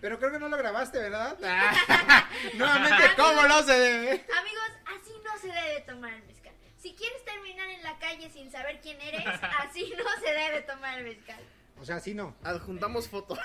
Pero 0.00 0.18
creo 0.18 0.32
que 0.32 0.38
no 0.38 0.48
lo 0.48 0.56
grabaste, 0.56 0.98
¿verdad? 0.98 1.36
Nuevamente, 2.54 3.04
¿cómo 3.16 3.42
no 3.42 3.62
se 3.62 3.78
debe? 3.78 4.24
Amigos, 4.38 4.70
así 4.86 5.12
no 5.22 5.38
se 5.38 5.48
debe 5.48 5.80
tomar 5.80 6.14
el 6.14 6.22
mezcal. 6.24 6.54
Si 6.78 6.94
quieres 6.94 7.22
terminar 7.24 7.68
en 7.68 7.82
la 7.82 7.98
calle 7.98 8.30
sin 8.30 8.50
saber 8.50 8.80
quién 8.80 8.98
eres, 9.00 9.26
así 9.58 9.92
no 9.98 10.04
se 10.24 10.32
debe 10.32 10.62
tomar 10.62 10.98
el 10.98 11.04
mezcal. 11.04 11.40
O 11.80 11.84
sea, 11.84 12.00
sí 12.00 12.14
no. 12.14 12.34
Adjuntamos 12.44 13.08
foto. 13.08 13.36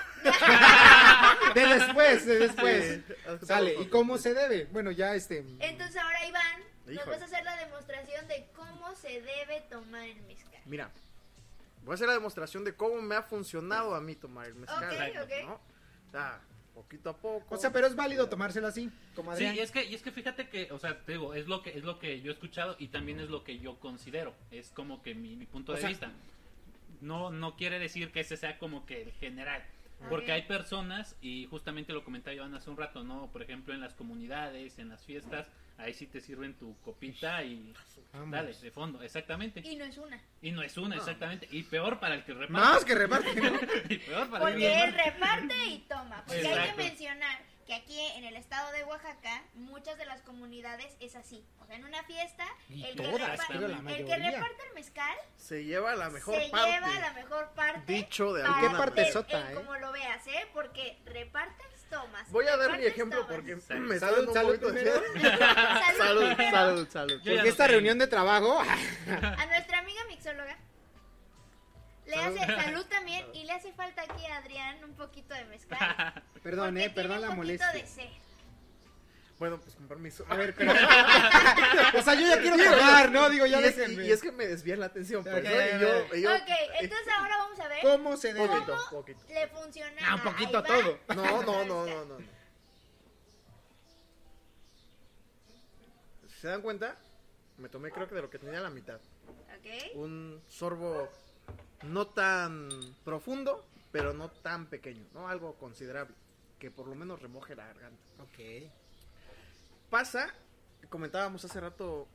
De 1.54 1.66
después, 1.66 2.26
de 2.26 2.38
después. 2.38 3.00
Sí, 3.40 3.46
Sale, 3.46 3.76
¿y 3.80 3.86
cómo 3.88 4.16
se 4.18 4.34
debe? 4.34 4.66
Bueno, 4.66 4.90
ya 4.90 5.14
este. 5.14 5.38
Entonces 5.58 5.96
ahora 5.96 6.26
Iván, 6.26 6.60
nos 6.86 6.94
Híjole. 6.94 7.10
vas 7.12 7.22
a 7.22 7.24
hacer 7.24 7.44
la 7.44 7.56
demostración 7.56 8.28
de 8.28 8.46
se 9.06 9.20
debe 9.22 9.60
tomar 9.70 10.02
el 10.02 10.20
mezcal. 10.22 10.60
Mira, 10.66 10.90
voy 11.84 11.92
a 11.92 11.94
hacer 11.94 12.06
la 12.08 12.14
demostración 12.14 12.64
de 12.64 12.74
cómo 12.74 13.00
me 13.02 13.14
ha 13.14 13.22
funcionado 13.22 13.94
a 13.94 14.00
mí 14.00 14.14
tomar 14.16 14.46
el 14.48 14.54
mezcal. 14.54 14.84
Ok, 14.84 15.22
ok. 15.24 15.46
¿no? 15.46 15.54
O 15.54 16.10
sea, 16.10 16.40
poquito 16.74 17.10
a 17.10 17.16
poco. 17.16 17.54
O 17.54 17.58
sea, 17.58 17.72
pero 17.72 17.86
es 17.86 17.94
válido 17.96 18.28
tomárselo 18.28 18.66
así, 18.66 18.90
como 19.14 19.30
Sí, 19.32 19.44
Adrián. 19.46 19.56
y 19.56 19.58
es 19.60 19.70
que, 19.70 19.84
y 19.84 19.94
es 19.94 20.02
que 20.02 20.12
fíjate 20.12 20.48
que, 20.48 20.70
o 20.72 20.78
sea, 20.78 20.98
te 21.04 21.12
digo, 21.12 21.34
es 21.34 21.46
lo 21.46 21.62
que, 21.62 21.76
es 21.76 21.84
lo 21.84 21.98
que 21.98 22.20
yo 22.20 22.30
he 22.30 22.34
escuchado 22.34 22.76
y 22.78 22.88
también 22.88 23.20
es 23.20 23.28
lo 23.30 23.44
que 23.44 23.58
yo 23.58 23.78
considero. 23.78 24.34
Es 24.50 24.70
como 24.70 25.02
que 25.02 25.14
mi, 25.14 25.36
mi 25.36 25.46
punto 25.46 25.72
O 25.72 25.74
de 25.74 25.80
sea- 25.80 25.88
vista. 25.90 26.10
No, 27.00 27.30
no 27.30 27.56
quiere 27.56 27.78
decir 27.78 28.10
que 28.10 28.20
ese 28.20 28.36
sea 28.36 28.58
como 28.58 28.86
que 28.86 29.02
el 29.02 29.12
general. 29.12 29.62
Porque 30.10 30.30
hay 30.32 30.42
personas, 30.42 31.16
y 31.22 31.46
justamente 31.46 31.94
lo 31.94 32.04
comentaba 32.04 32.34
Iván 32.34 32.54
hace 32.54 32.68
un 32.68 32.76
rato, 32.76 33.02
¿no? 33.02 33.28
Por 33.32 33.42
ejemplo, 33.42 33.72
en 33.72 33.80
las 33.80 33.94
comunidades, 33.94 34.78
en 34.78 34.90
las 34.90 35.02
fiestas, 35.06 35.46
ahí 35.78 35.92
sí 35.94 36.06
te 36.06 36.20
sirven 36.20 36.54
tu 36.54 36.78
copita 36.80 37.42
y 37.42 37.72
Vamos. 38.12 38.30
dale, 38.30 38.54
de 38.54 38.70
fondo, 38.70 39.02
exactamente. 39.02 39.60
Y 39.64 39.76
no 39.76 39.84
es 39.84 39.98
una. 39.98 40.20
Y 40.40 40.50
no 40.52 40.62
es 40.62 40.76
una, 40.78 40.96
No. 40.96 41.02
exactamente. 41.02 41.48
Y 41.50 41.62
peor 41.64 41.98
para 42.00 42.14
el 42.14 42.24
que 42.24 42.32
reparte. 42.32 42.52
Más 42.52 42.84
que 42.84 42.94
reparte, 42.94 43.34
¿no? 43.34 43.58
y 43.90 43.98
peor 43.98 44.30
para 44.30 44.48
el 44.50 44.56
que 44.58 44.68
Porque 44.68 44.82
él 44.84 44.92
reparte. 44.92 45.10
reparte 45.10 45.64
y 45.66 45.78
toma. 45.80 46.24
Porque 46.26 46.46
hay 46.48 46.70
que 46.70 46.76
mencionar 46.76 47.38
que 47.66 47.74
aquí 47.74 47.98
en 48.14 48.24
el 48.24 48.36
estado 48.36 48.70
de 48.72 48.84
Oaxaca, 48.84 49.42
muchas 49.54 49.98
de 49.98 50.06
las 50.06 50.22
comunidades 50.22 50.96
es 51.00 51.16
así. 51.16 51.44
O 51.58 51.66
sea, 51.66 51.74
en 51.74 51.84
una 51.84 52.00
fiesta, 52.04 52.46
Y 52.70 52.84
el 52.84 52.94
que, 52.96 53.02
todas, 53.02 53.28
repa- 53.40 53.44
pero 53.48 53.60
la 53.62 53.66
el 53.66 53.76
que 53.76 53.82
mayoría. 54.04 54.30
reparte 54.30 54.62
el 54.68 54.74
mezcal 54.74 55.16
Se 55.36 55.64
lleva 55.64 55.96
la 55.96 56.08
mejor 56.08 56.40
se 56.40 56.48
parte. 56.48 56.70
lleva 56.70 57.00
la 57.00 57.12
mejor 57.14 57.50
parte. 57.56 57.92
Dicho 57.92 58.32
de 58.34 58.42
para 58.42 58.54
alguna 58.54 58.70
¿Qué 58.72 58.78
parte 58.78 59.00
manera. 59.00 59.12
sota, 59.12 59.40
el 59.50 59.52
eh? 59.52 59.54
Como 59.60 59.76
lo 59.78 59.90
veas, 59.92 60.26
¿eh? 60.28 60.46
Porque 60.54 60.96
repartes, 61.06 61.75
tomas. 61.90 62.30
Voy 62.30 62.46
a 62.46 62.56
dar 62.56 62.78
mi 62.78 62.84
ejemplo 62.86 63.20
tomas. 63.20 63.34
porque 63.36 63.60
Salud. 63.60 63.88
me 63.88 63.98
Salud, 64.00 64.32
salud. 64.32 64.60
Salud, 64.60 64.76
Salud, 65.98 66.36
salud, 66.50 66.88
salud. 66.90 67.20
Porque 67.24 67.48
esta 67.48 67.66
reunión 67.66 67.98
de 67.98 68.06
trabajo, 68.06 68.58
A 68.60 69.46
nuestra 69.46 69.78
amiga 69.78 70.00
mixóloga 70.08 70.56
le 72.06 72.14
hace 72.16 72.38
salud 72.38 72.84
también 72.86 73.26
y 73.34 73.44
le 73.44 73.52
hace 73.52 73.72
falta 73.72 74.02
aquí 74.02 74.24
a 74.26 74.36
Adrián 74.36 74.82
un 74.84 74.94
poquito 74.94 75.34
de 75.34 75.44
mezcal. 75.46 76.22
perdón, 76.42 76.76
eh, 76.78 76.88
perdón 76.90 77.18
tiene 77.18 77.26
la 77.26 77.30
un 77.30 77.36
poquito 77.36 77.64
molestia. 77.64 77.72
de 77.72 77.86
sed. 77.86 78.08
Bueno, 79.38 79.60
pues 79.60 79.74
con 79.74 79.86
permiso. 79.86 80.24
A 80.30 80.34
ver, 80.36 80.54
pero... 80.54 80.72
o 80.72 82.02
sea, 82.02 82.14
yo 82.14 82.26
ya 82.26 82.40
quiero 82.40 82.56
tomar, 82.56 83.10
¿no? 83.12 83.28
Digo, 83.28 83.44
ya 83.44 83.60
y, 83.60 83.64
es, 83.64 83.76
y 83.90 84.10
es 84.10 84.22
que 84.22 84.32
me 84.32 84.46
desvían 84.46 84.80
la 84.80 84.86
atención. 84.86 85.22
Pues, 85.22 85.36
Ok, 85.36 85.42
¿no? 85.44 85.50
a 85.50 85.66
Y 85.76 85.80
yo, 85.80 85.88
ver. 85.88 86.06
y 86.14 86.22
yo- 86.22 86.34
ok, 86.34 86.48
entonces 86.80 87.08
ahora 87.18 87.36
vamos 87.36 87.60
a 87.60 87.68
ver 87.68 87.78
¿Cómo 87.82 88.16
se 88.16 88.32
debe? 88.32 88.48
Poquito, 88.48 88.76
poquito. 88.90 89.20
le 89.28 89.48
funciona 89.48 90.00
Ah, 90.08 90.14
un 90.14 90.20
a 90.20 90.24
poquito 90.24 90.50
Iván. 90.52 90.64
todo. 90.64 90.98
No, 91.14 91.42
no, 91.42 91.64
no, 91.66 91.86
no, 91.86 92.04
no. 92.06 92.18
no. 92.18 92.26
Si 96.28 96.40
se 96.40 96.48
dan 96.48 96.62
cuenta, 96.62 96.96
me 97.58 97.68
tomé 97.68 97.90
creo 97.90 98.08
que 98.08 98.14
de 98.14 98.22
lo 98.22 98.30
que 98.30 98.38
tenía 98.38 98.60
la 98.60 98.70
mitad. 98.70 99.00
Ok. 99.28 99.96
Un 99.96 100.42
sorbo 100.48 101.08
no 101.82 102.06
tan 102.06 102.68
profundo, 103.04 103.66
pero 103.92 104.12
no 104.14 104.30
tan 104.30 104.66
pequeño, 104.66 105.04
¿no? 105.12 105.28
Algo 105.28 105.54
considerable, 105.56 106.14
que 106.58 106.70
por 106.70 106.86
lo 106.88 106.94
menos 106.94 107.20
remoje 107.20 107.54
la 107.54 107.66
garganta. 107.66 108.02
Ok, 108.22 108.70
Pasa, 109.90 110.32
comentábamos 110.88 111.44
hace 111.44 111.60
rato 111.60 112.08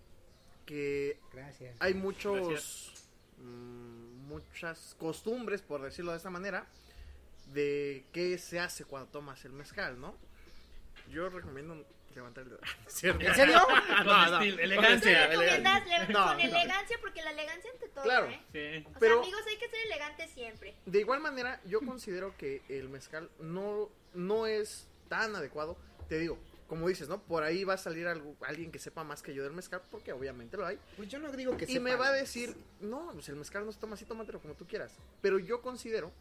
que 0.66 1.20
gracias. 1.34 1.76
hay 1.80 1.94
muchos 1.94 2.48
Gracias. 2.50 3.10
mm, 3.38 4.28
muchas 4.28 4.96
costumbres 5.00 5.62
por 5.62 5.82
decirlo 5.82 6.12
de 6.12 6.18
esta 6.18 6.30
manera 6.30 6.66
de 7.48 8.06
qué 8.14 8.38
se 8.38 8.60
hace 8.60 8.86
cuando 8.86 9.10
tomas 9.10 9.44
el 9.46 9.52
mezcal 9.54 10.00
no 10.00 10.16
yo 11.10 11.28
recomiendo 11.30 11.86
levantar 12.16 12.44
el 12.44 12.50
dedo 12.52 12.62
¿Cierto? 12.88 13.26
¿En 13.26 13.36
serio? 13.36 13.58
No, 14.06 14.30
no. 14.30 14.34
estilo, 14.40 14.58
Tú 14.58 14.62
elegancia. 14.64 15.28
recomiendas 15.28 15.88
le- 15.88 16.00
No, 16.14 16.26
con 16.28 16.38
no. 16.38 16.44
elegancia 16.44 16.98
porque 17.02 17.22
la 17.24 17.32
elegancia 17.32 17.72
ante 17.72 17.90
todo, 17.90 18.04
Claro. 18.04 18.28
¿eh? 18.28 18.42
Sí. 18.52 18.88
O 18.96 19.00
Pero- 19.00 19.16
sea, 19.16 19.24
amigos, 19.24 19.42
hay 19.48 19.58
que 19.58 19.70
ser 19.70 19.80
elegantes 19.86 20.30
siempre. 20.32 20.76
de 20.86 21.00
igual 21.00 21.20
manera 21.22 21.60
yo 21.66 21.82
considero 21.82 22.36
que 22.38 22.62
el 22.70 22.90
mezcal 22.90 23.30
no 23.40 23.90
no 24.14 24.46
es 24.46 24.88
tan 25.10 25.36
adecuado 25.36 25.78
te 26.08 26.20
digo 26.20 26.38
como 26.72 26.88
dices 26.88 27.10
no 27.10 27.22
por 27.22 27.44
ahí 27.44 27.66
va 27.66 27.74
a 27.74 27.78
salir 27.78 28.08
algo, 28.08 28.34
alguien 28.48 28.72
que 28.72 28.80
sepa 28.80 29.04
más 29.04 29.22
que 29.22 29.34
yo 29.34 29.44
del 29.44 29.52
mezcal 29.52 29.82
porque 29.92 30.14
obviamente 30.14 30.56
lo 30.56 30.66
hay 30.66 30.80
Pues 30.96 31.10
yo 31.10 31.20
no 31.20 31.30
digo 31.34 31.58
que 31.58 31.66
y 31.66 31.74
sepa. 31.74 31.84
me 31.84 31.96
va 31.96 32.08
a 32.08 32.14
decir, 32.14 32.56
no, 32.80 33.10
pues 33.12 33.28
el 33.28 33.36
mezcal 33.36 33.66
no 33.66 33.74
se 33.74 33.80
toma 33.82 33.96
así, 33.96 34.06
tómatelo 34.06 34.40
como 34.40 34.54
tú 34.54 34.66
quieras. 34.66 34.94
Pero 35.22 35.38
yo 35.38 35.62
considero 35.62 36.14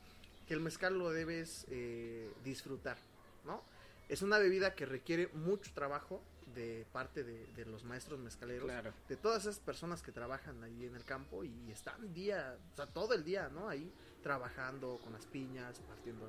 que 0.49 0.55
el 0.55 0.59
mezcal 0.61 0.99
lo 0.99 1.11
debes 1.11 1.67
eh, 1.71 2.29
disfrutar, 2.43 2.97
¿no? 3.45 3.63
Es 4.09 4.23
una 4.23 4.39
bebida 4.39 4.75
que 4.75 4.87
requiere 4.87 5.29
mucho 5.35 5.71
trabajo 5.73 6.21
de 6.57 6.85
parte 6.93 7.23
de, 7.23 7.47
de 7.55 7.65
los 7.67 7.85
maestros 7.85 8.19
mezcaleros, 8.19 8.65
Claro. 8.65 8.93
de 9.09 9.15
todas 9.17 9.43
esas 9.43 9.61
personas 9.61 10.03
que 10.03 10.11
trabajan 10.11 10.65
ahí 10.65 10.85
en 10.85 10.97
el 10.97 11.05
campo 11.05 11.45
y 11.45 11.71
están 11.71 12.13
día, 12.13 12.57
o 12.73 12.75
sea, 12.77 12.87
todo 12.89 13.15
el 13.15 13.23
día, 13.23 13.49
¿no? 13.55 13.69
Ahí 13.69 13.89
trabajando 14.25 14.99
con 15.05 15.13
las 15.13 15.27
piñas, 15.27 15.79
partiendo, 15.87 16.29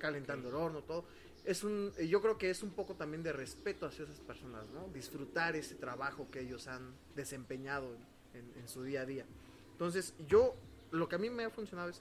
calentando 0.00 0.48
el 0.48 0.54
horno, 0.56 0.82
todo. 0.82 1.04
Es 1.44 1.64
un, 1.64 1.92
eh, 1.98 2.06
yo 2.06 2.20
creo 2.22 2.38
que 2.38 2.50
es 2.50 2.62
un 2.62 2.70
poco 2.70 2.94
también 2.94 3.22
de 3.22 3.32
respeto 3.32 3.86
hacia 3.86 4.04
esas 4.04 4.20
personas, 4.20 4.68
¿no? 4.70 4.88
Disfrutar 4.88 5.56
ese 5.56 5.74
trabajo 5.74 6.30
que 6.30 6.40
ellos 6.40 6.68
han 6.68 6.94
desempeñado 7.16 7.96
en, 8.34 8.38
en- 8.38 8.52
en 8.60 8.68
su 8.68 8.82
día 8.84 9.00
a 9.02 9.06
día. 9.06 9.24
Entonces, 9.72 10.14
yo, 10.28 10.54
lo 10.92 11.08
que 11.08 11.16
a 11.16 11.18
mí 11.18 11.30
me 11.30 11.44
ha 11.44 11.50
funcionado 11.50 11.88
es, 11.90 12.00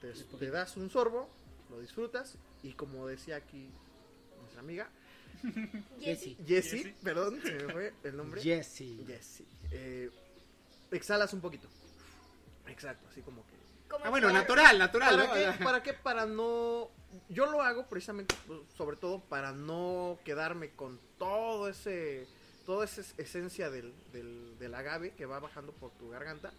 te, 0.00 0.12
te 0.12 0.50
das 0.50 0.76
un 0.76 0.90
sorbo, 0.90 1.30
lo 1.70 1.80
disfrutas, 1.80 2.36
y 2.62 2.72
como 2.74 3.06
decía 3.06 3.36
aquí 3.36 3.70
nuestra 4.40 4.60
amiga, 4.60 4.90
Jessie. 6.00 6.36
Jessie, 6.46 6.78
Jessie. 6.82 6.94
perdón, 7.02 7.40
se 7.42 7.54
me 7.54 7.72
fue 7.72 7.94
el 8.04 8.14
nombre. 8.16 8.42
Jessie. 8.42 9.02
Jessie. 9.06 9.46
Eh, 9.70 10.10
exhalas 10.90 11.32
un 11.32 11.40
poquito. 11.40 11.66
Exacto, 12.66 13.06
así 13.10 13.22
como 13.22 13.42
que... 13.46 13.54
Como 13.90 14.04
Ah, 14.06 14.10
bueno, 14.10 14.28
si- 14.28 14.34
natural, 14.34 14.78
natural. 14.78 15.16
¿Para 15.16 15.26
¿no? 15.26 15.58
qué? 15.58 15.64
¿Para 15.64 15.82
qué? 15.82 15.92
Para 15.94 16.26
no... 16.26 16.88
Yo 17.28 17.46
lo 17.46 17.60
hago 17.62 17.86
precisamente, 17.86 18.36
pues, 18.46 18.60
sobre 18.76 18.96
todo, 18.96 19.20
para 19.20 19.52
no 19.52 20.18
quedarme 20.24 20.70
con 20.70 20.98
todo 21.18 21.68
ese... 21.68 22.26
Toda 22.66 22.84
esa 22.84 23.00
es- 23.00 23.14
esencia 23.18 23.68
del, 23.70 23.92
del, 24.12 24.56
del 24.60 24.74
agave 24.74 25.12
que 25.14 25.26
va 25.26 25.40
bajando 25.40 25.72
por 25.72 25.90
tu 25.92 26.08
garganta 26.10 26.52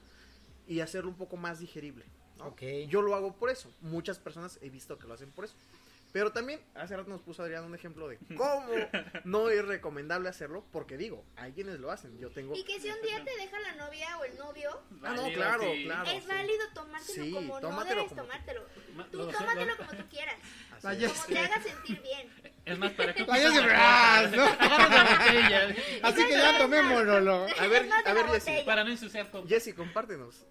y 0.67 0.81
hacerlo 0.81 1.09
un 1.09 1.15
poco 1.15 1.37
más 1.37 1.59
digerible. 1.59 2.03
¿no? 2.37 2.47
Ok. 2.47 2.61
Yo 2.89 3.01
lo 3.01 3.15
hago 3.15 3.33
por 3.33 3.49
eso. 3.49 3.71
Muchas 3.81 4.19
personas 4.19 4.57
he 4.61 4.69
visto 4.69 4.97
que 4.97 5.07
lo 5.07 5.13
hacen 5.13 5.31
por 5.31 5.45
eso. 5.45 5.53
Pero 6.13 6.31
también, 6.33 6.59
hace 6.75 6.97
rato 6.97 7.09
nos 7.09 7.21
puso 7.21 7.41
Adrián 7.43 7.63
un 7.63 7.73
ejemplo 7.73 8.07
de 8.09 8.17
cómo 8.35 8.65
no 9.23 9.49
es 9.49 9.63
recomendable 9.65 10.27
hacerlo, 10.27 10.65
porque 10.71 10.97
digo, 10.97 11.23
hay 11.37 11.53
quienes 11.53 11.79
lo 11.79 11.89
hacen. 11.89 12.17
Yo 12.19 12.29
tengo... 12.31 12.53
Y 12.55 12.63
que 12.65 12.79
si 12.81 12.89
un 12.89 13.01
día 13.01 13.23
te 13.23 13.35
deja 13.37 13.59
la 13.61 13.75
novia 13.75 14.17
o 14.17 14.25
el 14.25 14.37
novio, 14.37 14.81
Ah, 15.03 15.13
no, 15.15 15.31
claro, 15.31 15.63
sí. 15.63 15.83
claro. 15.85 16.09
es 16.11 16.23
sí. 16.23 16.29
válido 16.29 16.63
tomártelo 16.73 17.23
Sí, 17.23 17.31
como 17.31 17.53
no 17.55 17.59
tómatelo 17.61 17.95
debes 17.95 18.09
como- 18.09 18.21
tomártelo. 18.23 18.61
Tú 19.11 19.31
sé, 19.31 19.37
tómatelo 19.37 19.65
lo- 19.65 19.77
como 19.77 19.91
tú 19.91 20.09
quieras. 20.09 20.35
Como 20.81 21.25
te 21.27 21.39
haga 21.39 21.61
sentir 21.61 22.01
bien. 22.01 22.29
Es 22.65 22.77
más, 22.77 22.91
para 22.93 23.13
que 23.13 23.25
¡ah! 23.29 24.29
¿no? 24.35 24.43
Así 26.07 26.25
que 26.25 26.31
ya 26.31 26.57
tomémonoslo. 26.57 27.45
A 27.59 27.67
ver, 27.67 27.89
a 28.05 28.13
ver, 28.13 28.25
botella. 28.27 28.65
Para 28.65 28.83
no 28.83 28.89
ensuciar 28.91 29.31
todo. 29.31 29.47
Jessy, 29.47 29.73
compártenos. 29.73 30.45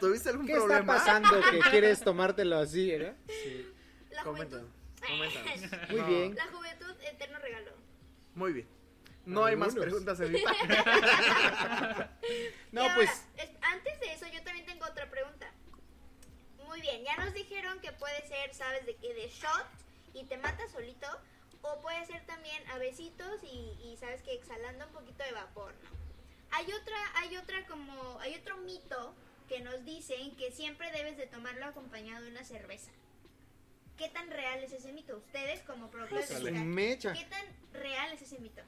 ¿Tuviste 0.00 0.28
algún 0.30 0.46
¿Qué 0.46 0.52
está 0.52 0.64
problema? 0.66 0.94
pasando 0.94 1.40
que 1.50 1.58
quieres 1.70 2.00
tomártelo 2.00 2.58
así, 2.58 2.90
eh? 2.90 3.14
Sí. 3.26 3.66
La 4.10 4.22
Coméntanos. 5.08 5.90
Muy 5.90 6.00
No, 6.00 6.06
bien. 6.06 6.34
La 6.34 6.46
juventud, 6.46 6.94
eterno 7.02 7.38
regalo. 7.38 7.72
Muy 8.34 8.52
bien. 8.52 8.68
No 9.26 9.44
hay 9.44 9.56
más 9.56 9.74
preguntas 9.74 10.18
en 10.20 10.32
mi 10.32 10.40
parte. 10.42 10.66
No, 12.72 12.82
ahora, 12.82 12.94
pues. 12.94 13.10
es- 13.36 13.50
antes 13.62 14.00
de 14.00 14.12
eso, 14.12 14.26
yo 14.28 14.42
también 14.42 14.64
tengo 14.66 14.86
otra 14.86 15.10
pregunta. 15.10 15.50
Muy 16.66 16.80
bien, 16.80 17.02
ya 17.04 17.16
nos 17.16 17.32
dijeron 17.34 17.80
que 17.80 17.92
puede 17.92 18.26
ser, 18.28 18.54
¿sabes 18.54 18.84
de 18.86 18.94
qué? 18.96 19.14
De 19.14 19.28
shot 19.28 19.66
y 20.14 20.24
te 20.24 20.36
mata 20.38 20.66
solito. 20.68 21.06
O 21.62 21.80
puede 21.80 22.06
ser 22.06 22.24
también 22.26 22.62
a 22.70 22.78
besitos 22.78 23.42
y, 23.42 23.76
y 23.82 23.96
sabes 23.98 24.22
que 24.22 24.32
exhalando 24.32 24.86
un 24.86 24.92
poquito 24.92 25.24
de 25.24 25.32
vapor, 25.32 25.74
¿no? 25.82 25.90
Hay 26.52 26.66
otra, 26.72 26.96
hay 27.16 27.36
otra 27.36 27.66
como, 27.66 28.18
hay 28.20 28.34
otro 28.36 28.56
mito 28.58 29.14
que 29.48 29.60
nos 29.60 29.84
dicen 29.84 30.36
que 30.36 30.52
siempre 30.52 30.90
debes 30.92 31.16
de 31.16 31.26
tomarlo 31.26 31.66
acompañado 31.66 32.24
de 32.24 32.30
una 32.30 32.44
cerveza. 32.44 32.90
¿Qué 33.98 34.08
tan 34.08 34.30
real 34.30 34.62
es 34.62 34.72
ese 34.72 34.92
mito? 34.92 35.16
Ustedes 35.16 35.60
como 35.62 35.90
productores 35.90 36.44
de 36.44 36.52
mecha. 36.52 37.12
¿qué 37.12 37.24
tan 37.24 37.44
real 37.82 38.12
es 38.12 38.22
ese 38.22 38.38
mito? 38.38 38.62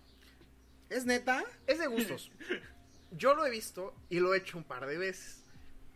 ¿Es 0.88 1.06
neta? 1.06 1.44
Es 1.66 1.78
de 1.78 1.86
gustos. 1.86 2.30
Yo 3.12 3.34
lo 3.34 3.46
he 3.46 3.50
visto 3.50 3.94
y 4.08 4.18
lo 4.18 4.34
he 4.34 4.38
hecho 4.38 4.58
un 4.58 4.64
par 4.64 4.86
de 4.86 4.98
veces. 4.98 5.44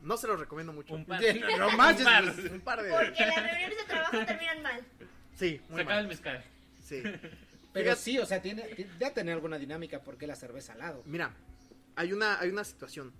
No 0.00 0.16
se 0.16 0.26
lo 0.26 0.36
recomiendo 0.36 0.72
mucho. 0.72 0.94
Un 0.94 1.04
par. 1.04 1.20
No 1.58 1.70
manches, 1.76 2.06
Un 2.06 2.12
par. 2.12 2.24
Un 2.52 2.60
par 2.60 2.82
de 2.82 2.90
veces. 2.90 3.06
Porque 3.08 3.26
las 3.26 3.42
reuniones 3.42 3.78
de 3.78 3.84
trabajo 3.84 4.24
terminan 4.24 4.62
mal. 4.62 4.84
Sí, 5.34 5.60
Se 5.66 5.72
muy 5.72 5.82
acaba 5.82 6.00
el 6.00 6.08
mezcal. 6.08 6.44
Sí. 6.82 7.02
Pero 7.72 7.90
Fíjate- 7.90 8.00
sí, 8.02 8.18
o 8.18 8.26
sea, 8.26 8.40
tiene, 8.40 8.86
ya 9.00 9.12
tener 9.12 9.34
alguna 9.34 9.58
dinámica 9.58 10.00
porque 10.00 10.28
la 10.28 10.36
cerveza 10.36 10.74
al 10.74 10.78
lado. 10.78 11.02
Mira, 11.06 11.34
hay 11.96 12.12
una, 12.12 12.38
hay 12.38 12.50
una 12.50 12.62
situación. 12.62 13.12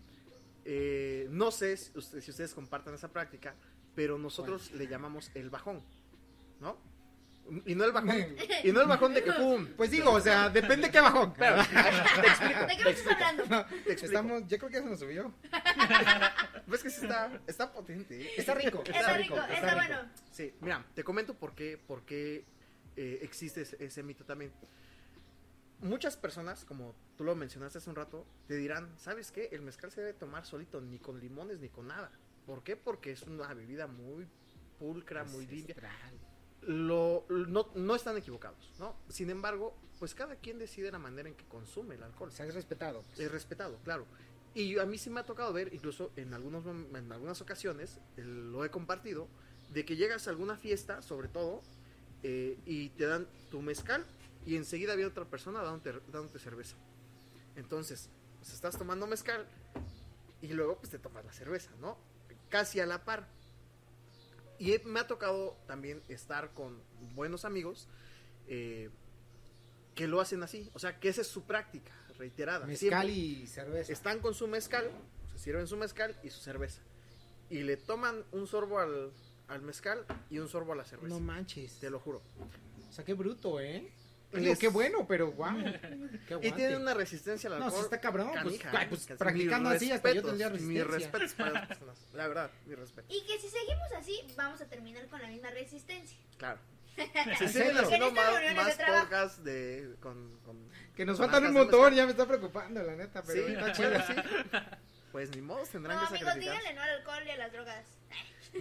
Eh, 0.65 1.27
no 1.31 1.51
sé 1.51 1.77
si 1.77 1.91
ustedes, 1.99 2.25
si 2.25 2.31
ustedes 2.31 2.55
compartan 2.55 2.95
esa 2.95 3.09
práctica, 3.09 3.55
pero 3.97 4.17
nosotros 4.17 4.71
le 4.73 4.87
llamamos 4.87 5.31
el 5.35 5.51
bajón, 5.51 5.83
¿no? 6.61 6.79
Y 7.67 7.75
no 7.75 7.85
el 7.85 7.93
bajón, 7.93 8.11
y 8.65 8.73
no 8.73 8.81
el 8.81 8.89
bajón 8.89 9.13
de 9.13 9.23
que 9.23 9.33
pum. 9.33 9.67
Pues 9.77 9.91
digo, 9.91 10.13
o 10.13 10.21
sea, 10.21 10.49
depende 10.49 10.91
qué 10.91 11.01
bajón. 11.01 11.35
Te 11.39 11.47
explico. 11.47 12.67
¿De 12.67 12.77
qué 12.77 12.85
me 12.85 12.91
estás 12.91 13.13
hablando? 13.13 13.45
Te 13.45 13.93
explico. 13.93 14.07
Estamos, 14.07 14.43
yo 14.47 14.59
creo 14.59 14.69
que 14.71 14.75
ya 14.77 14.83
se 14.83 14.89
nos 14.89 14.99
subió. 14.99 15.35
Ves 16.67 16.83
que 16.83 16.91
sí 16.91 17.03
está, 17.03 17.41
está 17.47 17.73
potente. 17.73 18.23
¿eh? 18.23 18.31
Está 18.37 18.55
rico. 18.55 18.83
Está 18.87 19.13
rico, 19.15 19.37
está 19.37 19.75
bueno. 19.75 19.99
Sí, 20.31 20.55
mira, 20.61 20.85
te 20.95 21.05
comento 21.05 21.35
por 21.35 21.55
qué, 21.55 21.79
por 21.79 22.05
qué 22.07 22.45
eh, 22.97 23.19
existe 23.23 23.63
ese, 23.63 23.85
ese 23.85 24.03
mito 24.03 24.25
también. 24.25 24.53
Muchas 25.81 26.17
personas, 26.17 26.65
como 26.65 26.95
tú 27.17 27.25
lo 27.25 27.35
mencionaste 27.35 27.77
hace 27.77 27.91
un 27.91 27.97
rato, 27.97 28.27
te 28.47 28.55
dirán, 28.55 28.89
¿sabes 28.97 29.31
qué? 29.31 29.51
El 29.53 29.61
mezcal 29.61 29.91
se 29.93 30.01
debe 30.01 30.15
tomar 30.15 30.47
solito, 30.47 30.81
ni 30.81 30.99
con 30.99 31.21
limones 31.21 31.59
ni 31.61 31.69
con 31.69 31.89
nada. 31.89 32.11
¿Por 32.47 32.63
qué? 32.63 32.75
Porque 32.77 33.11
es 33.11 33.23
una 33.23 33.53
bebida 33.53 33.87
muy 33.87 34.27
pulcra, 34.79 35.25
muy 35.25 35.47
limpia. 35.47 35.77
Lo, 36.67 37.27
no, 37.29 37.69
no 37.75 37.95
están 37.95 38.17
equivocados, 38.17 38.73
¿no? 38.79 38.97
Sin 39.09 39.31
embargo, 39.31 39.77
pues 39.99 40.15
cada 40.15 40.37
quien 40.37 40.59
decide 40.59 40.91
la 40.91 40.99
manera 40.99 41.29
en 41.29 41.35
que 41.35 41.45
consume 41.45 41.95
el 41.95 42.03
alcohol. 42.03 42.33
Se 42.33 42.43
ha 42.43 42.47
respetado. 42.47 43.03
pues. 43.03 43.21
Es 43.21 43.31
respetado, 43.31 43.79
claro. 43.85 44.07
Y 44.55 44.79
a 44.79 44.87
mí 44.87 44.99
sí 44.99 45.11
me 45.11 45.21
ha 45.21 45.25
tocado 45.25 45.53
ver, 45.53 45.75
incluso 45.75 46.13
en, 46.17 46.33
algunos, 46.33 46.65
en 46.67 47.13
algunas 47.13 47.41
ocasiones, 47.41 47.99
lo 48.17 48.65
he 48.65 48.71
compartido, 48.71 49.29
de 49.71 49.85
que 49.85 49.97
llegas 49.97 50.29
a 50.29 50.31
alguna 50.31 50.57
fiesta, 50.57 51.03
sobre 51.03 51.29
todo, 51.29 51.61
eh, 52.23 52.59
y 52.65 52.89
te 52.91 53.07
dan 53.07 53.27
tu 53.51 53.61
mezcal 53.61 54.07
y 54.47 54.57
enseguida 54.57 54.95
viene 54.95 55.11
otra 55.11 55.25
persona 55.25 55.63
dándote, 55.63 55.93
dándote 56.11 56.39
cerveza. 56.39 56.77
Entonces, 57.57 58.09
pues 58.39 58.53
estás 58.55 58.79
tomando 58.79 59.07
mezcal 59.07 59.47
y 60.41 60.49
luego 60.49 60.79
pues 60.79 60.91
te 60.91 60.99
tomas 60.99 61.25
la 61.25 61.33
cerveza, 61.33 61.71
¿no? 61.81 61.99
Casi 62.49 62.81
a 62.81 62.87
la 62.87 63.05
par. 63.05 63.29
Y 64.59 64.73
he- 64.73 64.83
me 64.85 65.01
ha 65.01 65.07
tocado 65.07 65.57
también 65.67 66.03
estar 66.09 66.53
con 66.55 66.83
buenos 67.15 67.45
amigos 67.45 67.89
eh, 68.47 68.91
que 69.95 70.07
lo 70.09 70.21
hacen 70.21 70.43
así, 70.43 70.71
o 70.75 70.79
sea, 70.79 70.99
que 71.01 71.09
esa 71.09 71.21
es 71.23 71.29
su 71.29 71.45
práctica 71.45 71.93
reiterada. 72.19 72.67
Mezcal 72.67 73.07
Siempre 73.07 73.13
y 73.13 73.47
cerveza. 73.47 73.93
están 73.93 74.21
con 74.21 74.35
su 74.35 74.47
mezcal, 74.49 74.91
se 75.33 75.39
sirven 75.39 75.67
su 75.67 75.77
mezcal 75.77 76.19
y 76.23 76.31
su 76.31 76.41
cerveza. 76.41 76.83
Y 77.51 77.63
le 77.63 77.77
toman 77.77 78.25
un 78.33 78.47
sorbo 78.47 78.79
al, 78.81 79.13
al 79.49 79.63
mezcal 79.63 80.05
y 80.31 80.39
un 80.39 80.49
sorbo 80.49 80.73
a 80.73 80.77
la 80.77 80.85
cerveza. 80.85 81.09
No 81.15 81.21
manches. 81.21 81.79
te 81.81 81.91
lo 81.91 82.01
juro. 82.01 82.23
O 82.89 82.93
sea, 82.93 83.05
qué 83.05 83.15
bruto, 83.15 83.61
¿eh? 83.61 83.93
Les- 84.35 84.43
Digo, 84.43 84.59
qué 84.59 84.69
bueno, 84.69 85.07
pero 85.07 85.33
wow. 85.33 85.55
Qué 86.29 86.39
Y 86.49 86.53
tienen 86.53 86.83
una 86.83 86.95
resistencia 86.95 87.49
al 87.51 87.59
No, 87.59 87.65
alcohol. 87.67 87.81
sí 87.81 87.85
está 87.85 88.01
cabrón. 88.01 88.29
Pues, 88.33 88.43
canija, 88.45 88.71
ay, 88.73 88.87
pues, 88.89 89.07
casi. 89.07 89.19
practicando 89.19 89.71
Mis 89.71 89.77
así 89.77 89.93
hasta 89.93 90.13
yo 90.13 90.23
tendría 90.23 90.51
Mis 90.51 90.61
resistencia. 90.61 90.99
respetos 90.99 91.33
para 91.35 91.51
las 91.53 91.67
personas. 91.69 91.99
La 92.13 92.29
verdad, 92.29 92.51
mi 92.67 92.75
respeto. 92.75 93.07
Y 93.15 93.25
que 93.27 93.39
si 93.39 93.49
seguimos 93.49 93.93
así, 93.99 94.21
vamos 94.37 94.61
a 94.61 94.67
terminar 94.67 95.07
con 95.09 95.21
la 95.23 95.29
misma 95.29 95.51
resistencia. 95.51 96.19
Claro. 96.39 96.59
¿En 96.97 97.37
Se 97.39 97.49
siguen 97.49 97.77
haciendo 97.77 98.11
más, 98.13 98.27
reuniones 98.35 98.79
de 98.79 98.85
más 98.87 99.01
podcasts 99.03 99.43
de, 99.45 99.95
con, 100.01 100.39
con- 100.45 100.69
Que 100.95 101.05
nos 101.05 101.19
faltan 101.19 101.45
un 101.47 101.55
mezcal. 101.55 101.95
ya 101.95 102.05
me 102.05 102.11
está 102.13 102.27
preocupando, 102.27 102.83
la 102.83 102.95
neta, 102.95 103.23
pero 103.23 103.47
Sí, 103.47 103.53
está 103.53 103.73
chido. 103.73 103.91
sí. 104.07 104.13
Pues 105.11 105.31
ni 105.35 105.43
modo, 105.43 105.63
tendrán 105.71 105.97
No, 105.97 106.03
que 106.03 106.09
amigos, 106.09 106.29
sacrificar. 106.29 106.59
díganle 106.59 106.75
no 106.75 106.83
al 106.83 106.91
alcohol 106.91 107.23
y 107.27 107.31
a 107.31 107.37
las 107.37 107.53
drogas. 107.53 107.85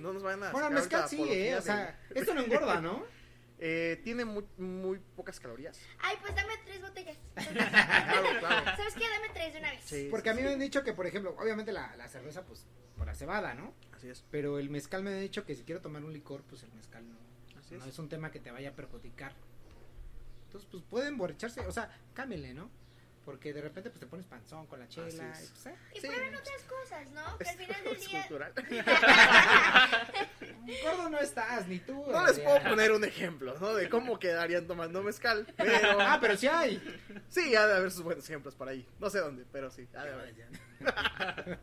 No 0.01 0.13
nos 0.13 0.23
vayan 0.23 0.43
a 0.43 0.51
Bueno, 0.51 0.69
mezcal 0.71 1.07
sí, 1.09 1.23
¿eh? 1.29 1.55
O 1.55 1.61
sea, 1.61 1.99
esto 2.13 2.33
no 2.33 2.41
engorda, 2.41 2.81
¿no? 2.81 3.05
Eh, 3.59 4.01
tiene 4.03 4.25
muy, 4.25 4.43
muy 4.57 4.99
pocas 5.15 5.39
calorías. 5.39 5.79
Ay, 5.99 6.17
pues 6.21 6.35
dame 6.35 6.53
tres 6.65 6.81
botellas. 6.81 7.17
Claro, 7.35 8.27
claro. 8.39 8.65
¿Sabes 8.77 8.93
qué? 8.95 9.07
Dame 9.09 9.29
tres 9.33 9.53
de 9.53 9.59
una 9.59 9.71
vez. 9.71 9.83
Sí, 9.85 10.07
Porque 10.11 10.29
a 10.29 10.33
sí, 10.33 10.39
mí 10.39 10.45
me 10.47 10.53
han 10.53 10.59
dicho 10.59 10.83
que, 10.83 10.93
por 10.93 11.05
ejemplo, 11.07 11.35
obviamente 11.39 11.71
la, 11.71 11.95
la 11.95 12.07
cerveza, 12.09 12.43
pues, 12.43 12.65
por 12.97 13.07
la 13.07 13.15
cebada, 13.15 13.53
¿no? 13.53 13.73
Así 13.95 14.09
es. 14.09 14.23
Pero 14.31 14.59
el 14.59 14.69
mezcal 14.69 15.03
me 15.03 15.11
han 15.11 15.21
dicho 15.21 15.45
que 15.45 15.55
si 15.55 15.63
quiero 15.63 15.81
tomar 15.81 16.03
un 16.03 16.11
licor, 16.13 16.43
pues 16.43 16.63
el 16.63 16.71
mezcal 16.73 17.07
no, 17.07 17.15
Así 17.59 17.75
no 17.75 17.83
es. 17.83 17.89
es 17.91 17.99
un 17.99 18.09
tema 18.09 18.31
que 18.31 18.39
te 18.39 18.51
vaya 18.51 18.69
a 18.69 18.73
perjudicar. 18.73 19.33
Entonces, 20.45 20.69
pues 20.71 20.83
pueden 20.83 21.17
borracharse, 21.17 21.61
o 21.61 21.71
sea, 21.71 21.89
cámbienle, 22.13 22.53
¿no? 22.53 22.69
Porque 23.25 23.53
de 23.53 23.61
repente 23.61 23.89
pues 23.89 24.01
te 24.01 24.05
pones 24.05 24.25
panzón 24.25 24.67
con 24.67 24.79
la 24.79 24.87
chela. 24.89 25.07
Y, 25.07 25.11
es. 25.11 25.17
pues, 25.53 25.65
eh, 25.67 25.75
Y 25.95 26.01
Sí. 26.01 26.07
prueben 26.07 26.35
otras 26.35 26.61
cosas, 26.63 27.09
¿no? 27.11 27.37
Que 27.37 27.49
al 27.49 27.57
final 27.57 27.81
del 27.85 27.95
Es 27.95 28.07
día. 28.09 28.19
cultural. 28.27 28.53
gordo 30.83 31.09
no 31.09 31.19
estás, 31.19 31.67
ni 31.67 31.79
tú. 31.79 32.05
No 32.11 32.25
les 32.27 32.39
puedo 32.39 32.61
poner 32.63 32.91
un 32.91 33.03
ejemplo, 33.05 33.57
¿no? 33.59 33.73
De 33.75 33.89
cómo 33.89 34.19
quedarían 34.19 34.67
tomando 34.67 35.01
mezcal. 35.03 35.45
Pero 35.57 35.99
Ah, 36.01 36.17
pero 36.19 36.35
sí 36.37 36.47
hay. 36.47 36.81
sí, 37.29 37.55
ha 37.55 37.65
de 37.67 37.77
haber 37.77 37.91
sus 37.91 38.03
buenos 38.03 38.25
ejemplos 38.29 38.55
por 38.55 38.67
ahí. 38.67 38.85
No 38.99 39.09
sé 39.09 39.19
dónde, 39.19 39.45
pero 39.51 39.71
sí. 39.71 39.87
ha 39.95 40.03
de 40.03 40.11
haber. 40.13 40.33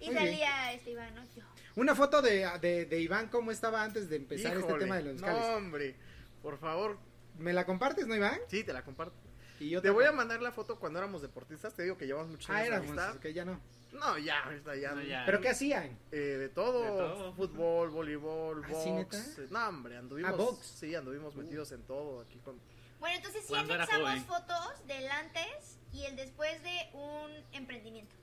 Y 0.00 0.12
salía 0.12 0.72
este 0.72 0.90
Iván, 0.90 1.14
¿no? 1.14 1.22
Yo. 1.36 1.44
Una 1.76 1.94
foto 1.94 2.20
de, 2.22 2.48
de, 2.60 2.86
de 2.86 3.00
Iván, 3.00 3.28
¿cómo 3.28 3.50
estaba 3.52 3.82
antes 3.82 4.08
de 4.08 4.16
empezar 4.16 4.56
este 4.56 4.74
tema 4.74 4.96
de 4.96 5.02
los 5.04 5.12
mezcales? 5.14 5.40
No, 5.40 5.56
hombre. 5.56 5.94
Por 6.42 6.58
favor. 6.58 6.98
¿Me 7.38 7.52
la 7.52 7.64
compartes, 7.66 8.06
no, 8.06 8.14
Iván? 8.16 8.38
Sí, 8.48 8.64
te 8.64 8.72
la 8.72 8.82
comparto. 8.82 9.14
Y 9.58 9.70
yo 9.70 9.80
Te 9.82 9.90
voy 9.90 10.04
a 10.04 10.12
mandar 10.12 10.40
la 10.42 10.52
foto 10.52 10.78
cuando 10.78 10.98
éramos 10.98 11.22
deportistas. 11.22 11.74
Te 11.74 11.82
digo 11.84 11.96
que 11.96 12.06
llevamos 12.06 12.28
muchos 12.30 12.50
Ah, 12.50 12.56
años 12.56 12.68
de 12.68 12.74
éramos, 12.76 12.90
amistad. 12.98 13.20
que 13.20 13.32
ya 13.32 13.44
no. 13.44 13.60
No, 13.92 14.18
ya, 14.18 14.44
ya. 14.78 14.92
No, 14.94 15.02
ya. 15.02 15.22
¿Pero 15.24 15.40
qué 15.40 15.48
hacían? 15.48 15.98
Eh, 16.12 16.16
de, 16.16 16.48
todo, 16.50 16.82
De 16.82 16.88
todo. 16.88 17.32
fútbol, 17.34 17.90
voleibol, 17.90 18.62
¿Ah, 18.64 18.68
box. 18.68 18.82
sí, 18.84 18.90
neta? 18.90 19.16
eh, 19.18 19.46
no, 19.50 19.68
hombre, 19.68 19.96
anduvimos. 19.96 20.30
Ah, 20.32 20.36
box. 20.36 20.66
Sí, 20.66 20.94
anduvimos 20.94 21.34
metidos 21.34 21.72
en 21.72 21.82
todo 21.84 22.20
aquí 22.20 22.38
con. 22.40 22.60
Bueno, 22.98 23.16
entonces 23.16 23.44
sí 23.46 23.54
anexamos 23.54 24.20
fotos 24.24 24.86
del 24.86 25.08
antes 25.10 25.78
y 25.92 26.04
el 26.04 26.16
después 26.16 26.62
de 26.62 26.90
un 26.92 27.30
emprendimiento. 27.52 28.14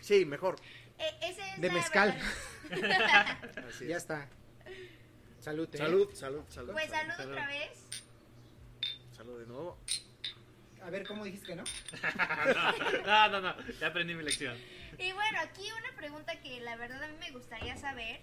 Sí, 0.00 0.24
mejor. 0.26 0.56
Eh, 0.98 1.10
ese 1.22 1.40
es 1.54 1.60
De 1.60 1.70
mezcal. 1.70 2.18
Ya 2.70 3.68
es. 3.68 3.80
está. 4.02 4.28
Salud, 5.40 5.68
¿eh? 5.74 5.78
Salud, 5.78 6.08
salud, 6.14 6.44
salud. 6.48 6.72
Pues 6.72 6.90
salud 6.90 7.12
Salud. 7.16 7.32
otra 7.32 7.46
vez. 7.48 7.78
Salud 9.12 9.38
de 9.40 9.46
nuevo. 9.46 9.78
A 10.84 10.90
ver, 10.90 11.06
¿cómo 11.06 11.24
dijiste 11.24 11.46
que 11.46 11.56
no? 11.56 11.64
no, 13.06 13.28
no, 13.28 13.40
no, 13.40 13.68
ya 13.80 13.86
aprendí 13.88 14.14
mi 14.14 14.22
lección. 14.22 14.56
Y 14.98 15.12
bueno, 15.12 15.38
aquí 15.40 15.62
una 15.72 15.96
pregunta 15.96 16.36
que 16.40 16.60
la 16.60 16.76
verdad 16.76 17.02
a 17.02 17.08
mí 17.08 17.16
me 17.18 17.30
gustaría 17.30 17.76
saber. 17.76 18.20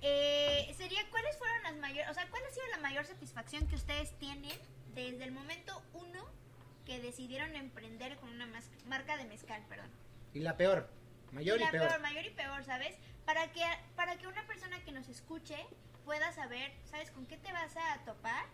eh, 0.00 0.72
sería 0.76 1.08
cuáles 1.10 1.36
fueron 1.38 1.62
las 1.62 1.76
mayores, 1.76 2.10
o 2.10 2.14
sea, 2.14 2.28
cuál 2.30 2.42
ha 2.44 2.50
sido 2.50 2.66
la 2.68 2.78
mayor 2.78 3.04
satisfacción 3.06 3.66
que 3.68 3.76
ustedes 3.76 4.16
tienen 4.18 4.56
desde 4.94 5.24
el 5.24 5.32
momento 5.32 5.82
uno 5.92 6.26
que 6.84 7.00
decidieron 7.00 7.54
emprender 7.54 8.16
con 8.16 8.30
una 8.30 8.48
marca 8.86 9.16
de 9.16 9.24
mezcal, 9.24 9.62
perdón. 9.68 9.90
Y 10.34 10.40
la 10.40 10.56
peor. 10.56 10.88
Mayor 11.32 11.58
y 11.58 11.62
y, 11.62 11.64
la 11.64 11.70
peor. 11.70 11.88
peor, 11.88 12.00
mayor 12.00 12.24
y 12.24 12.30
peor, 12.30 12.64
¿sabes? 12.64 12.96
Para 13.24 13.52
que, 13.52 13.62
para 13.96 14.16
que 14.16 14.26
una 14.26 14.46
persona 14.46 14.82
que 14.84 14.92
nos 14.92 15.08
escuche 15.08 15.56
pueda 16.04 16.32
saber, 16.32 16.72
¿sabes? 16.90 17.10
Con 17.10 17.26
qué 17.26 17.36
te 17.36 17.52
vas 17.52 17.76
a 17.76 17.98
topar 18.04 18.46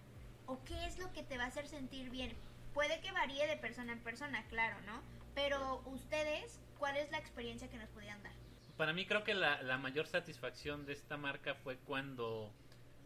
o 0.47 0.59
qué 0.64 0.86
es 0.86 0.99
lo 0.99 1.12
que 1.12 1.22
te 1.22 1.38
va 1.38 1.45
a 1.45 1.49
hacer 1.49 1.66
sentir 1.68 2.11
bien. 2.11 2.32
Puede 2.72 3.01
que 3.01 3.12
varíe 3.12 3.47
de 3.47 3.57
persona 3.57 3.92
en 3.92 4.01
persona, 4.01 4.45
claro, 4.49 4.76
¿no? 4.86 5.01
Pero 5.34 5.82
ustedes, 5.86 6.59
¿cuál 6.78 6.97
es 6.97 7.11
la 7.11 7.18
experiencia 7.18 7.68
que 7.68 7.78
nos 7.78 7.88
pudieran 7.90 8.22
dar? 8.22 8.32
Para 8.76 8.92
mí 8.92 9.07
creo 9.07 9.22
que 9.22 9.34
la, 9.34 9.62
la 9.62 9.78
mayor 9.78 10.07
satisfacción 10.07 10.84
de 10.86 10.92
esta 10.92 11.16
marca 11.16 11.55
fue 11.55 11.76
cuando, 11.76 12.53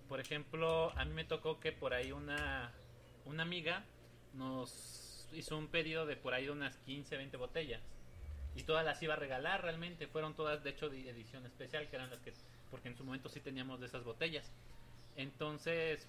por 0.09 0.21
ejemplo, 0.21 0.93
a 0.97 1.05
mí 1.05 1.13
me 1.13 1.25
tocó 1.25 1.61
que 1.61 1.73
por 1.73 1.93
ahí 1.93 2.13
una, 2.13 2.73
una 3.27 3.43
amiga 3.43 3.85
nos 4.35 5.27
hizo 5.33 5.57
un 5.57 5.69
pedido 5.69 6.07
de 6.07 6.17
por 6.17 6.35
ahí 6.35 6.47
de 6.47 6.53
unas 6.53 6.77
15, 6.79 7.17
20 7.17 7.37
botellas. 7.37 7.83
Y 8.57 8.63
todas 8.63 8.85
las 8.85 9.03
iba 9.03 9.15
a 9.15 9.17
regalar 9.17 9.63
realmente. 9.63 10.07
Fueron 10.07 10.35
todas 10.35 10.65
de 10.65 10.71
hecho 10.71 10.89
de 10.89 11.09
edición 11.09 11.45
especial, 11.47 11.89
que 11.89 11.97
eran 11.97 12.11
las 12.11 12.19
que, 12.21 12.33
porque 12.71 12.89
en 12.89 12.97
su 12.97 13.05
momento 13.05 13.29
sí 13.29 13.41
teníamos 13.41 13.81
de 13.81 13.87
esas 13.87 14.05
botellas. 14.05 14.51
Entonces, 15.17 16.09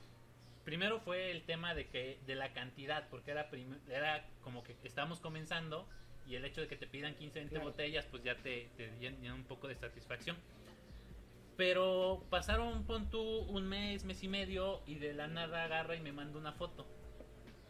primero 0.70 1.00
fue 1.00 1.32
el 1.32 1.42
tema 1.46 1.74
de 1.74 1.88
que 1.88 2.20
de 2.28 2.36
la 2.36 2.54
cantidad, 2.54 3.10
porque 3.10 3.32
era, 3.32 3.50
prim- 3.50 3.80
era 3.90 4.24
como 4.42 4.64
que 4.64 4.76
estábamos 4.84 5.20
comenzando 5.20 5.90
y 6.28 6.36
el 6.36 6.46
hecho 6.46 6.62
de 6.62 6.68
que 6.68 6.76
te 6.76 6.86
pidan 6.86 7.16
15, 7.16 7.40
20 7.40 7.56
Claro. 7.56 7.72
botellas, 7.72 8.06
pues 8.06 8.22
ya 8.22 8.36
te, 8.36 8.70
te 8.78 8.92
llena 9.00 9.34
un 9.34 9.46
poco 9.46 9.68
de 9.68 9.74
satisfacción. 9.76 10.38
Pero 11.58 12.24
pasaron, 12.30 12.86
pon 12.86 13.10
tú, 13.10 13.20
un 13.22 13.68
mes, 13.68 14.04
mes 14.06 14.24
y 14.24 14.28
medio 14.28 14.84
y 14.86 14.96
de 15.00 15.14
la 15.14 15.28
nada 15.28 15.64
agarra 15.64 15.96
y 15.96 16.02
me 16.02 16.12
manda 16.12 16.38
una 16.38 16.54
foto. 16.54 16.86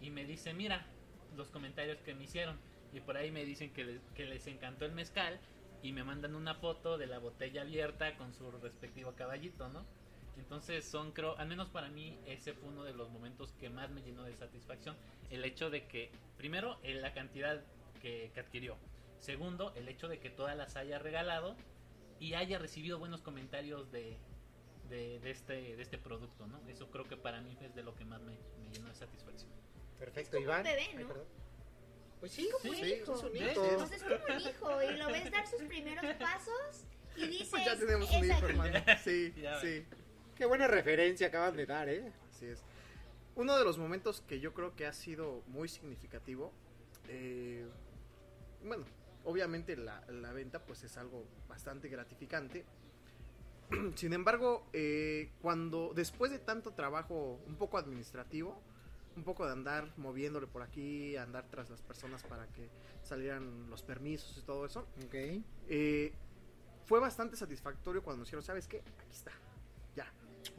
Y 0.01 0.09
me 0.09 0.25
dice, 0.25 0.53
mira, 0.53 0.85
los 1.37 1.49
comentarios 1.51 2.01
que 2.01 2.13
me 2.13 2.25
hicieron. 2.25 2.59
Y 2.91 2.99
por 2.99 3.15
ahí 3.15 3.31
me 3.31 3.45
dicen 3.45 3.71
que 3.71 3.85
les, 3.85 4.01
que 4.13 4.25
les 4.25 4.45
encantó 4.47 4.83
el 4.83 4.91
mezcal 4.91 5.39
y 5.81 5.93
me 5.93 6.03
mandan 6.03 6.35
una 6.35 6.55
foto 6.55 6.97
de 6.97 7.07
la 7.07 7.19
botella 7.19 7.61
abierta 7.61 8.17
con 8.17 8.33
su 8.33 8.51
respectivo 8.51 9.13
caballito, 9.15 9.69
¿no? 9.69 9.85
Entonces 10.39 10.85
son, 10.85 11.11
creo, 11.11 11.37
al 11.37 11.47
menos 11.47 11.69
para 11.69 11.89
mí, 11.89 12.17
ese 12.25 12.53
fue 12.53 12.69
uno 12.69 12.83
de 12.83 12.93
los 12.93 13.09
momentos 13.09 13.51
que 13.59 13.69
más 13.69 13.89
me 13.91 14.01
llenó 14.01 14.23
de 14.23 14.33
satisfacción. 14.35 14.95
El 15.29 15.43
hecho 15.43 15.69
de 15.69 15.85
que, 15.85 16.11
primero, 16.37 16.79
la 16.83 17.13
cantidad 17.13 17.61
que, 18.01 18.31
que 18.33 18.39
adquirió. 18.39 18.77
Segundo, 19.19 19.73
el 19.75 19.87
hecho 19.89 20.07
de 20.07 20.19
que 20.19 20.29
todas 20.29 20.55
las 20.55 20.75
haya 20.77 20.97
regalado 20.97 21.55
y 22.19 22.33
haya 22.35 22.57
recibido 22.57 22.97
buenos 22.99 23.21
comentarios 23.21 23.91
de, 23.91 24.17
de, 24.89 25.19
de 25.19 25.29
este, 25.31 25.53
de 25.75 25.81
este 25.81 25.97
producto, 25.97 26.47
¿no? 26.47 26.59
Eso 26.69 26.89
creo 26.89 27.03
que 27.07 27.17
para 27.17 27.41
mí 27.41 27.57
es 27.61 27.75
de 27.75 27.83
lo 27.83 27.93
que 27.95 28.05
más 28.05 28.21
me, 28.21 28.37
me 28.61 28.69
llenó 28.71 28.87
de 28.87 28.95
satisfacción. 28.95 29.51
Perfecto, 29.99 30.37
Es 30.37 30.43
como 30.45 30.45
Iván. 30.45 30.59
un 30.59 30.63
bebé, 30.63 31.03
¿no? 31.03 31.13
Pues 32.21 32.31
sí, 32.31 32.49
Como 32.61 32.73
Sí, 32.73 32.81
un 32.81 32.87
hijo. 32.87 33.13
es 33.15 33.23
un. 33.23 33.31
Pues 33.77 33.91
es 33.91 34.03
como 34.03 34.15
un 34.35 34.41
hijo 34.41 34.83
y 34.83 34.97
lo 34.97 35.07
ves 35.07 35.31
dar 35.31 35.47
sus 35.47 35.61
primeros 35.63 36.05
pasos 36.15 36.85
y 37.17 37.27
dices... 37.27 37.49
Pues 37.51 37.65
ya 37.65 37.77
tenemos 37.77 38.09
un 38.09 38.23
"Esa- 38.23 38.37
hijo, 38.37 38.47
hermano. 38.47 38.79
Sí, 39.03 39.33
Ya. 39.41 39.59
sí. 39.61 39.85
Qué 40.39 40.45
buena 40.45 40.67
referencia 40.67 41.27
acaban 41.27 41.57
de 41.57 41.65
dar, 41.65 41.89
¿eh? 41.89 42.13
Así 42.29 42.45
es. 42.45 42.63
Uno 43.35 43.57
de 43.57 43.65
los 43.65 43.77
momentos 43.77 44.23
que 44.25 44.39
yo 44.39 44.53
creo 44.53 44.73
que 44.73 44.85
ha 44.87 44.93
sido 44.93 45.43
muy 45.47 45.67
significativo, 45.67 46.53
eh, 47.09 47.67
bueno, 48.63 48.85
obviamente 49.25 49.75
la, 49.75 50.01
la 50.07 50.31
venta 50.31 50.63
pues 50.63 50.81
es 50.85 50.95
algo 50.95 51.25
bastante 51.49 51.89
gratificante. 51.89 52.63
Sin 53.95 54.13
embargo, 54.13 54.65
eh, 54.71 55.29
cuando 55.41 55.91
después 55.93 56.31
de 56.31 56.39
tanto 56.39 56.71
trabajo 56.71 57.41
un 57.45 57.57
poco 57.57 57.77
administrativo, 57.77 58.61
un 59.17 59.25
poco 59.25 59.45
de 59.45 59.51
andar 59.51 59.91
moviéndole 59.97 60.47
por 60.47 60.61
aquí, 60.61 61.17
andar 61.17 61.49
tras 61.51 61.69
las 61.69 61.81
personas 61.81 62.23
para 62.23 62.47
que 62.47 62.69
salieran 63.03 63.69
los 63.69 63.83
permisos 63.83 64.37
y 64.37 64.41
todo 64.43 64.65
eso, 64.65 64.87
eh, 65.67 66.13
fue 66.85 67.01
bastante 67.01 67.35
satisfactorio 67.35 68.01
cuando 68.01 68.19
nos 68.19 68.27
dijeron, 68.29 68.43
¿sabes 68.43 68.69
qué? 68.69 68.77
Aquí 68.77 69.11
está, 69.11 69.33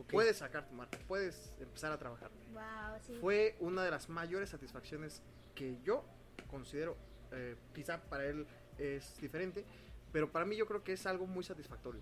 ya, 0.01 0.07
ok. 0.07 0.11
puedes 0.13 0.37
sacar 0.39 0.67
tu 0.69 0.75
marca, 0.75 0.99
puedes 1.09 1.53
empezar 1.61 1.93
a 1.93 1.99
trabajar. 1.99 2.31
Wow, 2.53 2.99
sí. 3.07 3.17
Fue 3.21 3.57
una 3.61 3.85
de 3.85 3.91
las 3.91 4.09
mayores 4.09 4.51
satisfacciones 4.51 5.23
que 5.55 5.79
yo 5.83 6.05
considero, 6.49 6.97
eh, 7.33 7.57
quizá 7.75 8.01
para 8.03 8.27
él 8.27 8.47
es 8.79 9.17
diferente, 9.21 9.65
pero 10.13 10.31
para 10.33 10.45
mí 10.45 10.57
yo 10.57 10.67
creo 10.67 10.83
que 10.83 10.93
es 10.95 11.07
algo 11.07 11.27
muy 11.27 11.45
satisfactorio. 11.45 12.01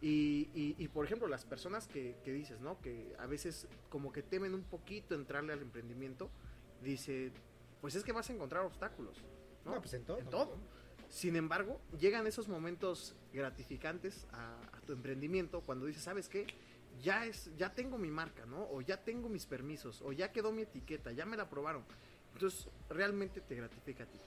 Y, 0.00 0.50
y- 0.54 0.74
y, 0.78 0.88
por 0.88 1.04
ejemplo, 1.06 1.26
las 1.26 1.44
personas 1.46 1.86
que, 1.88 2.16
que 2.22 2.32
dices, 2.32 2.60
¿no? 2.60 2.78
Que 2.80 3.14
a 3.18 3.26
veces 3.26 3.66
como 3.88 4.12
que 4.12 4.22
temen 4.22 4.54
un 4.54 4.62
poquito 4.62 5.14
entrarle 5.14 5.52
al 5.54 5.62
emprendimiento, 5.62 6.30
dice, 6.82 7.32
pues 7.80 7.94
es 7.94 8.04
que 8.04 8.12
vas 8.12 8.28
a 8.28 8.34
encontrar 8.34 8.62
obstáculos, 8.64 9.16
¿no? 9.64 9.74
No, 9.74 9.80
pues 9.80 9.94
en 9.94 10.04
todo. 10.04 10.18
En 10.18 10.28
todo. 10.28 10.56
Sin 11.08 11.34
embargo, 11.36 11.80
llegan 11.98 12.26
esos 12.26 12.46
momentos 12.48 13.14
gratificantes 13.32 14.26
a, 14.32 14.58
a 14.76 14.80
tu 14.82 14.92
emprendimiento 14.92 15.60
cuando 15.62 15.86
dices, 15.86 16.02
¿sabes 16.02 16.28
qué? 16.28 16.46
Ya, 17.02 17.26
es, 17.26 17.50
ya 17.56 17.74
tengo 17.74 17.98
mi 17.98 18.10
marca, 18.10 18.46
¿no? 18.46 18.62
O 18.70 18.80
ya 18.80 18.96
tengo 19.02 19.28
mis 19.28 19.46
permisos, 19.46 20.00
o 20.02 20.12
ya 20.12 20.32
quedó 20.32 20.52
mi 20.52 20.62
etiqueta, 20.62 21.12
ya 21.12 21.26
me 21.26 21.36
la 21.36 21.44
aprobaron. 21.44 21.84
Entonces, 22.34 22.68
realmente 22.88 23.40
te 23.40 23.54
gratifica 23.54 24.04
a 24.04 24.06
ti. 24.06 24.18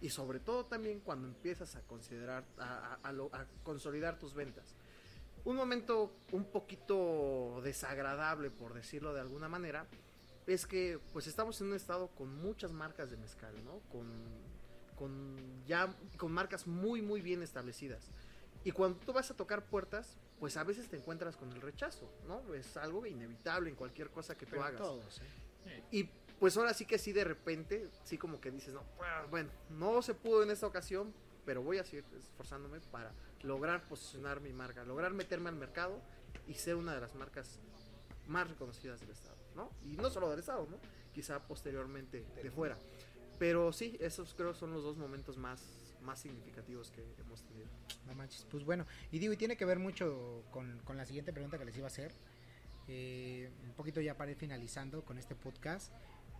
Y 0.00 0.10
sobre 0.10 0.40
todo 0.40 0.66
también 0.66 1.00
cuando 1.00 1.26
empiezas 1.28 1.74
a 1.76 1.80
considerar, 1.82 2.44
a, 2.58 2.64
a- 2.64 2.98
a 3.02 3.12
lo- 3.12 3.30
a 3.34 3.46
consolidar 3.64 4.18
tus 4.18 4.34
ventas. 4.34 4.74
Un 5.44 5.56
momento 5.56 6.12
un 6.32 6.44
poquito 6.44 7.60
desagradable, 7.62 8.50
por 8.50 8.74
decirlo 8.74 9.14
de 9.14 9.20
alguna 9.20 9.48
manera, 9.48 9.86
es 10.46 10.66
que 10.66 10.98
pues 11.12 11.26
estamos 11.26 11.60
en 11.60 11.68
un 11.68 11.74
estado 11.74 12.08
con 12.08 12.34
muchas 12.42 12.72
marcas 12.72 13.10
de 13.10 13.16
mezcal, 13.16 13.54
¿no? 13.64 13.80
Con, 13.90 14.06
con 14.96 15.36
ya 15.66 15.94
con 16.16 16.32
marcas 16.32 16.66
muy 16.66 17.00
muy 17.02 17.20
bien 17.20 17.42
establecidas. 17.42 18.10
Y 18.64 18.72
cuando 18.72 18.98
tú 18.98 19.12
vas 19.12 19.30
a 19.30 19.34
tocar 19.36 19.64
puertas, 19.66 20.16
pues 20.38 20.56
a 20.56 20.64
veces 20.64 20.88
te 20.88 20.96
encuentras 20.96 21.36
con 21.36 21.52
el 21.52 21.60
rechazo, 21.60 22.10
¿no? 22.26 22.54
Es 22.54 22.76
algo 22.76 23.06
inevitable 23.06 23.70
en 23.70 23.76
cualquier 23.76 24.10
cosa 24.10 24.34
que 24.36 24.46
tú 24.46 24.52
Pero 24.52 24.64
hagas. 24.64 24.80
todos, 24.80 25.18
¿eh? 25.18 25.24
Sí. 25.64 25.98
Y 25.98 26.10
pues 26.38 26.56
ahora 26.56 26.74
sí 26.74 26.84
que 26.84 26.98
sí 26.98 27.12
de 27.12 27.24
repente, 27.24 27.88
sí 28.04 28.18
como 28.18 28.40
que 28.40 28.50
dices, 28.50 28.74
no, 28.74 28.82
ah, 29.02 29.26
bueno, 29.30 29.50
no 29.70 30.02
se 30.02 30.14
pudo 30.14 30.42
en 30.42 30.50
esta 30.50 30.66
ocasión, 30.66 31.12
pero 31.44 31.62
voy 31.62 31.78
a 31.78 31.84
seguir 31.84 32.04
esforzándome 32.18 32.80
para 32.90 33.12
lograr 33.42 33.82
posicionar 33.84 34.40
mi 34.40 34.52
marca, 34.52 34.84
lograr 34.84 35.12
meterme 35.12 35.48
al 35.48 35.56
mercado 35.56 36.00
y 36.46 36.54
ser 36.54 36.76
una 36.76 36.94
de 36.94 37.00
las 37.00 37.14
marcas 37.14 37.58
más 38.26 38.48
reconocidas 38.48 39.00
del 39.00 39.10
estado, 39.10 39.36
¿no? 39.54 39.70
Y 39.84 39.96
no 39.96 40.10
solo 40.10 40.28
del 40.28 40.40
estado, 40.40 40.66
¿no? 40.68 40.78
Quizá 41.14 41.40
posteriormente 41.46 42.26
de 42.42 42.50
fuera. 42.50 42.76
Pero 43.38 43.72
sí, 43.72 43.96
esos 44.00 44.34
creo 44.34 44.54
son 44.54 44.72
los 44.72 44.82
dos 44.82 44.96
momentos 44.96 45.36
más, 45.36 45.62
más 46.06 46.20
significativos 46.20 46.90
que 46.90 47.02
hemos 47.18 47.42
tenido. 47.42 47.68
No 48.06 48.14
manches. 48.14 48.46
Pues 48.50 48.64
bueno, 48.64 48.86
y 49.10 49.18
digo, 49.18 49.32
y 49.32 49.36
tiene 49.36 49.56
que 49.56 49.64
ver 49.64 49.78
mucho 49.78 50.44
con, 50.50 50.78
con 50.84 50.96
la 50.96 51.04
siguiente 51.04 51.32
pregunta 51.32 51.58
que 51.58 51.64
les 51.64 51.76
iba 51.76 51.86
a 51.86 51.88
hacer. 51.88 52.12
Eh, 52.88 53.50
un 53.64 53.72
poquito 53.72 54.00
ya 54.00 54.16
para 54.16 54.30
ir 54.30 54.36
finalizando 54.36 55.04
con 55.04 55.18
este 55.18 55.34
podcast. 55.34 55.92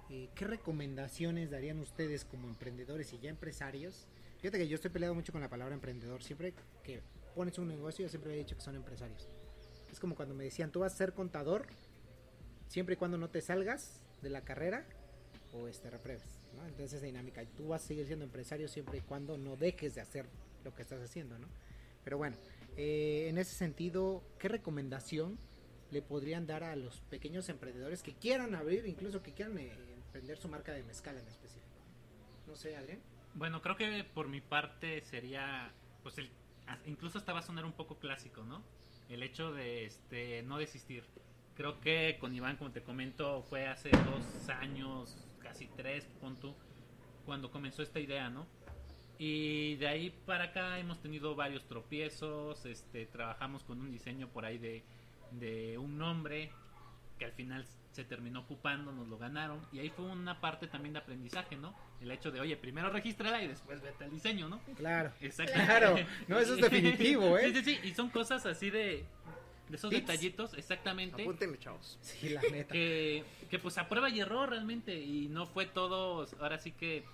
Eh, 0.09 0.29
¿Qué 0.37 0.47
recomendaciones 0.47 1.51
darían 1.51 1.81
ustedes 1.81 2.25
como 2.25 2.49
emprendedores 2.49 3.13
y 3.13 3.19
ya 3.19 3.31
empresarios? 3.31 4.07
Fíjate 4.39 4.59
que 4.59 4.69
yo 4.69 4.77
estoy 4.77 4.91
peleado 4.91 5.15
mucho 5.15 5.33
con 5.33 5.41
la 5.41 5.49
palabra 5.49 5.75
emprendedor. 5.75 6.23
Siempre 6.23 6.55
que 6.85 7.03
pones 7.35 7.59
un 7.59 7.67
negocio, 7.67 8.05
yo 8.05 8.09
siempre 8.09 8.33
he 8.35 8.39
dicho 8.39 8.55
que 8.55 8.63
son 8.63 8.77
empresarios. 8.77 9.29
Es 9.91 9.99
como 9.99 10.15
cuando 10.15 10.35
me 10.35 10.45
decían, 10.45 10.71
tú 10.71 10.81
vas 10.81 10.95
a 10.95 10.97
ser 10.97 11.13
contador 11.13 11.67
siempre 12.69 12.95
y 12.95 12.97
cuando 12.97 13.19
no 13.19 13.29
te 13.29 13.41
salgas 13.41 14.01
de 14.23 14.31
la 14.31 14.43
carrera 14.43 14.87
o 15.53 15.67
este 15.67 15.91
repruebes. 15.91 16.36
¿No? 16.57 16.67
Entonces 16.67 16.95
esa 16.95 17.07
dinámica. 17.07 17.45
Tú 17.57 17.69
vas 17.69 17.85
a 17.85 17.87
seguir 17.87 18.07
siendo 18.07 18.25
empresario 18.25 18.69
siempre 18.69 18.99
y 18.99 19.01
cuando 19.03 19.39
no 19.39 19.57
dejes 19.57 19.95
de 19.95 20.01
hacer 20.01 20.27
lo 20.65 20.75
que 20.75 20.83
estás 20.83 21.01
haciendo, 21.01 21.39
¿no? 21.39 21.47
Pero 22.03 22.19
bueno, 22.19 22.37
eh, 22.77 23.27
en 23.29 23.39
ese 23.39 23.55
sentido, 23.55 24.23
¿qué 24.39 24.49
recomendación 24.49 25.39
le 25.91 26.03
podrían 26.03 26.47
dar 26.47 26.65
a 26.65 26.77
los 26.77 27.01
pequeños 27.03 27.49
emprendedores 27.49 28.03
que 28.03 28.15
quieran 28.15 28.55
abrir, 28.55 28.87
incluso 28.87 29.23
que 29.23 29.33
quieran 29.33 29.59
eh, 29.59 29.73
emprender 29.95 30.39
su 30.39 30.49
marca 30.49 30.73
de 30.73 30.83
mezcal 30.83 31.17
en 31.17 31.27
específico? 31.27 31.67
No 32.47 32.57
sé, 32.57 32.77
Adrián. 32.77 33.01
Bueno, 33.35 33.61
creo 33.61 33.77
que 33.77 34.05
por 34.05 34.29
mi 34.29 34.41
parte 34.41 35.03
sería, 35.03 35.73
pues 36.03 36.19
el, 36.19 36.31
incluso 36.87 37.19
hasta 37.19 37.33
va 37.33 37.41
a 37.41 37.43
sonar 37.43 37.65
un 37.65 37.73
poco 37.73 37.99
clásico, 37.99 38.45
¿no? 38.45 38.63
El 39.09 39.23
hecho 39.23 39.53
de 39.53 39.85
este 39.85 40.43
no 40.43 40.59
desistir. 40.59 41.05
Creo 41.57 41.81
que 41.81 42.19
con 42.21 42.35
Iván, 42.35 42.57
como 42.57 42.71
te 42.71 42.83
comento, 42.83 43.43
fue 43.43 43.67
hace 43.67 43.91
dos 43.91 44.49
años, 44.49 45.26
casi 45.47 45.69
tres, 45.77 46.07
pon 46.21 46.37
tú, 46.37 46.55
cuando 47.25 47.51
comenzó 47.51 47.83
esta 47.83 48.01
idea, 48.01 48.29
¿no? 48.29 48.47
Y 49.19 49.77
de 49.77 49.89
ahí 49.89 50.11
para 50.27 50.45
acá 50.45 50.79
hemos 50.79 51.01
tenido 51.01 51.35
varios 51.35 51.67
tropiezos, 51.67 52.67
este, 52.67 53.07
trabajamos 53.07 53.63
con 53.65 53.81
un 53.81 53.91
diseño 53.91 54.29
por 54.29 54.45
ahí 54.45 54.59
de, 54.59 54.83
de 55.33 55.79
un 55.79 55.97
nombre 55.97 56.51
que 57.19 57.25
al 57.25 57.33
final 57.33 57.65
se 57.93 58.05
terminó 58.05 58.41
ocupando, 58.41 58.93
nos 58.93 59.09
lo 59.09 59.17
ganaron 59.17 59.67
y 59.73 59.79
ahí 59.79 59.89
fue 59.89 60.05
una 60.05 60.39
parte 60.39 60.67
también 60.67 60.93
de 60.93 60.99
aprendizaje, 60.99 61.57
¿no? 61.57 61.75
El 61.99 62.11
hecho 62.11 62.31
de, 62.31 62.41
oye, 62.41 62.55
primero 62.59 62.91
regístrala 62.91 63.43
y 63.43 63.49
después 63.49 63.81
vete 63.81 64.05
al 64.05 64.11
diseño, 64.11 64.51
¿no? 64.51 64.61
Claro. 64.77 65.13
Exactamente. 65.23 65.67
Claro, 65.67 65.97
no, 66.29 66.39
eso 66.39 66.55
es 66.55 66.61
definitivo, 66.61 67.39
¿eh? 67.39 67.53
Sí, 67.55 67.63
sí, 67.63 67.77
sí, 67.77 67.89
y 67.89 67.95
son 67.95 68.11
cosas 68.11 68.45
así 68.45 68.69
de, 68.69 69.07
de 69.69 69.77
esos 69.77 69.91
Tips. 69.91 70.07
detallitos, 70.07 70.55
exactamente, 70.55 71.23
Apúntenme, 71.23 71.59
chavos. 71.59 71.99
Sí, 72.03 72.29
la 72.29 72.43
neta. 72.43 72.73
que, 72.73 73.25
que 73.51 73.59
pues 73.59 73.79
a 73.79 73.89
prueba 73.89 74.09
y 74.11 74.21
error 74.21 74.51
realmente 74.51 74.95
y 75.01 75.29
no 75.29 75.47
fue 75.47 75.67
todo, 75.67 76.27
ahora 76.41 76.59
sí 76.59 76.73
que, 76.73 77.05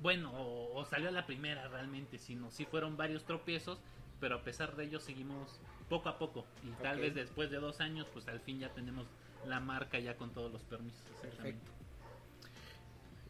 bueno, 0.00 0.32
o, 0.32 0.78
o 0.78 0.84
salió 0.84 1.08
a 1.08 1.12
la 1.12 1.26
primera 1.26 1.68
realmente, 1.68 2.18
sino 2.18 2.50
sí 2.50 2.64
fueron 2.64 2.96
varios 2.96 3.24
tropiezos, 3.24 3.78
pero 4.20 4.36
a 4.36 4.42
pesar 4.42 4.76
de 4.76 4.84
ello 4.84 5.00
seguimos 5.00 5.60
poco 5.88 6.08
a 6.08 6.18
poco 6.18 6.46
y 6.62 6.70
tal 6.82 7.00
vez 7.00 7.14
después 7.14 7.50
de 7.50 7.58
dos 7.58 7.80
años, 7.80 8.06
pues 8.12 8.28
al 8.28 8.40
fin 8.40 8.60
ya 8.60 8.68
tenemos 8.72 9.06
la 9.46 9.58
marca 9.58 9.98
ya 9.98 10.16
con 10.16 10.30
todos 10.32 10.52
los 10.52 10.62
permisos. 10.62 11.00
exactamente. 11.10 11.58
Perfecto. 11.58 11.72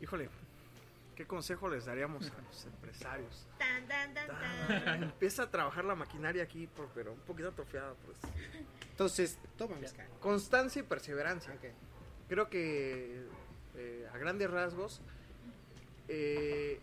Híjole, 0.02 0.28
¿qué 1.20 1.26
consejo 1.26 1.68
les 1.68 1.84
daríamos 1.84 2.30
a 2.30 2.40
los 2.40 2.64
empresarios? 2.64 3.46
Tan, 3.58 3.86
tan, 3.86 4.14
tan, 4.14 4.26
tan. 4.84 5.02
Empieza 5.02 5.42
a 5.42 5.50
trabajar 5.50 5.84
la 5.84 5.94
maquinaria 5.94 6.42
aquí, 6.42 6.66
por- 6.66 6.88
pero 6.94 7.12
un 7.12 7.20
poquito 7.20 7.48
atrofiada, 7.50 7.92
pues. 8.06 8.16
Entonces, 8.90 9.38
toma. 9.58 9.76
Constancia 10.18 10.80
y 10.80 10.82
perseverancia. 10.82 11.52
Ok. 11.52 11.64
Creo 12.26 12.48
que 12.48 13.26
eh, 13.76 14.08
a 14.10 14.16
grandes 14.16 14.50
rasgos, 14.50 15.02
eh, 16.08 16.80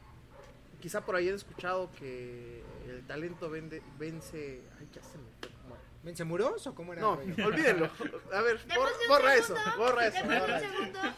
quizá 0.81 1.01
por 1.03 1.15
ahí 1.15 1.29
han 1.29 1.35
escuchado 1.35 1.91
que 1.93 2.63
el 2.87 3.07
talento 3.07 3.49
vende, 3.49 3.81
vence. 3.97 4.61
Ay, 4.79 4.87
ya 4.93 5.01
se 5.01 5.17
me 5.17 5.23
fue 5.41 5.49
era. 5.49 5.77
¿Vence 6.03 6.23
muros 6.25 6.67
o 6.67 6.75
cómo 6.75 6.93
era? 6.93 7.01
No, 7.01 7.13
olvídenlo. 7.43 7.89
A 8.31 8.41
ver, 8.41 8.59
bor- 8.67 9.07
borra 9.09 9.33
segundo, 9.41 9.55
eso, 9.65 9.77
borra 9.79 10.05
eso. 10.05 10.23
borra 10.23 10.59
eso. 10.59 11.17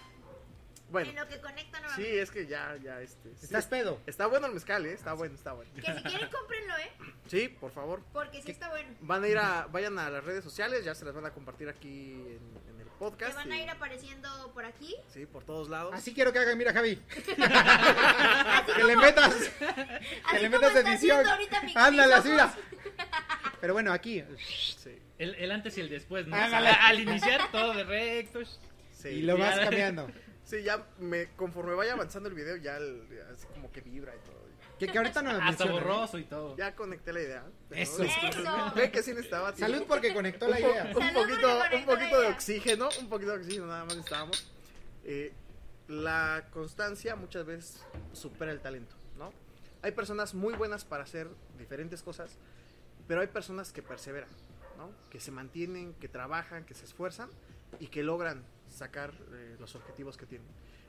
Bueno, 0.91 1.09
en 1.11 1.15
lo 1.15 1.27
que 1.27 1.39
conecta 1.39 1.79
sí, 1.95 2.05
es 2.05 2.31
que 2.31 2.47
ya, 2.47 2.75
ya, 2.81 3.01
este. 3.01 3.29
sí, 3.35 3.45
¿Estás 3.45 3.67
pedo? 3.67 3.99
está 4.07 4.25
bueno 4.27 4.47
el 4.47 4.53
mezcal, 4.53 4.85
¿eh? 4.85 4.93
Está 4.93 5.13
bueno, 5.13 5.35
está 5.35 5.53
bueno. 5.53 5.71
Que 5.75 5.81
si 5.81 6.03
quieren 6.03 6.29
cómprenlo, 6.31 6.77
¿eh? 6.77 6.91
Sí, 7.27 7.47
por 7.47 7.71
favor. 7.71 8.01
Porque 8.13 8.41
sí 8.41 8.51
está 8.51 8.69
bueno. 8.69 8.89
Van 9.01 9.23
a 9.23 9.27
ir 9.27 9.37
a, 9.37 9.67
vayan 9.71 9.97
a 9.99 10.09
las 10.09 10.23
redes 10.23 10.43
sociales, 10.43 10.83
ya 10.85 10.95
se 10.95 11.05
las 11.05 11.13
van 11.13 11.25
a 11.25 11.31
compartir 11.31 11.69
aquí 11.69 12.11
en, 12.13 12.39
en 12.69 12.79
el 12.81 12.85
Que 12.85 12.91
podcast. 12.97 13.35
van 13.35 13.51
a 13.51 13.57
y- 13.57 13.63
ir 13.63 13.69
apareciendo 13.69 14.51
por 14.53 14.65
aquí. 14.65 14.95
Sí, 15.13 15.25
por 15.25 15.43
todos 15.43 15.69
lados. 15.69 15.93
Así 15.93 16.13
quiero 16.13 16.33
que 16.33 16.39
hagan, 16.39 16.57
mira 16.57 16.73
Javi. 16.73 16.95
Que 18.75 18.83
le 18.83 18.95
metas, 18.97 19.33
así 19.35 19.49
que 20.31 20.39
le 20.39 20.49
como 20.49 20.59
metas 20.61 20.75
está 20.75 20.89
edición. 20.91 21.17
haciendo 21.19 21.31
ahorita 21.31 21.61
mi- 21.63 21.73
Ándale, 21.75 22.07
mis 22.07 22.19
así 22.19 22.29
mira. 22.29 22.45
ojos. 22.45 22.57
Pero 23.61 23.73
bueno, 23.73 23.91
aquí. 23.93 24.23
Sí, 24.37 24.97
El, 25.17 25.35
el 25.35 25.51
antes 25.51 25.77
y 25.77 25.81
el 25.81 25.89
después, 25.89 26.27
¿no? 26.27 26.35
Ándale. 26.35 26.69
O 26.69 26.73
sea, 26.73 26.87
al 26.87 26.99
iniciar 26.99 27.51
todo 27.51 27.73
de 27.73 27.83
recto. 27.83 28.39
sí. 28.91 29.09
Y 29.09 29.21
lo 29.23 29.37
vas 29.37 29.59
cambiando. 29.59 30.09
Sí, 30.49 30.63
ya 30.63 30.83
me, 30.97 31.27
conforme 31.35 31.75
vaya 31.75 31.93
avanzando 31.93 32.27
el 32.27 32.33
video, 32.33 32.55
ya 32.55 32.77
el- 32.77 33.07
así 33.31 33.45
como 33.53 33.71
que 33.71 33.81
vibra 33.81 34.15
y 34.15 34.19
todo. 34.25 34.39
Que, 34.79 34.87
que 34.87 34.97
ahorita 34.97 35.21
no 35.21 35.33
lo 35.33 35.37
Hasta 35.39 35.65
mencionan, 35.65 35.73
borroso 35.75 36.17
y 36.17 36.23
todo. 36.23 36.57
Ya 36.57 36.73
conecté 36.75 37.13
la 37.13 37.21
idea. 37.21 37.43
Eso. 37.69 38.01
Eso. 38.01 38.73
Ve 38.75 38.89
que 38.89 39.03
sí 39.03 39.11
necesitaba 39.11 39.53
tiempo. 39.53 39.71
Salud 39.73 39.85
porque 39.87 40.11
conectó 40.13 40.47
la 40.47 40.59
idea. 40.59 40.85
un 40.85 40.93
Salud 40.93 41.13
poquito, 41.13 41.59
un 41.75 41.85
poquito 41.85 41.95
la 41.95 42.17
de 42.17 42.23
idea. 42.23 42.29
oxígeno, 42.31 42.89
un 42.99 43.09
poquito 43.09 43.31
de 43.33 43.37
oxígeno 43.37 43.67
nada 43.67 43.83
más 43.85 43.95
necesitábamos. 43.95 44.51
Eh, 45.03 45.33
la 45.87 46.45
constancia 46.51 47.15
muchas 47.15 47.45
veces 47.45 47.83
supera 48.13 48.51
el 48.51 48.59
talento, 48.61 48.95
¿no? 49.17 49.31
Hay 49.83 49.91
personas 49.91 50.33
muy 50.33 50.53
buenas 50.55 50.83
para 50.83 51.03
hacer 51.03 51.27
diferentes 51.59 52.01
cosas, 52.01 52.37
pero 53.07 53.21
hay 53.21 53.27
personas 53.27 53.71
que 53.71 53.83
perseveran, 53.83 54.29
¿no? 54.77 54.89
Que 55.11 55.19
se 55.19 55.29
mantienen, 55.31 55.93
que 55.95 56.07
trabajan, 56.07 56.63
que 56.63 56.73
se 56.73 56.85
esfuerzan 56.85 57.29
y 57.79 57.87
que 57.87 58.01
logran 58.01 58.43
sacar 58.69 59.13
eh, 59.31 59.55
los 59.59 59.75
objetivos 59.75 60.17
que 60.17 60.25
tienen. 60.25 60.47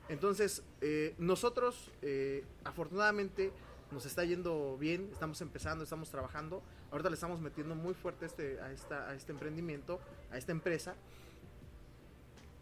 Entonces, 0.09 0.63
eh, 0.81 1.15
nosotros, 1.17 1.89
eh, 2.01 2.43
afortunadamente, 2.63 3.51
nos 3.91 4.05
está 4.05 4.23
yendo 4.23 4.77
bien, 4.77 5.09
estamos 5.11 5.41
empezando, 5.41 5.83
estamos 5.83 6.09
trabajando. 6.09 6.61
Ahorita 6.91 7.09
le 7.09 7.15
estamos 7.15 7.39
metiendo 7.39 7.75
muy 7.75 7.93
fuerte 7.93 8.25
este, 8.25 8.59
a 8.61 8.71
esta, 8.71 9.09
a 9.09 9.15
este 9.15 9.31
emprendimiento, 9.31 9.99
a 10.31 10.37
esta 10.37 10.51
empresa. 10.51 10.95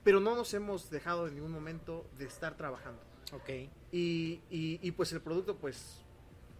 Pero 0.04 0.20
no 0.20 0.36
nos 0.36 0.54
hemos 0.54 0.90
dejado 0.90 1.28
en 1.28 1.36
ningún 1.36 1.52
momento 1.52 2.06
de 2.18 2.26
estar 2.26 2.56
trabajando. 2.56 3.02
Ok. 3.34 3.50
Y, 3.92 4.42
y, 4.50 4.80
y, 4.82 4.92
pues 4.92 5.12
el 5.14 5.22
producto, 5.22 5.56
pues 5.58 6.02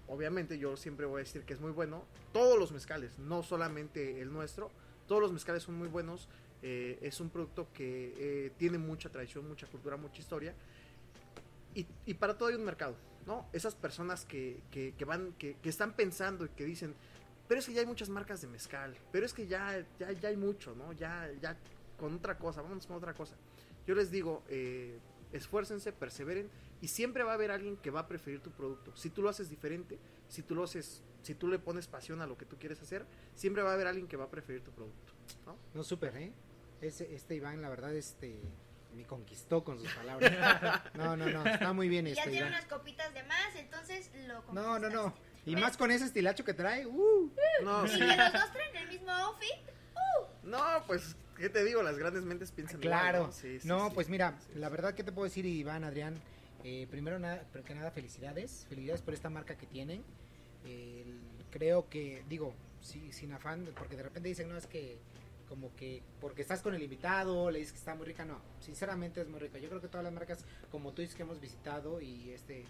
obviamente 0.08 0.58
yo 0.60 0.78
siempre 0.78 1.06
voy 1.06 1.22
a 1.22 1.24
decir 1.24 1.44
que 1.44 1.54
es 1.54 1.60
muy 1.60 1.72
bueno. 1.72 2.04
Todos 2.32 2.60
los 2.60 2.72
mezcales, 2.72 3.18
no 3.18 3.44
solamente 3.44 4.22
el 4.22 4.32
nuestro, 4.32 4.70
todos 5.08 5.22
los 5.22 5.32
mezcales 5.32 5.64
son 5.64 5.76
muy 5.76 5.88
buenos. 5.88 6.28
Eh, 6.62 7.00
es 7.02 7.20
un 7.20 7.30
producto 7.30 7.68
que 7.74 8.14
eh, 8.18 8.52
tiene 8.58 8.78
mucha 8.78 9.10
tradición, 9.10 9.48
mucha 9.48 9.68
cultura, 9.68 9.98
mucha 9.98 10.20
historia. 10.20 10.54
Y, 11.76 12.14
para 12.16 12.38
todo 12.38 12.50
hay 12.50 12.56
un 12.56 12.66
mercado, 12.66 12.96
¿no? 13.26 13.48
Esas 13.54 13.74
personas 13.74 14.26
que, 14.26 14.60
que, 14.70 14.94
que 14.98 15.06
van, 15.06 15.34
que, 15.38 15.56
que, 15.62 15.70
están 15.70 15.94
pensando 15.96 16.44
y 16.44 16.50
que 16.50 16.66
dicen, 16.66 16.94
pero 17.48 17.60
es 17.60 17.68
que 17.68 17.74
ya 17.74 17.80
hay 17.80 17.86
muchas 17.86 18.10
marcas 18.10 18.42
de 18.42 18.48
mezcal, 18.48 18.98
pero 19.14 19.26
es 19.26 19.34
que 19.34 19.48
ya, 19.48 19.86
ya, 19.98 20.12
ya 20.12 20.30
hay 20.30 20.36
mucho, 20.36 20.76
¿no? 20.76 20.92
Ya, 20.92 21.32
ya 21.42 21.56
con 21.98 22.16
otra 22.16 22.38
cosa, 22.38 22.62
vamos 22.62 22.86
con 22.86 22.98
otra 22.98 23.14
cosa. 23.14 23.36
Yo 23.88 23.96
les 23.96 24.12
digo, 24.12 24.44
eh, 24.50 25.00
esfuércense, 25.32 25.94
perseveren 25.94 26.50
y 26.82 26.88
siempre 26.88 27.24
va 27.24 27.32
a 27.32 27.34
haber 27.36 27.52
alguien 27.52 27.78
que 27.78 27.92
va 27.92 28.02
a 28.02 28.08
preferir 28.08 28.42
tu 28.42 28.52
producto. 28.52 28.96
Si 28.96 29.10
tú 29.10 29.22
lo 29.22 29.30
haces 29.30 29.50
diferente, 29.50 29.98
si 30.28 30.42
tú 30.42 30.56
lo 30.56 30.64
haces, 30.64 31.02
si 31.22 31.36
tú 31.36 31.48
le 31.48 31.60
pones 31.60 31.88
pasión 31.88 32.22
a 32.22 32.28
lo 32.28 32.38
que 32.38 32.46
tú 32.46 32.58
quieres 32.58 32.82
hacer, 32.82 33.06
siempre 33.36 33.64
va 33.64 33.72
a 33.72 33.74
haber 33.74 33.88
alguien 33.88 34.08
que 34.08 34.18
va 34.18 34.26
a 34.26 34.30
preferir 34.30 34.62
tu 34.64 34.72
producto. 34.72 35.14
No, 35.46 35.56
no 35.74 35.84
súper, 35.84 36.16
¿eh? 36.18 36.34
Ese, 36.82 37.14
este 37.14 37.36
Iván, 37.36 37.62
la 37.62 37.70
verdad, 37.70 37.94
este 37.94 38.40
me 38.96 39.06
conquistó 39.06 39.64
con 39.64 39.80
sus 39.80 39.92
palabras. 39.94 40.32
No, 40.96 41.16
no, 41.16 41.30
no, 41.30 41.46
está 41.46 41.74
muy 41.74 41.88
bien 41.90 42.08
y 42.08 42.12
este 42.12 42.22
Ya 42.22 42.30
tiene 42.30 42.38
Iván. 42.48 42.54
unas 42.54 42.66
copitas 42.66 43.14
de 43.14 43.24
más, 43.24 43.56
entonces 43.56 44.10
lo 44.28 44.42
No, 44.54 44.80
no, 44.80 44.90
no. 44.90 45.04
conquistaste. 45.04 45.30
Y 45.52 45.56
más 45.56 45.78
con 45.78 45.92
ese 45.92 46.06
estilacho 46.06 46.44
que 46.44 46.54
trae. 46.54 46.86
Uh. 46.86 47.32
No, 47.64 47.86
Y 47.86 47.90
que 47.92 47.98
los 48.06 48.34
dos 48.34 48.52
traen 48.54 48.76
el 48.76 48.88
mismo 48.90 49.12
outfit. 49.12 49.56
no, 50.44 50.60
pues, 50.88 51.16
¿qué 51.38 51.50
te 51.50 51.64
digo? 51.64 51.82
Las 51.84 51.98
grandes 51.98 52.24
mentes 52.24 52.52
piensan 52.52 52.82
igual, 52.84 53.00
Claro. 53.00 53.28
¿no? 53.28 53.32
Sí, 53.32 53.60
sí, 53.60 53.68
no, 53.68 53.88
sí. 53.90 53.92
pues 53.96 54.10
mira, 54.10 54.38
Sí, 54.40 54.60
la 54.60 54.70
verdad 54.70 54.94
que 54.94 55.04
te 55.04 55.12
puedo 55.12 55.26
decir, 55.26 55.46
Iván, 55.46 55.84
Adrián, 55.84 56.16
eh, 56.64 56.88
primero 56.90 57.20
nada, 57.20 57.44
que 57.66 57.74
nada, 57.76 57.92
felicidades, 57.92 58.66
felicidades 58.70 59.02
por 59.02 59.14
esta 59.14 59.30
marca 59.30 59.56
que 59.56 59.66
tienen. 59.68 60.04
El- 60.66 61.20
creo 61.52 61.90
que, 61.90 62.24
digo, 62.30 62.54
sí, 62.82 63.12
sin 63.12 63.32
afán, 63.34 63.68
porque 63.78 63.96
de 63.96 64.04
repente 64.04 64.30
dicen, 64.30 64.50
no, 64.50 64.58
es 64.58 64.68
que 64.68 64.98
como 65.50 65.76
que 65.76 66.04
porque 66.22 66.44
estás 66.44 66.62
con 66.62 66.76
el 66.76 66.84
invitado, 66.84 67.50
le 67.50 67.60
dices 67.60 67.74
que 67.74 67.80
está 67.80 67.96
muy 67.96 68.06
rica, 68.06 68.24
no, 68.24 68.40
sinceramente 68.62 69.20
es 69.20 69.28
muy 69.28 69.40
rica. 69.40 69.58
Yo 69.58 69.68
creo 69.68 69.82
que 69.82 69.88
todas 69.88 70.04
las 70.04 70.14
marcas, 70.14 70.46
como 70.72 70.94
tú 70.94 71.02
dices 71.02 71.16
que 71.16 71.24
hemos 71.24 71.42
visitado 71.42 72.00
y 72.00 72.30
este, 72.30 72.66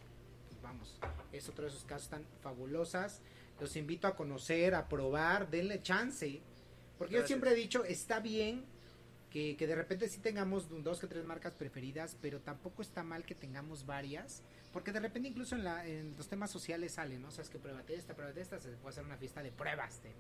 pues 0.48 0.62
vamos, 0.62 0.98
es 1.34 1.48
otro 1.50 1.66
de 1.66 1.70
esos 1.70 1.84
casos 1.84 2.08
tan 2.10 2.26
fabulosas. 2.42 3.22
Los 3.60 3.76
invito 3.76 4.08
a 4.08 4.16
conocer, 4.16 4.74
a 4.74 4.88
probar, 4.88 5.50
denle 5.50 5.84
chance. 5.84 6.42
Porque 6.98 7.16
yo 7.16 7.28
siempre 7.28 7.52
he 7.52 7.56
dicho, 7.56 7.84
está 7.84 8.22
bien 8.22 8.64
que, 9.30 9.56
que 9.58 9.68
de 9.68 9.76
repente 9.76 10.08
sí 10.08 10.20
tengamos 10.20 10.70
dos 10.84 11.00
que 11.00 11.08
tres 11.08 11.26
marcas 11.26 11.54
preferidas, 11.54 12.18
pero 12.22 12.40
tampoco 12.40 12.82
está 12.82 13.04
mal 13.04 13.26
que 13.26 13.36
tengamos 13.36 13.86
varias, 13.86 14.42
porque 14.74 14.92
de 14.92 15.00
repente 15.00 15.30
incluso 15.30 15.56
en, 15.56 15.64
la, 15.64 15.86
en 15.86 16.16
los 16.18 16.28
temas 16.28 16.52
sociales 16.52 16.94
salen, 16.94 17.22
¿no? 17.22 17.28
O 17.28 17.32
sea, 17.32 17.44
es 17.44 17.50
que 17.50 17.60
pruébate 17.60 17.96
esta, 17.96 18.16
pruébate 18.16 18.42
esta, 18.42 18.60
se 18.60 18.70
puede 18.72 18.90
hacer 18.90 19.06
una 19.06 19.18
fiesta 19.18 19.44
de 19.44 19.52
pruebas 19.52 20.02
de, 20.04 20.12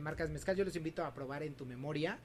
de 0.00 0.04
marcas 0.04 0.30
mezcal. 0.30 0.56
Yo 0.56 0.64
los 0.64 0.74
invito 0.76 1.04
a 1.04 1.12
probar 1.12 1.42
en 1.42 1.54
tu 1.54 1.66
memoria. 1.66 2.18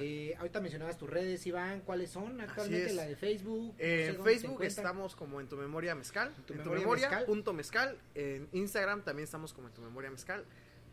Eh, 0.00 0.34
ahorita 0.38 0.60
mencionabas 0.60 0.96
tus 0.96 1.08
redes, 1.10 1.44
Iván, 1.46 1.80
¿cuáles 1.80 2.10
son 2.10 2.40
actualmente? 2.40 2.92
La 2.94 3.06
de 3.06 3.16
Facebook. 3.16 3.72
no 3.72 3.78
sé 3.78 4.06
en 4.08 4.22
Facebook 4.24 4.62
estamos 4.62 5.16
como 5.16 5.40
en 5.40 5.48
tu 5.48 5.56
memoria 5.56 5.94
mezcal. 5.94 6.32
En 6.36 6.44
Tu 6.44 6.52
En 6.54 6.58
tu 6.58 6.64
Memoria 6.64 6.80
memoria, 6.80 7.08
Mezcal. 7.08 7.24
punto 7.26 7.52
mezcal. 7.52 7.98
En 8.14 8.48
Instagram 8.52 9.02
también 9.02 9.24
estamos 9.24 9.52
como 9.52 9.68
en 9.68 9.74
tu 9.74 9.82
memoria 9.82 10.10
mezcal. 10.10 10.44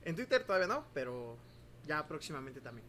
En 0.03 0.15
Twitter 0.15 0.43
todavía 0.43 0.67
no, 0.67 0.85
pero 0.93 1.37
ya 1.85 2.07
próximamente 2.07 2.61
también. 2.61 2.87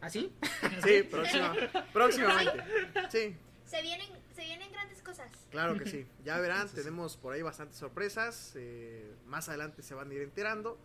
¿Ah, 0.00 0.08
sí? 0.10 0.32
Sí, 0.84 1.02
próxima, 1.02 1.54
próximamente. 1.92 2.62
Sí, 3.10 3.36
Se 3.66 3.82
vienen, 3.82 4.08
se 4.34 4.42
vienen 4.44 4.70
grandes 4.72 5.02
cosas. 5.02 5.30
claro 5.50 5.76
que 5.76 5.86
sí. 5.86 6.06
Ya 6.24 6.38
verán, 6.38 6.68
tenemos 6.74 7.16
por 7.16 7.34
ahí 7.34 7.42
bastantes 7.42 7.76
sorpresas. 7.76 8.52
eh, 8.56 9.12
más 9.26 9.48
adelante 9.48 9.82
se 9.82 9.94
van 9.94 10.10
a 10.10 10.14
ir 10.14 10.22
enterando. 10.22 10.78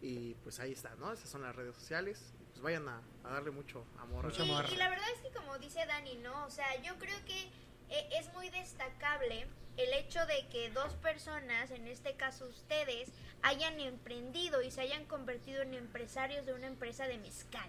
Y 0.00 0.34
pues 0.44 0.60
ahí 0.60 0.72
está, 0.72 0.94
¿no? 0.96 1.12
Esas 1.12 1.28
son 1.28 1.42
las 1.42 1.54
redes 1.56 1.74
sociales. 1.74 2.32
Pues 2.50 2.62
vayan 2.62 2.88
a, 2.88 3.02
a 3.24 3.32
darle 3.32 3.50
mucho 3.50 3.84
amor. 3.98 4.24
a 4.24 4.28
Mucho 4.28 4.42
amor. 4.42 4.64
y 4.72 4.76
la 4.76 4.88
verdad 4.88 5.06
es 5.14 5.20
que 5.22 5.36
como 5.36 5.58
dice 5.58 5.84
Dani, 5.86 6.16
¿no? 6.18 6.46
O 6.46 6.50
sea, 6.50 6.80
yo 6.82 6.96
creo 6.98 7.18
que 7.24 7.42
eh, 7.90 8.08
es 8.18 8.32
muy 8.34 8.48
destacable 8.50 9.46
el 9.76 9.92
hecho 9.92 10.24
de 10.26 10.46
que 10.48 10.70
dos 10.70 10.92
personas, 10.94 11.70
en 11.70 11.86
este 11.86 12.14
caso 12.14 12.46
ustedes, 12.46 13.10
hayan 13.42 13.78
emprendido 13.80 14.62
y 14.62 14.70
se 14.70 14.80
hayan 14.80 15.04
convertido 15.06 15.62
en 15.62 15.74
empresarios 15.74 16.44
de 16.46 16.52
una 16.52 16.66
empresa 16.66 17.06
de 17.06 17.18
mezcal. 17.18 17.68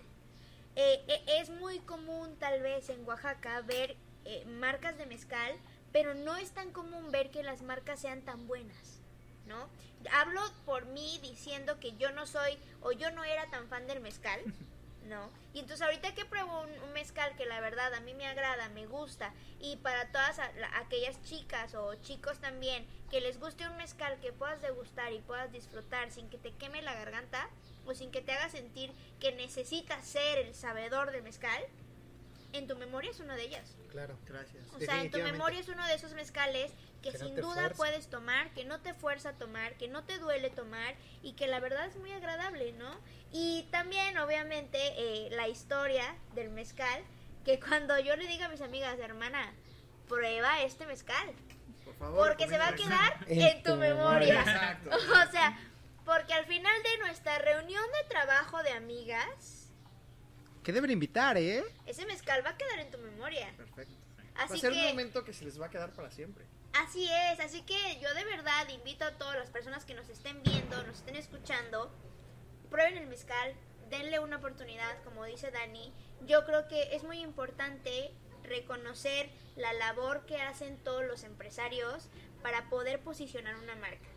Eh, 0.76 1.04
eh, 1.08 1.24
es 1.40 1.50
muy 1.50 1.80
común 1.80 2.36
tal 2.40 2.62
vez 2.62 2.90
en 2.90 3.06
Oaxaca 3.08 3.62
ver 3.62 3.96
eh, 4.26 4.44
marcas 4.46 4.98
de 4.98 5.06
mezcal, 5.06 5.54
pero 5.92 6.14
no 6.14 6.36
es 6.36 6.52
tan 6.52 6.72
común 6.72 7.12
ver 7.12 7.32
que 7.32 7.44
las 7.44 7.62
marcas 7.62 8.00
sean 8.00 8.22
tan 8.22 8.48
buenas, 8.48 8.99
¿no? 9.50 9.68
Hablo 10.14 10.42
por 10.66 10.86
mí 10.86 11.20
diciendo 11.22 11.78
que 11.82 11.98
yo 11.98 12.12
no 12.14 12.26
soy 12.26 12.58
o 12.82 12.94
yo 12.94 13.12
no 13.12 13.26
era 13.26 13.50
tan 13.50 13.68
fan 13.68 13.86
del 13.88 14.00
mezcal, 14.00 14.40
¿no? 15.10 15.30
Y 15.54 15.60
entonces 15.60 15.82
ahorita 15.86 16.14
que 16.14 16.24
pruebo 16.24 16.62
un, 16.62 16.70
un 16.84 16.94
mezcal 16.94 17.36
que 17.36 17.46
la 17.46 17.60
verdad 17.60 17.94
a 17.94 18.00
mí 18.00 18.14
me 18.14 18.28
agrada, 18.28 18.70
me 18.70 18.86
gusta, 18.86 19.34
y 19.60 19.76
para 19.78 20.12
todas 20.12 20.40
a- 20.40 20.52
la- 20.54 20.78
aquellas 20.78 21.22
chicas 21.24 21.74
o 21.76 21.96
chicos 21.96 22.38
también 22.40 22.86
que 23.10 23.20
les 23.20 23.40
guste 23.40 23.68
un 23.68 23.76
mezcal 23.76 24.20
que 24.22 24.32
puedas 24.32 24.62
degustar 24.62 25.12
y 25.12 25.20
puedas 25.20 25.52
disfrutar 25.52 26.12
sin 26.12 26.30
que 26.30 26.38
te 26.38 26.52
queme 26.54 26.82
la 26.84 26.94
garganta 26.94 27.50
o 27.88 27.94
sin 27.96 28.12
que 28.12 28.22
te 28.22 28.32
haga 28.34 28.50
sentir 28.50 28.94
que 29.20 29.32
necesitas 29.34 30.06
ser 30.06 30.38
el 30.38 30.54
sabedor 30.54 31.12
del 31.12 31.24
mezcal, 31.24 31.62
en 32.54 32.68
tu 32.68 32.76
memoria 32.76 33.12
es 33.12 33.20
una 33.20 33.36
de 33.36 33.44
ellas. 33.44 33.76
Claro. 33.92 34.18
Gracias. 34.26 34.64
O 34.76 34.80
sea, 34.80 35.02
en 35.02 35.12
tu 35.12 35.20
memoria 35.20 35.60
es 35.60 35.68
uno 35.68 35.86
de 35.88 35.94
esos 35.94 36.14
mezcales 36.14 36.72
que, 37.02 37.12
sin 37.18 37.36
duda 37.36 37.54
fuerza. 37.54 37.76
puedes 37.76 38.10
tomar, 38.10 38.54
que 38.54 38.66
no 38.66 38.80
te 38.82 38.94
fuerza 38.94 39.30
a 39.30 39.34
tomar, 39.34 39.76
que 39.78 39.88
no 39.88 40.04
te 40.04 40.18
duele 40.18 40.50
tomar 40.50 40.96
y 41.22 41.34
que 41.34 41.48
la 41.48 41.60
verdad 41.60 41.86
es 41.88 41.96
muy 41.98 42.12
agradable, 42.12 42.74
¿no? 42.74 43.00
Y 43.32 43.68
también, 43.72 44.18
obviamente, 44.18 44.78
eh, 44.98 45.30
la 45.32 45.48
historia 45.48 46.16
del 46.36 46.50
mezcal, 46.50 47.04
que 47.46 47.60
cuando 47.60 47.98
yo 48.00 48.16
le 48.16 48.28
diga 48.28 48.48
a 48.48 48.50
mis 48.50 48.62
amigas, 48.62 49.00
hermana, 49.00 49.54
prueba 50.08 50.62
este 50.64 50.86
mezcal, 50.86 51.32
Por 51.86 51.96
favor. 51.96 52.28
porque 52.28 52.48
se 52.48 52.58
va 52.58 52.70
a 52.70 52.76
quedar 52.76 53.26
En 53.28 53.42
en 53.42 53.64
tu 53.64 53.72
tu 53.72 53.76
memoria. 53.78 54.40
Exacto. 54.42 54.90
O 55.28 55.32
sea, 55.32 55.58
porque 56.06 56.34
al 56.34 56.46
final 56.46 56.74
de 56.84 56.98
nuestra 57.00 57.38
reunión 57.40 57.84
de 58.02 58.10
trabajo 58.10 58.62
de 58.64 58.72
amigas, 58.72 59.59
Que 60.64 60.72
deben 60.72 60.92
invitar, 60.92 61.38
¿eh? 61.38 61.64
ese 61.86 62.06
mezcal 62.06 62.46
va 62.46 62.52
a 62.52 62.58
quedar 62.58 62.80
en 62.80 62.92
tu 62.92 62.98
memoria. 62.98 63.52
Perfecto. 63.58 63.94
va 64.38 64.42
a 64.42 64.44
Así 64.46 64.60
ser 64.60 64.74
que... 64.74 64.80
un 64.80 64.88
momento 64.88 65.24
que 65.24 65.34
se 65.34 65.46
les 65.46 65.60
va 65.60 65.68
a 65.68 65.70
quedar 65.70 65.92
para 65.94 66.12
siempre. 66.12 66.46
Así 66.74 67.10
es, 67.32 67.40
así 67.40 67.62
que 67.64 68.00
yo 68.00 68.14
de 68.14 68.24
verdad 68.26 68.68
invito 68.70 69.04
a 69.04 69.18
todas 69.18 69.38
las 69.38 69.50
personas 69.50 69.86
que 69.86 69.96
nos 69.96 70.08
estén 70.10 70.42
viendo, 70.44 70.82
nos 70.84 70.98
estén 70.98 71.16
escuchando, 71.16 71.92
prueben 72.70 72.98
el 72.98 73.08
mezcal, 73.08 73.56
denle 73.90 74.20
una 74.20 74.38
oportunidad, 74.38 75.02
como 75.04 75.26
dice 75.26 75.50
Dani. 75.52 75.92
Yo 76.28 76.46
creo 76.46 76.68
que 76.68 76.96
es 76.96 77.04
muy 77.04 77.20
importante 77.20 78.12
reconocer 78.44 79.30
la 79.56 79.74
labor 79.74 80.26
que 80.26 80.38
hacen 80.42 80.78
todos 80.84 81.04
los 81.06 81.24
empresarios 81.24 82.08
para 82.42 82.70
poder 82.70 83.00
posicionar 83.02 83.56
una 83.58 83.76
marca. 83.76 84.10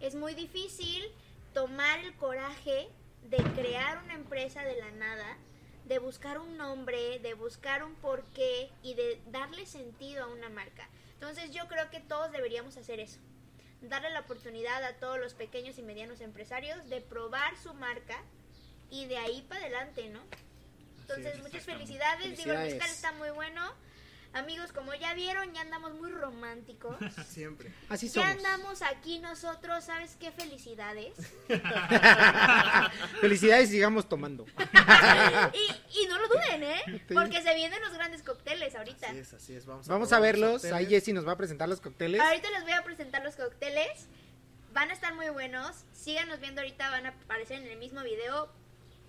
Es 0.00 0.14
muy 0.14 0.34
difícil 0.34 1.10
tomar 1.52 1.98
el 2.00 2.14
coraje 2.16 2.88
de 3.24 3.38
crear 3.54 4.02
una 4.04 4.14
empresa 4.14 4.62
de 4.62 4.76
la 4.76 4.90
nada, 4.92 5.36
de 5.86 5.98
buscar 5.98 6.38
un 6.38 6.56
nombre, 6.56 7.18
de 7.20 7.34
buscar 7.34 7.84
un 7.84 7.94
porqué 7.94 8.70
y 8.82 8.94
de 8.94 9.20
darle 9.26 9.66
sentido 9.66 10.24
a 10.24 10.26
una 10.26 10.48
marca. 10.48 10.88
Entonces 11.14 11.50
yo 11.52 11.66
creo 11.68 11.88
que 11.90 12.00
todos 12.00 12.32
deberíamos 12.32 12.76
hacer 12.76 13.00
eso. 13.00 13.18
Darle 13.82 14.10
la 14.10 14.20
oportunidad 14.20 14.82
a 14.84 14.94
todos 14.96 15.18
los 15.18 15.34
pequeños 15.34 15.78
y 15.78 15.82
medianos 15.82 16.20
empresarios 16.20 16.88
de 16.88 17.00
probar 17.00 17.56
su 17.56 17.72
marca 17.74 18.20
y 18.90 19.06
de 19.06 19.18
ahí 19.18 19.42
para 19.48 19.60
adelante, 19.62 20.08
¿no? 20.08 20.22
Entonces 21.02 21.36
es, 21.36 21.42
muchas 21.42 21.64
felicidades. 21.64 22.36
Digo, 22.36 22.52
el 22.52 22.58
mezcal 22.58 22.90
está 22.90 23.12
muy 23.12 23.30
bueno. 23.30 23.72
Amigos, 24.36 24.70
como 24.70 24.92
ya 24.94 25.14
vieron, 25.14 25.50
ya 25.54 25.62
andamos 25.62 25.94
muy 25.94 26.10
románticos. 26.10 26.94
Siempre. 27.28 27.72
Así 27.88 28.08
Ya 28.08 28.12
somos. 28.12 28.28
andamos 28.30 28.82
aquí 28.82 29.18
nosotros, 29.18 29.82
¿sabes 29.84 30.14
qué 30.20 30.30
felicidades? 30.30 31.14
Felicidades 33.20 33.70
sigamos 33.70 34.08
tomando. 34.08 34.44
y, 35.54 36.00
y 36.02 36.06
no 36.06 36.18
lo 36.18 36.28
duden, 36.28 36.62
¿eh? 36.64 37.02
Porque 37.14 37.40
se 37.40 37.54
vienen 37.54 37.80
los 37.80 37.94
grandes 37.94 38.22
cócteles 38.22 38.74
ahorita. 38.74 39.08
Así 39.08 39.18
es, 39.18 39.32
así 39.32 39.54
es. 39.54 39.64
Vamos 39.64 39.88
a, 39.88 39.92
Vamos 39.92 40.12
a 40.12 40.20
verlos. 40.20 40.64
Ahí 40.66 40.86
Jessy 40.86 41.14
nos 41.14 41.26
va 41.26 41.32
a 41.32 41.36
presentar 41.36 41.68
los 41.68 41.80
cócteles. 41.80 42.20
Ahorita 42.20 42.50
les 42.50 42.62
voy 42.62 42.72
a 42.72 42.84
presentar 42.84 43.24
los 43.24 43.36
cócteles. 43.36 44.06
Van 44.74 44.90
a 44.90 44.92
estar 44.92 45.14
muy 45.14 45.30
buenos. 45.30 45.84
Síganos 45.94 46.40
viendo 46.40 46.60
ahorita, 46.60 46.90
van 46.90 47.06
a 47.06 47.08
aparecer 47.10 47.62
en 47.62 47.68
el 47.68 47.78
mismo 47.78 48.02
video 48.02 48.52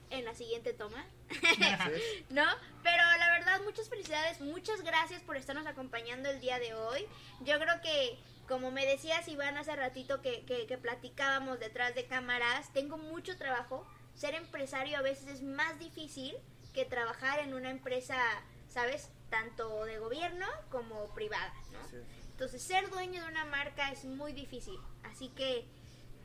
en 0.09 0.25
la 0.25 0.33
siguiente 0.33 0.73
toma. 0.73 1.05
¿No? 2.29 2.45
Pero 2.83 3.03
la 3.19 3.31
verdad, 3.31 3.61
muchas 3.63 3.89
felicidades, 3.89 4.41
muchas 4.41 4.81
gracias 4.81 5.21
por 5.23 5.37
estarnos 5.37 5.67
acompañando 5.67 6.29
el 6.29 6.39
día 6.39 6.59
de 6.59 6.73
hoy. 6.73 7.05
Yo 7.41 7.59
creo 7.59 7.81
que 7.81 8.17
como 8.47 8.71
me 8.71 8.85
decías 8.85 9.27
Iván 9.27 9.57
hace 9.57 9.75
ratito 9.75 10.21
que, 10.21 10.45
que, 10.45 10.67
que 10.67 10.77
platicábamos 10.77 11.59
detrás 11.59 11.93
de 11.95 12.05
cámaras, 12.05 12.71
tengo 12.71 12.97
mucho 12.97 13.37
trabajo. 13.37 13.85
Ser 14.15 14.35
empresario 14.35 14.97
a 14.97 15.01
veces 15.01 15.27
es 15.27 15.43
más 15.43 15.77
difícil 15.79 16.35
que 16.73 16.85
trabajar 16.85 17.39
en 17.39 17.53
una 17.53 17.69
empresa, 17.69 18.17
¿sabes? 18.69 19.11
Tanto 19.29 19.83
de 19.85 19.99
gobierno 19.99 20.45
como 20.69 21.13
privada, 21.13 21.53
¿no? 21.71 21.79
Entonces, 22.31 22.61
ser 22.61 22.89
dueño 22.89 23.21
de 23.23 23.27
una 23.29 23.45
marca 23.45 23.91
es 23.91 24.05
muy 24.05 24.31
difícil. 24.31 24.79
Así 25.03 25.29
que, 25.29 25.65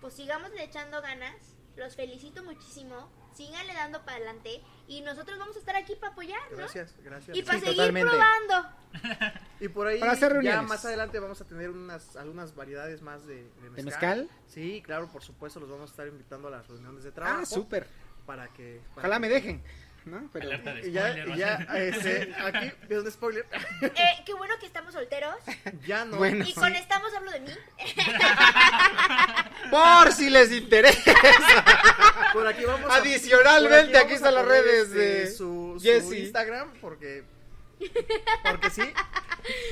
pues 0.01 0.15
sigamos 0.15 0.51
echando 0.59 1.01
ganas. 1.03 1.35
Los 1.75 1.97
felicito 1.97 2.45
muchísimo. 2.45 3.11
Síganle 3.35 3.75
dando 3.75 4.01
para 4.05 4.17
adelante. 4.19 4.63
Y 4.89 5.01
nosotros 5.03 5.39
vamos 5.39 5.57
a 5.57 5.59
estar 5.59 5.75
aquí 5.77 5.95
para 5.97 6.13
apoyar, 6.13 6.41
¿no? 6.51 6.59
Gracias, 6.59 6.95
gracias. 7.03 7.37
Y 7.37 7.43
para 7.43 7.59
Sí, 7.59 7.65
seguir 7.65 7.77
totalmente. 7.79 8.11
probando. 8.11 8.69
Y 9.61 9.69
por 9.69 9.87
ahí 9.87 10.01
Para 10.01 10.13
hacer 10.13 10.29
ya 10.29 10.35
reuniones. 10.35 10.69
más 10.69 10.85
adelante 10.85 11.19
vamos 11.19 11.41
a 11.41 11.45
tener 11.47 11.71
unas 11.71 12.17
algunas 12.17 12.55
variedades 12.55 13.01
más 13.01 13.27
de, 13.27 13.37
de 13.45 13.71
mezcal. 13.71 13.75
¿De 13.77 13.83
mezcal? 13.85 14.31
Sí, 14.49 14.83
claro, 14.85 15.09
por 15.11 15.23
supuesto, 15.23 15.61
los 15.61 15.71
vamos 15.71 15.91
a 15.91 15.93
estar 15.93 16.07
invitando 16.07 16.49
a 16.49 16.51
las 16.51 16.67
reuniones 16.69 17.05
de 17.05 17.13
trabajo. 17.13 17.41
Ah, 17.43 17.47
súper. 17.47 17.87
Para 18.27 18.49
que... 18.49 18.81
para 18.95 19.09
Ojalá 19.09 19.17
que- 19.17 19.21
me 19.21 19.29
dejen. 19.29 19.63
¿No? 20.05 20.29
Pero, 20.33 20.47
Alerta 20.49 20.75
de 20.75 20.91
ya, 20.93 21.15
ya 21.37 21.55
este, 21.77 22.35
aquí, 22.45 22.73
viendo 22.89 23.07
un 23.07 23.13
spoiler, 23.13 23.47
Eh, 23.83 23.91
qué 24.27 24.35
bueno 24.35 24.55
que 24.59 24.67
estamos 24.67 24.93
solteros. 24.93 25.37
ya 25.87 26.05
no. 26.05 26.17
Bueno. 26.17 26.45
Y 26.47 26.53
con 26.55 26.75
estamos 26.75 27.13
hablo 27.15 27.31
de 27.31 27.41
mí. 27.41 27.51
por 29.71 30.13
si 30.13 30.31
les 30.31 30.51
interesa. 30.53 31.15
Por 32.33 32.47
aquí 32.47 32.65
vamos 32.65 32.91
a- 32.91 32.97
Adicionalmente, 32.97 33.93
por 33.93 33.97
aquí 33.97 33.97
vamos 33.97 34.13
están 34.13 34.35
las 34.35 34.45
redes 34.47 34.89
este, 34.89 34.99
de 34.99 35.31
su, 35.33 35.81
su. 35.81 36.15
Instagram, 36.15 36.73
porque... 36.81 37.25
Porque 38.45 38.71
sí. 38.71 38.83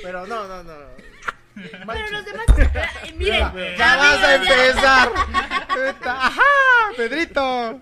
Pero 0.02 0.26
no, 0.26 0.46
no, 0.48 0.62
no. 0.64 0.74
Pero 1.54 2.10
los 2.10 2.24
demás. 2.24 2.46
eh, 3.04 3.12
miren. 3.16 3.76
Ya, 3.76 3.96
vas 3.96 4.22
a 4.24 4.34
amigos, 4.34 4.56
empezar. 4.56 5.12
Ajá, 6.06 6.42
Pedrito. 6.96 7.80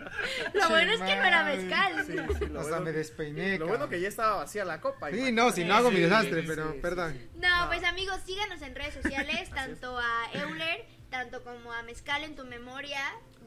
Lo 0.55 0.69
bueno 0.69 0.93
es 0.93 1.01
que 1.01 1.16
no 1.16 1.25
era 1.25 1.45
mezcal. 1.45 2.05
Sí, 2.07 2.12
sí, 2.12 2.47
lo, 2.47 2.61
Hasta 2.61 2.71
bueno, 2.77 2.81
me 2.81 2.93
despeiné. 2.93 3.53
lo 3.59 3.66
bueno 3.66 3.81
cabrón. 3.85 3.91
que 3.91 4.01
ya 4.01 4.09
estaba 4.09 4.37
vacía 4.37 4.64
la 4.64 4.81
copa. 4.81 5.11
Sí, 5.11 5.33
no, 5.33 5.51
si 5.53 5.64
no 5.64 5.75
hago 5.77 5.91
mi 5.91 6.01
desastre, 6.01 6.41
sí, 6.43 6.47
pero 6.47 6.73
sí, 6.73 6.79
perdón. 6.81 7.19
No, 7.37 7.62
No. 7.62 7.69
pues 7.69 7.85
amigos, 7.85 8.19
síganos 8.27 8.62
en 8.62 8.75
redes 8.75 8.95
sociales, 8.95 9.51
tanto 9.55 9.99
a 9.99 10.31
Euler, 10.35 10.87
tanto 11.11 11.43
como 11.45 11.73
a 11.73 11.83
Mezcal 11.83 12.25
en 12.25 12.37
tu 12.37 12.45
memoria. 12.45 13.01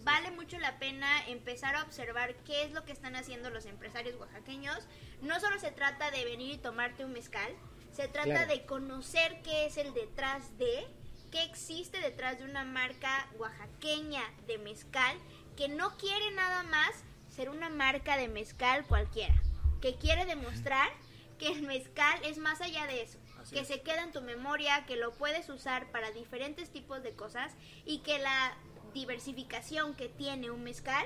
Vale 0.03 0.31
mucho 0.31 0.57
la 0.57 0.79
pena 0.79 1.07
empezar 1.27 1.75
a 1.75 1.83
observar 1.83 2.33
qué 2.45 2.63
es 2.63 2.71
lo 2.71 2.83
que 2.85 2.91
están 2.91 3.15
haciendo 3.15 3.51
los 3.51 3.67
empresarios 3.67 4.15
oaxaqueños. 4.19 4.79
No 5.21 5.39
solo 5.39 5.59
se 5.59 5.71
trata 5.71 6.09
de 6.09 6.25
venir 6.25 6.55
y 6.55 6.57
tomarte 6.57 7.05
un 7.05 7.13
mezcal, 7.13 7.51
se 7.91 8.07
trata 8.07 8.29
Claro. 8.29 8.53
de 8.53 8.65
conocer 8.65 9.41
qué 9.43 9.65
es 9.65 9.77
el 9.77 9.93
detrás 9.93 10.57
de, 10.57 10.87
qué 11.31 11.43
existe 11.43 11.99
detrás 11.99 12.39
de 12.39 12.45
una 12.45 12.63
marca 12.63 13.27
oaxaqueña 13.37 14.21
de 14.47 14.57
mezcal 14.57 15.17
que 15.55 15.67
no 15.67 15.97
quiere 15.97 16.31
nada 16.31 16.63
más 16.63 17.03
ser 17.29 17.49
una 17.49 17.69
marca 17.69 18.17
de 18.17 18.27
mezcal 18.27 18.85
cualquiera, 18.85 19.35
que 19.81 19.95
quiere 19.95 20.25
demostrar 20.25 20.89
que 21.39 21.47
el 21.47 21.63
mezcal 21.63 22.19
es 22.23 22.37
más 22.37 22.61
allá 22.61 22.85
de 22.87 23.01
eso, 23.01 23.17
Así 23.41 23.55
que 23.55 23.61
es. 23.61 23.67
se 23.67 23.81
queda 23.81 24.03
en 24.03 24.11
tu 24.11 24.21
memoria, 24.21 24.85
que 24.85 24.95
lo 24.95 25.11
puedes 25.13 25.49
usar 25.49 25.91
para 25.91 26.11
diferentes 26.11 26.69
tipos 26.71 27.01
de 27.03 27.13
cosas 27.15 27.53
y 27.85 27.99
que 27.99 28.19
la 28.19 28.55
diversificación 28.93 29.95
que 29.95 30.09
tiene 30.09 30.51
un 30.51 30.63
mezcal 30.63 31.05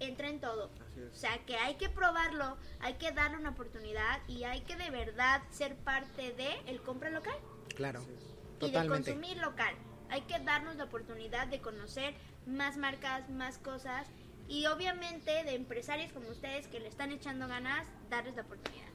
entra 0.00 0.28
en 0.28 0.40
todo. 0.40 0.70
O 1.06 1.14
sea, 1.14 1.38
que 1.46 1.56
hay 1.56 1.74
que 1.76 1.88
probarlo, 1.88 2.56
hay 2.80 2.94
que 2.94 3.10
darle 3.12 3.36
una 3.38 3.50
oportunidad 3.50 4.20
y 4.28 4.44
hay 4.44 4.62
que 4.62 4.76
de 4.76 4.90
verdad 4.90 5.42
ser 5.50 5.76
parte 5.76 6.32
de 6.32 6.48
el 6.66 6.80
compra 6.82 7.10
local 7.10 7.36
Claro, 7.74 8.02
y 8.02 8.06
de 8.06 8.58
totalmente. 8.58 9.12
consumir 9.12 9.38
local. 9.38 9.74
Hay 10.10 10.22
que 10.22 10.38
darnos 10.40 10.76
la 10.76 10.84
oportunidad 10.84 11.46
de 11.48 11.60
conocer 11.60 12.14
más 12.46 12.76
marcas, 12.76 13.28
más 13.30 13.58
cosas 13.58 14.06
y 14.48 14.66
obviamente 14.66 15.30
de 15.44 15.54
empresarios 15.54 16.10
como 16.12 16.28
ustedes 16.30 16.66
que 16.68 16.80
le 16.80 16.88
están 16.88 17.12
echando 17.12 17.46
ganas, 17.48 17.86
darles 18.08 18.34
la 18.36 18.42
oportunidad. 18.42 18.88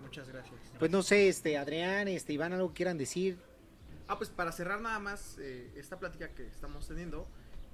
Muchas 0.00 0.28
gracias. 0.28 0.60
Pues 0.78 0.90
no 0.90 1.02
sé, 1.02 1.28
este, 1.28 1.58
Adrián, 1.58 2.06
este, 2.06 2.32
Iván, 2.32 2.52
algo 2.52 2.72
quieran 2.72 2.96
decir. 2.96 3.38
Ah, 4.08 4.16
pues 4.18 4.30
para 4.30 4.52
cerrar 4.52 4.80
nada 4.80 5.00
más 5.00 5.36
eh, 5.40 5.72
esta 5.74 5.98
plática 5.98 6.28
que 6.28 6.46
estamos 6.46 6.86
teniendo, 6.86 7.26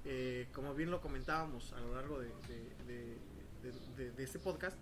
eh, 0.06 0.48
como 0.54 0.72
bien 0.74 0.90
lo 0.90 1.02
comentábamos 1.02 1.74
a 1.74 1.80
lo 1.80 1.94
largo 1.94 2.18
de, 2.20 2.28
de- 2.48 2.84
de- 2.86 3.18
de- 3.62 3.72
de- 3.96 4.10
de 4.12 4.22
este 4.24 4.38
podcast, 4.38 4.76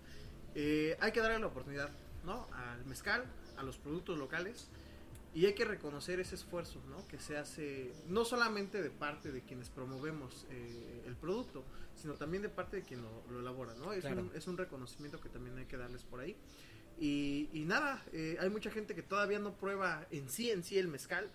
eh, 0.55 0.97
hay 0.99 1.11
que 1.11 1.19
darle 1.21 1.39
la 1.39 1.47
oportunidad, 1.47 1.89
¿no? 2.25 2.47
Al 2.53 2.85
mezcal, 2.85 3.25
a 3.57 3.63
los 3.63 3.77
productos 3.77 4.17
locales, 4.17 4.67
y 5.33 5.45
hay 5.45 5.53
que 5.53 5.63
reconocer 5.63 6.19
ese 6.19 6.35
esfuerzo, 6.35 6.81
¿no? 6.89 7.07
Que 7.07 7.17
se 7.17 7.37
hace 7.37 7.93
no 8.07 8.25
solamente 8.25 8.81
de 8.81 8.89
parte 8.89 9.31
de 9.31 9.41
quienes 9.43 9.69
promovemos 9.69 10.45
eh, 10.49 11.03
el 11.07 11.15
producto, 11.15 11.63
sino 11.95 12.15
también 12.15 12.43
de 12.43 12.49
parte 12.49 12.77
de 12.77 12.83
quien 12.83 13.01
lo, 13.01 13.23
lo 13.31 13.39
elabora, 13.39 13.73
¿no? 13.75 13.93
Es, 13.93 14.01
Claro. 14.01 14.21
un, 14.23 14.31
es 14.35 14.47
un 14.47 14.57
reconocimiento 14.57 15.21
que 15.21 15.29
también 15.29 15.57
hay 15.57 15.65
que 15.65 15.77
darles 15.77 16.03
por 16.03 16.19
ahí. 16.19 16.35
Y, 16.99 17.49
y 17.53 17.63
nada, 17.65 18.03
eh, 18.11 18.37
hay 18.39 18.49
mucha 18.49 18.69
gente 18.71 18.93
que 18.93 19.03
todavía 19.03 19.39
no 19.39 19.53
prueba 19.55 20.05
en 20.11 20.29
sí, 20.29 20.51
en 20.51 20.63
sí 20.63 20.77
el 20.77 20.87
mezcal, 20.89 21.31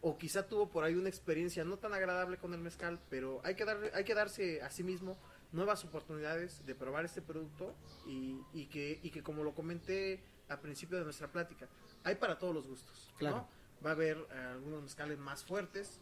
o 0.00 0.16
quizá 0.16 0.46
tuvo 0.46 0.70
por 0.70 0.84
ahí 0.84 0.94
una 0.94 1.08
experiencia 1.08 1.64
no 1.64 1.76
tan 1.76 1.92
agradable 1.92 2.38
con 2.38 2.54
el 2.54 2.60
mezcal, 2.60 3.00
pero 3.10 3.40
hay 3.44 3.54
que, 3.56 3.64
darle, 3.64 3.90
hay 3.92 4.04
que 4.04 4.14
darse 4.14 4.62
a 4.62 4.70
sí 4.70 4.82
mismo 4.82 5.18
nuevas 5.52 5.84
oportunidades 5.84 6.64
de 6.66 6.74
probar 6.74 7.04
este 7.04 7.22
producto 7.22 7.74
y, 8.06 8.38
y 8.52 8.66
que, 8.66 9.00
y 9.02 9.10
que 9.10 9.22
como 9.22 9.42
lo 9.44 9.54
comenté 9.54 10.22
al 10.48 10.60
principio 10.60 10.98
de 10.98 11.04
nuestra 11.04 11.28
plática, 11.28 11.68
hay 12.04 12.14
para 12.16 12.38
todos 12.38 12.54
los 12.54 12.66
gustos. 12.66 13.08
¿no? 13.12 13.18
Claro. 13.18 13.48
Va 13.84 13.90
a 13.90 13.92
haber 13.94 14.16
eh, 14.16 14.38
algunos 14.52 14.82
mezcales 14.82 15.18
más 15.18 15.44
fuertes 15.44 16.00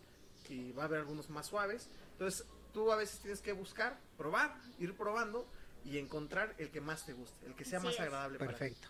y 0.49 0.73
va 0.73 0.83
a 0.83 0.87
haber 0.87 1.01
algunos 1.01 1.31
más 1.31 1.47
suaves. 1.47 1.91
Entonces 2.13 2.47
tú 2.73 2.91
a 2.93 2.97
veces 2.97 3.21
tienes 3.21 3.41
que 3.41 3.53
buscar, 3.53 3.99
probar, 4.17 4.55
ir 4.79 4.95
probando 4.97 5.47
y 5.85 5.99
encontrar 5.99 6.55
el 6.59 6.71
que 6.71 6.81
más 6.81 7.07
te 7.07 7.13
guste, 7.13 7.47
el 7.47 7.55
que 7.55 7.65
sea 7.65 7.81
más 7.81 7.95
es. 7.95 8.01
agradable 8.01 8.39
para 8.39 8.53
ti. 8.53 8.59
Perfecto. 8.59 8.89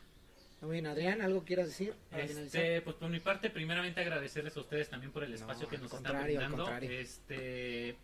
Muy 0.60 0.72
bien, 0.72 0.86
Adrián, 0.88 1.22
¿algo 1.22 1.44
quieras 1.44 1.68
decir? 1.68 1.94
Este, 2.10 2.82
pues 2.82 2.96
por 2.96 3.08
mi 3.08 3.20
parte, 3.20 3.48
primeramente 3.48 4.00
agradecerles 4.00 4.56
a 4.56 4.60
ustedes 4.60 4.88
también 4.88 5.12
por 5.12 5.22
el 5.22 5.32
espacio 5.32 5.64
No, 5.66 5.70
que 5.70 5.78
nos 5.78 5.92
están 5.92 6.22
brindando. 6.24 6.56
contrario. 6.64 6.90
Este, 6.90 7.96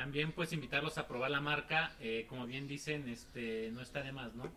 también 0.00 0.32
pues 0.32 0.50
invitarlos 0.54 0.96
a 0.96 1.06
probar 1.06 1.30
la 1.30 1.42
marca, 1.42 1.92
eh, 2.00 2.24
como 2.26 2.46
bien 2.46 2.66
dicen, 2.66 3.06
este, 3.06 3.68
no 3.70 3.82
está 3.82 4.02
de 4.02 4.12
más, 4.12 4.34
¿no? 4.34 4.50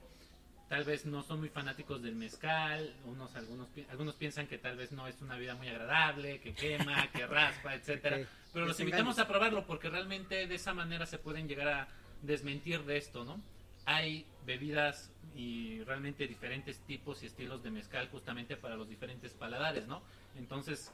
Tal 0.70 0.86
vez 0.86 1.06
no 1.06 1.22
son 1.22 1.42
muy 1.42 1.50
fanáticos 1.50 2.02
del 2.02 2.16
mezcal, 2.16 2.96
unos 3.04 3.36
algunos 3.36 3.68
algunos 3.90 4.16
piensan 4.16 4.48
que 4.48 4.58
tal 4.58 4.78
vez 4.78 4.94
no 4.94 5.06
es 5.06 5.22
una 5.22 5.36
vida 5.36 5.56
muy 5.56 5.68
agradable, 5.68 6.40
que 6.40 6.54
quema, 6.54 7.12
que 7.12 7.28
raspa, 7.28 7.76
etcétera. 7.76 8.20
Ok. 8.20 8.28
Pero 8.54 8.66
los 8.68 8.80
invitamos 8.80 9.20
a 9.20 9.28
probarlo 9.28 9.68
porque 9.68 9.90
realmente 9.90 10.48
de 10.48 10.56
esa 10.56 10.74
manera 10.74 11.06
se 11.06 11.18
pueden 11.18 11.46
llegar 11.46 11.68
a 11.68 11.88
desmentir 12.22 12.86
de 12.86 12.96
esto, 12.96 13.26
¿no? 13.26 13.42
Hay 13.84 14.26
bebidas 14.46 15.12
y 15.36 15.84
realmente 15.84 16.26
diferentes 16.26 16.80
tipos 16.88 17.22
y 17.22 17.26
estilos 17.26 17.62
de 17.64 17.70
mezcal 17.70 18.08
justamente 18.08 18.56
para 18.56 18.78
los 18.78 18.88
diferentes 18.88 19.34
paladares, 19.34 19.88
¿no? 19.88 20.04
Entonces, 20.38 20.94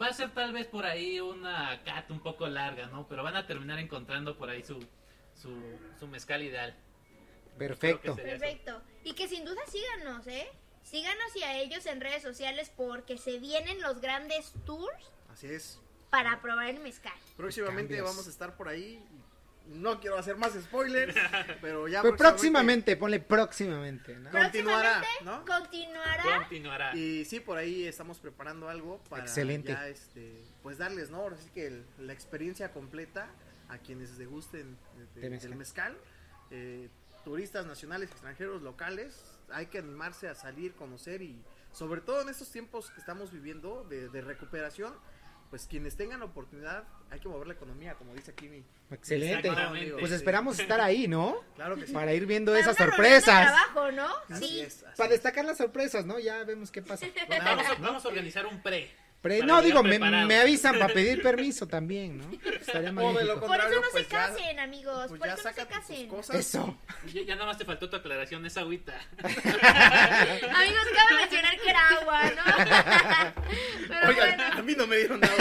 va 0.00 0.06
a 0.08 0.12
ser 0.12 0.32
tal 0.32 0.52
vez 0.52 0.66
por 0.66 0.84
ahí 0.86 1.20
una 1.20 1.82
cat 1.84 2.10
un 2.10 2.20
poco 2.20 2.46
larga, 2.48 2.86
¿no? 2.86 3.06
Pero 3.08 3.22
van 3.22 3.36
a 3.36 3.46
terminar 3.46 3.78
encontrando 3.78 4.36
por 4.36 4.50
ahí 4.50 4.62
su, 4.62 4.78
su, 5.34 5.50
su 5.98 6.06
mezcal 6.08 6.42
ideal. 6.42 6.74
Perfecto. 7.58 8.12
Eso. 8.12 8.22
Perfecto. 8.22 8.82
Y 9.04 9.12
que 9.14 9.28
sin 9.28 9.44
duda 9.44 9.60
síganos, 9.66 10.26
¿eh? 10.26 10.48
Síganos 10.82 11.34
y 11.36 11.42
a 11.44 11.58
ellos 11.60 11.86
en 11.86 12.00
redes 12.00 12.22
sociales 12.22 12.70
porque 12.76 13.16
se 13.16 13.38
vienen 13.38 13.80
los 13.80 14.00
grandes 14.00 14.52
tours 14.66 15.10
Así 15.32 15.46
es. 15.46 15.80
para 16.10 16.42
probar 16.42 16.68
el 16.68 16.80
mezcal. 16.80 17.14
Próximamente 17.36 17.94
Cambios. 17.94 18.10
vamos 18.10 18.26
a 18.26 18.30
estar 18.30 18.56
por 18.56 18.68
ahí. 18.68 19.02
No 19.66 19.98
quiero 19.98 20.18
hacer 20.18 20.36
más 20.36 20.52
spoilers, 20.52 21.14
pero 21.62 21.88
ya 21.88 22.02
Pero 22.02 22.16
próximamente, 22.16 22.96
ponle 22.96 23.18
próximamente, 23.20 24.14
¿no? 24.16 24.30
Continuará, 24.30 25.02
¿no? 25.24 25.44
Continuará. 25.44 26.38
Continuará. 26.40 26.94
Y 26.96 27.24
sí, 27.24 27.40
por 27.40 27.56
ahí 27.56 27.86
estamos 27.86 28.18
preparando 28.18 28.68
algo 28.68 28.98
para 29.08 29.22
Excelente. 29.24 29.72
ya, 29.72 29.88
este, 29.88 30.42
pues 30.62 30.76
darles, 30.78 31.10
¿no? 31.10 31.18
Ahora 31.18 31.36
sí 31.38 31.48
que 31.54 31.66
el- 31.68 31.84
la 31.98 32.12
experiencia 32.12 32.72
completa 32.72 33.28
a 33.68 33.78
quienes 33.78 34.18
degusten 34.18 34.76
de- 34.96 35.06
De 35.14 35.20
de- 35.22 35.30
mezcal. 35.30 35.48
del 35.50 35.58
mezcal. 35.58 35.98
Eh, 36.50 36.88
turistas 37.24 37.64
nacionales, 37.64 38.10
extranjeros, 38.10 38.60
locales, 38.60 39.18
hay 39.50 39.66
que 39.66 39.78
animarse 39.78 40.28
a 40.28 40.34
salir, 40.34 40.74
conocer 40.74 41.22
y 41.22 41.42
sobre 41.72 42.02
todo 42.02 42.20
en 42.20 42.28
estos 42.28 42.50
tiempos 42.50 42.90
que 42.90 43.00
estamos 43.00 43.32
viviendo 43.32 43.82
de, 43.88 44.08
de 44.10 44.20
recuperación, 44.20 44.94
pues 45.54 45.68
quienes 45.68 45.96
tengan 45.96 46.18
la 46.18 46.26
oportunidad, 46.26 46.82
hay 47.12 47.20
que 47.20 47.28
mover 47.28 47.46
la 47.46 47.52
economía, 47.54 47.94
como 47.94 48.12
dice 48.12 48.32
aquí 48.32 48.48
mi... 48.48 48.64
Excelente. 48.90 49.52
Pues 50.00 50.10
esperamos 50.10 50.58
estar 50.58 50.80
ahí, 50.80 51.06
¿no? 51.06 51.36
Claro 51.54 51.76
que 51.76 51.86
sí. 51.86 51.92
Para 51.92 52.12
ir 52.12 52.26
viendo 52.26 52.50
Para 52.50 52.60
esas 52.60 52.76
sorpresas. 52.76 53.46
trabajo, 53.46 53.92
¿no? 53.92 54.08
Así 54.30 54.48
Sí. 54.48 54.60
es, 54.62 54.82
así 54.82 54.96
Para 54.96 55.04
es. 55.10 55.10
destacar 55.10 55.44
las 55.44 55.56
sorpresas, 55.58 56.04
¿no? 56.06 56.18
Ya 56.18 56.42
vemos 56.42 56.72
qué 56.72 56.82
pasa. 56.82 57.06
Vamos, 57.28 57.64
vamos 57.78 58.04
a 58.04 58.08
organizar 58.08 58.46
un 58.46 58.60
pre. 58.64 58.90
Pre- 59.24 59.42
no, 59.42 59.62
digo, 59.62 59.82
me, 59.82 59.98
me 59.98 60.36
avisan 60.38 60.78
para 60.78 60.92
pedir 60.92 61.22
permiso 61.22 61.66
también, 61.66 62.18
¿no? 62.18 62.24
Estaría 62.60 62.92
magnífico. 62.92 63.40
Por 63.46 63.56
eso 63.58 63.68
no 63.70 63.80
pues 63.90 64.04
se 64.04 64.10
ya- 64.10 64.26
casen, 64.28 64.60
amigos. 64.60 65.06
Pues 65.08 65.18
por 65.18 65.28
eso 65.28 65.36
no 65.42 65.52
se 65.54 65.66
casen. 65.66 66.08
cosas. 66.08 66.36
Eso. 66.36 66.78
Ya, 67.10 67.22
ya 67.22 67.34
nada 67.34 67.46
más 67.46 67.56
te 67.56 67.64
faltó 67.64 67.88
tu 67.88 67.96
aclaración, 67.96 68.44
esa 68.44 68.60
agüita. 68.60 68.92
Amigos, 69.22 70.84
cabe 70.94 71.20
mencionar 71.20 71.58
que 71.58 71.70
era 71.70 71.88
agua, 71.88 72.22
¿no? 72.36 72.42
Pero 73.88 74.08
Oigan, 74.10 74.36
bueno. 74.36 74.44
a 74.58 74.62
mí 74.62 74.74
no 74.76 74.86
me 74.86 74.96
dieron 74.98 75.20
nada, 75.20 75.34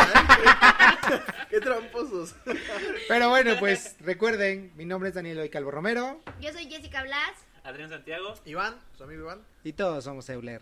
¿eh? 1.11 1.19
Qué 1.49 1.59
tramposos. 1.59 2.35
Pero 3.09 3.29
bueno, 3.29 3.55
pues 3.59 3.97
recuerden, 3.99 4.71
mi 4.77 4.85
nombre 4.85 5.09
es 5.09 5.15
Daniel 5.15 5.39
Hoy 5.39 5.49
Calvo 5.49 5.71
Romero 5.71 6.21
Yo 6.39 6.53
soy 6.53 6.67
Jessica 6.69 7.03
Blas. 7.03 7.33
Adrián 7.65 7.89
Santiago. 7.89 8.33
Iván, 8.45 8.75
su 8.97 9.03
amigo 9.03 9.23
Iván. 9.23 9.41
y 9.65 9.73
todos 9.73 10.05
somos 10.05 10.29
Euler. 10.29 10.61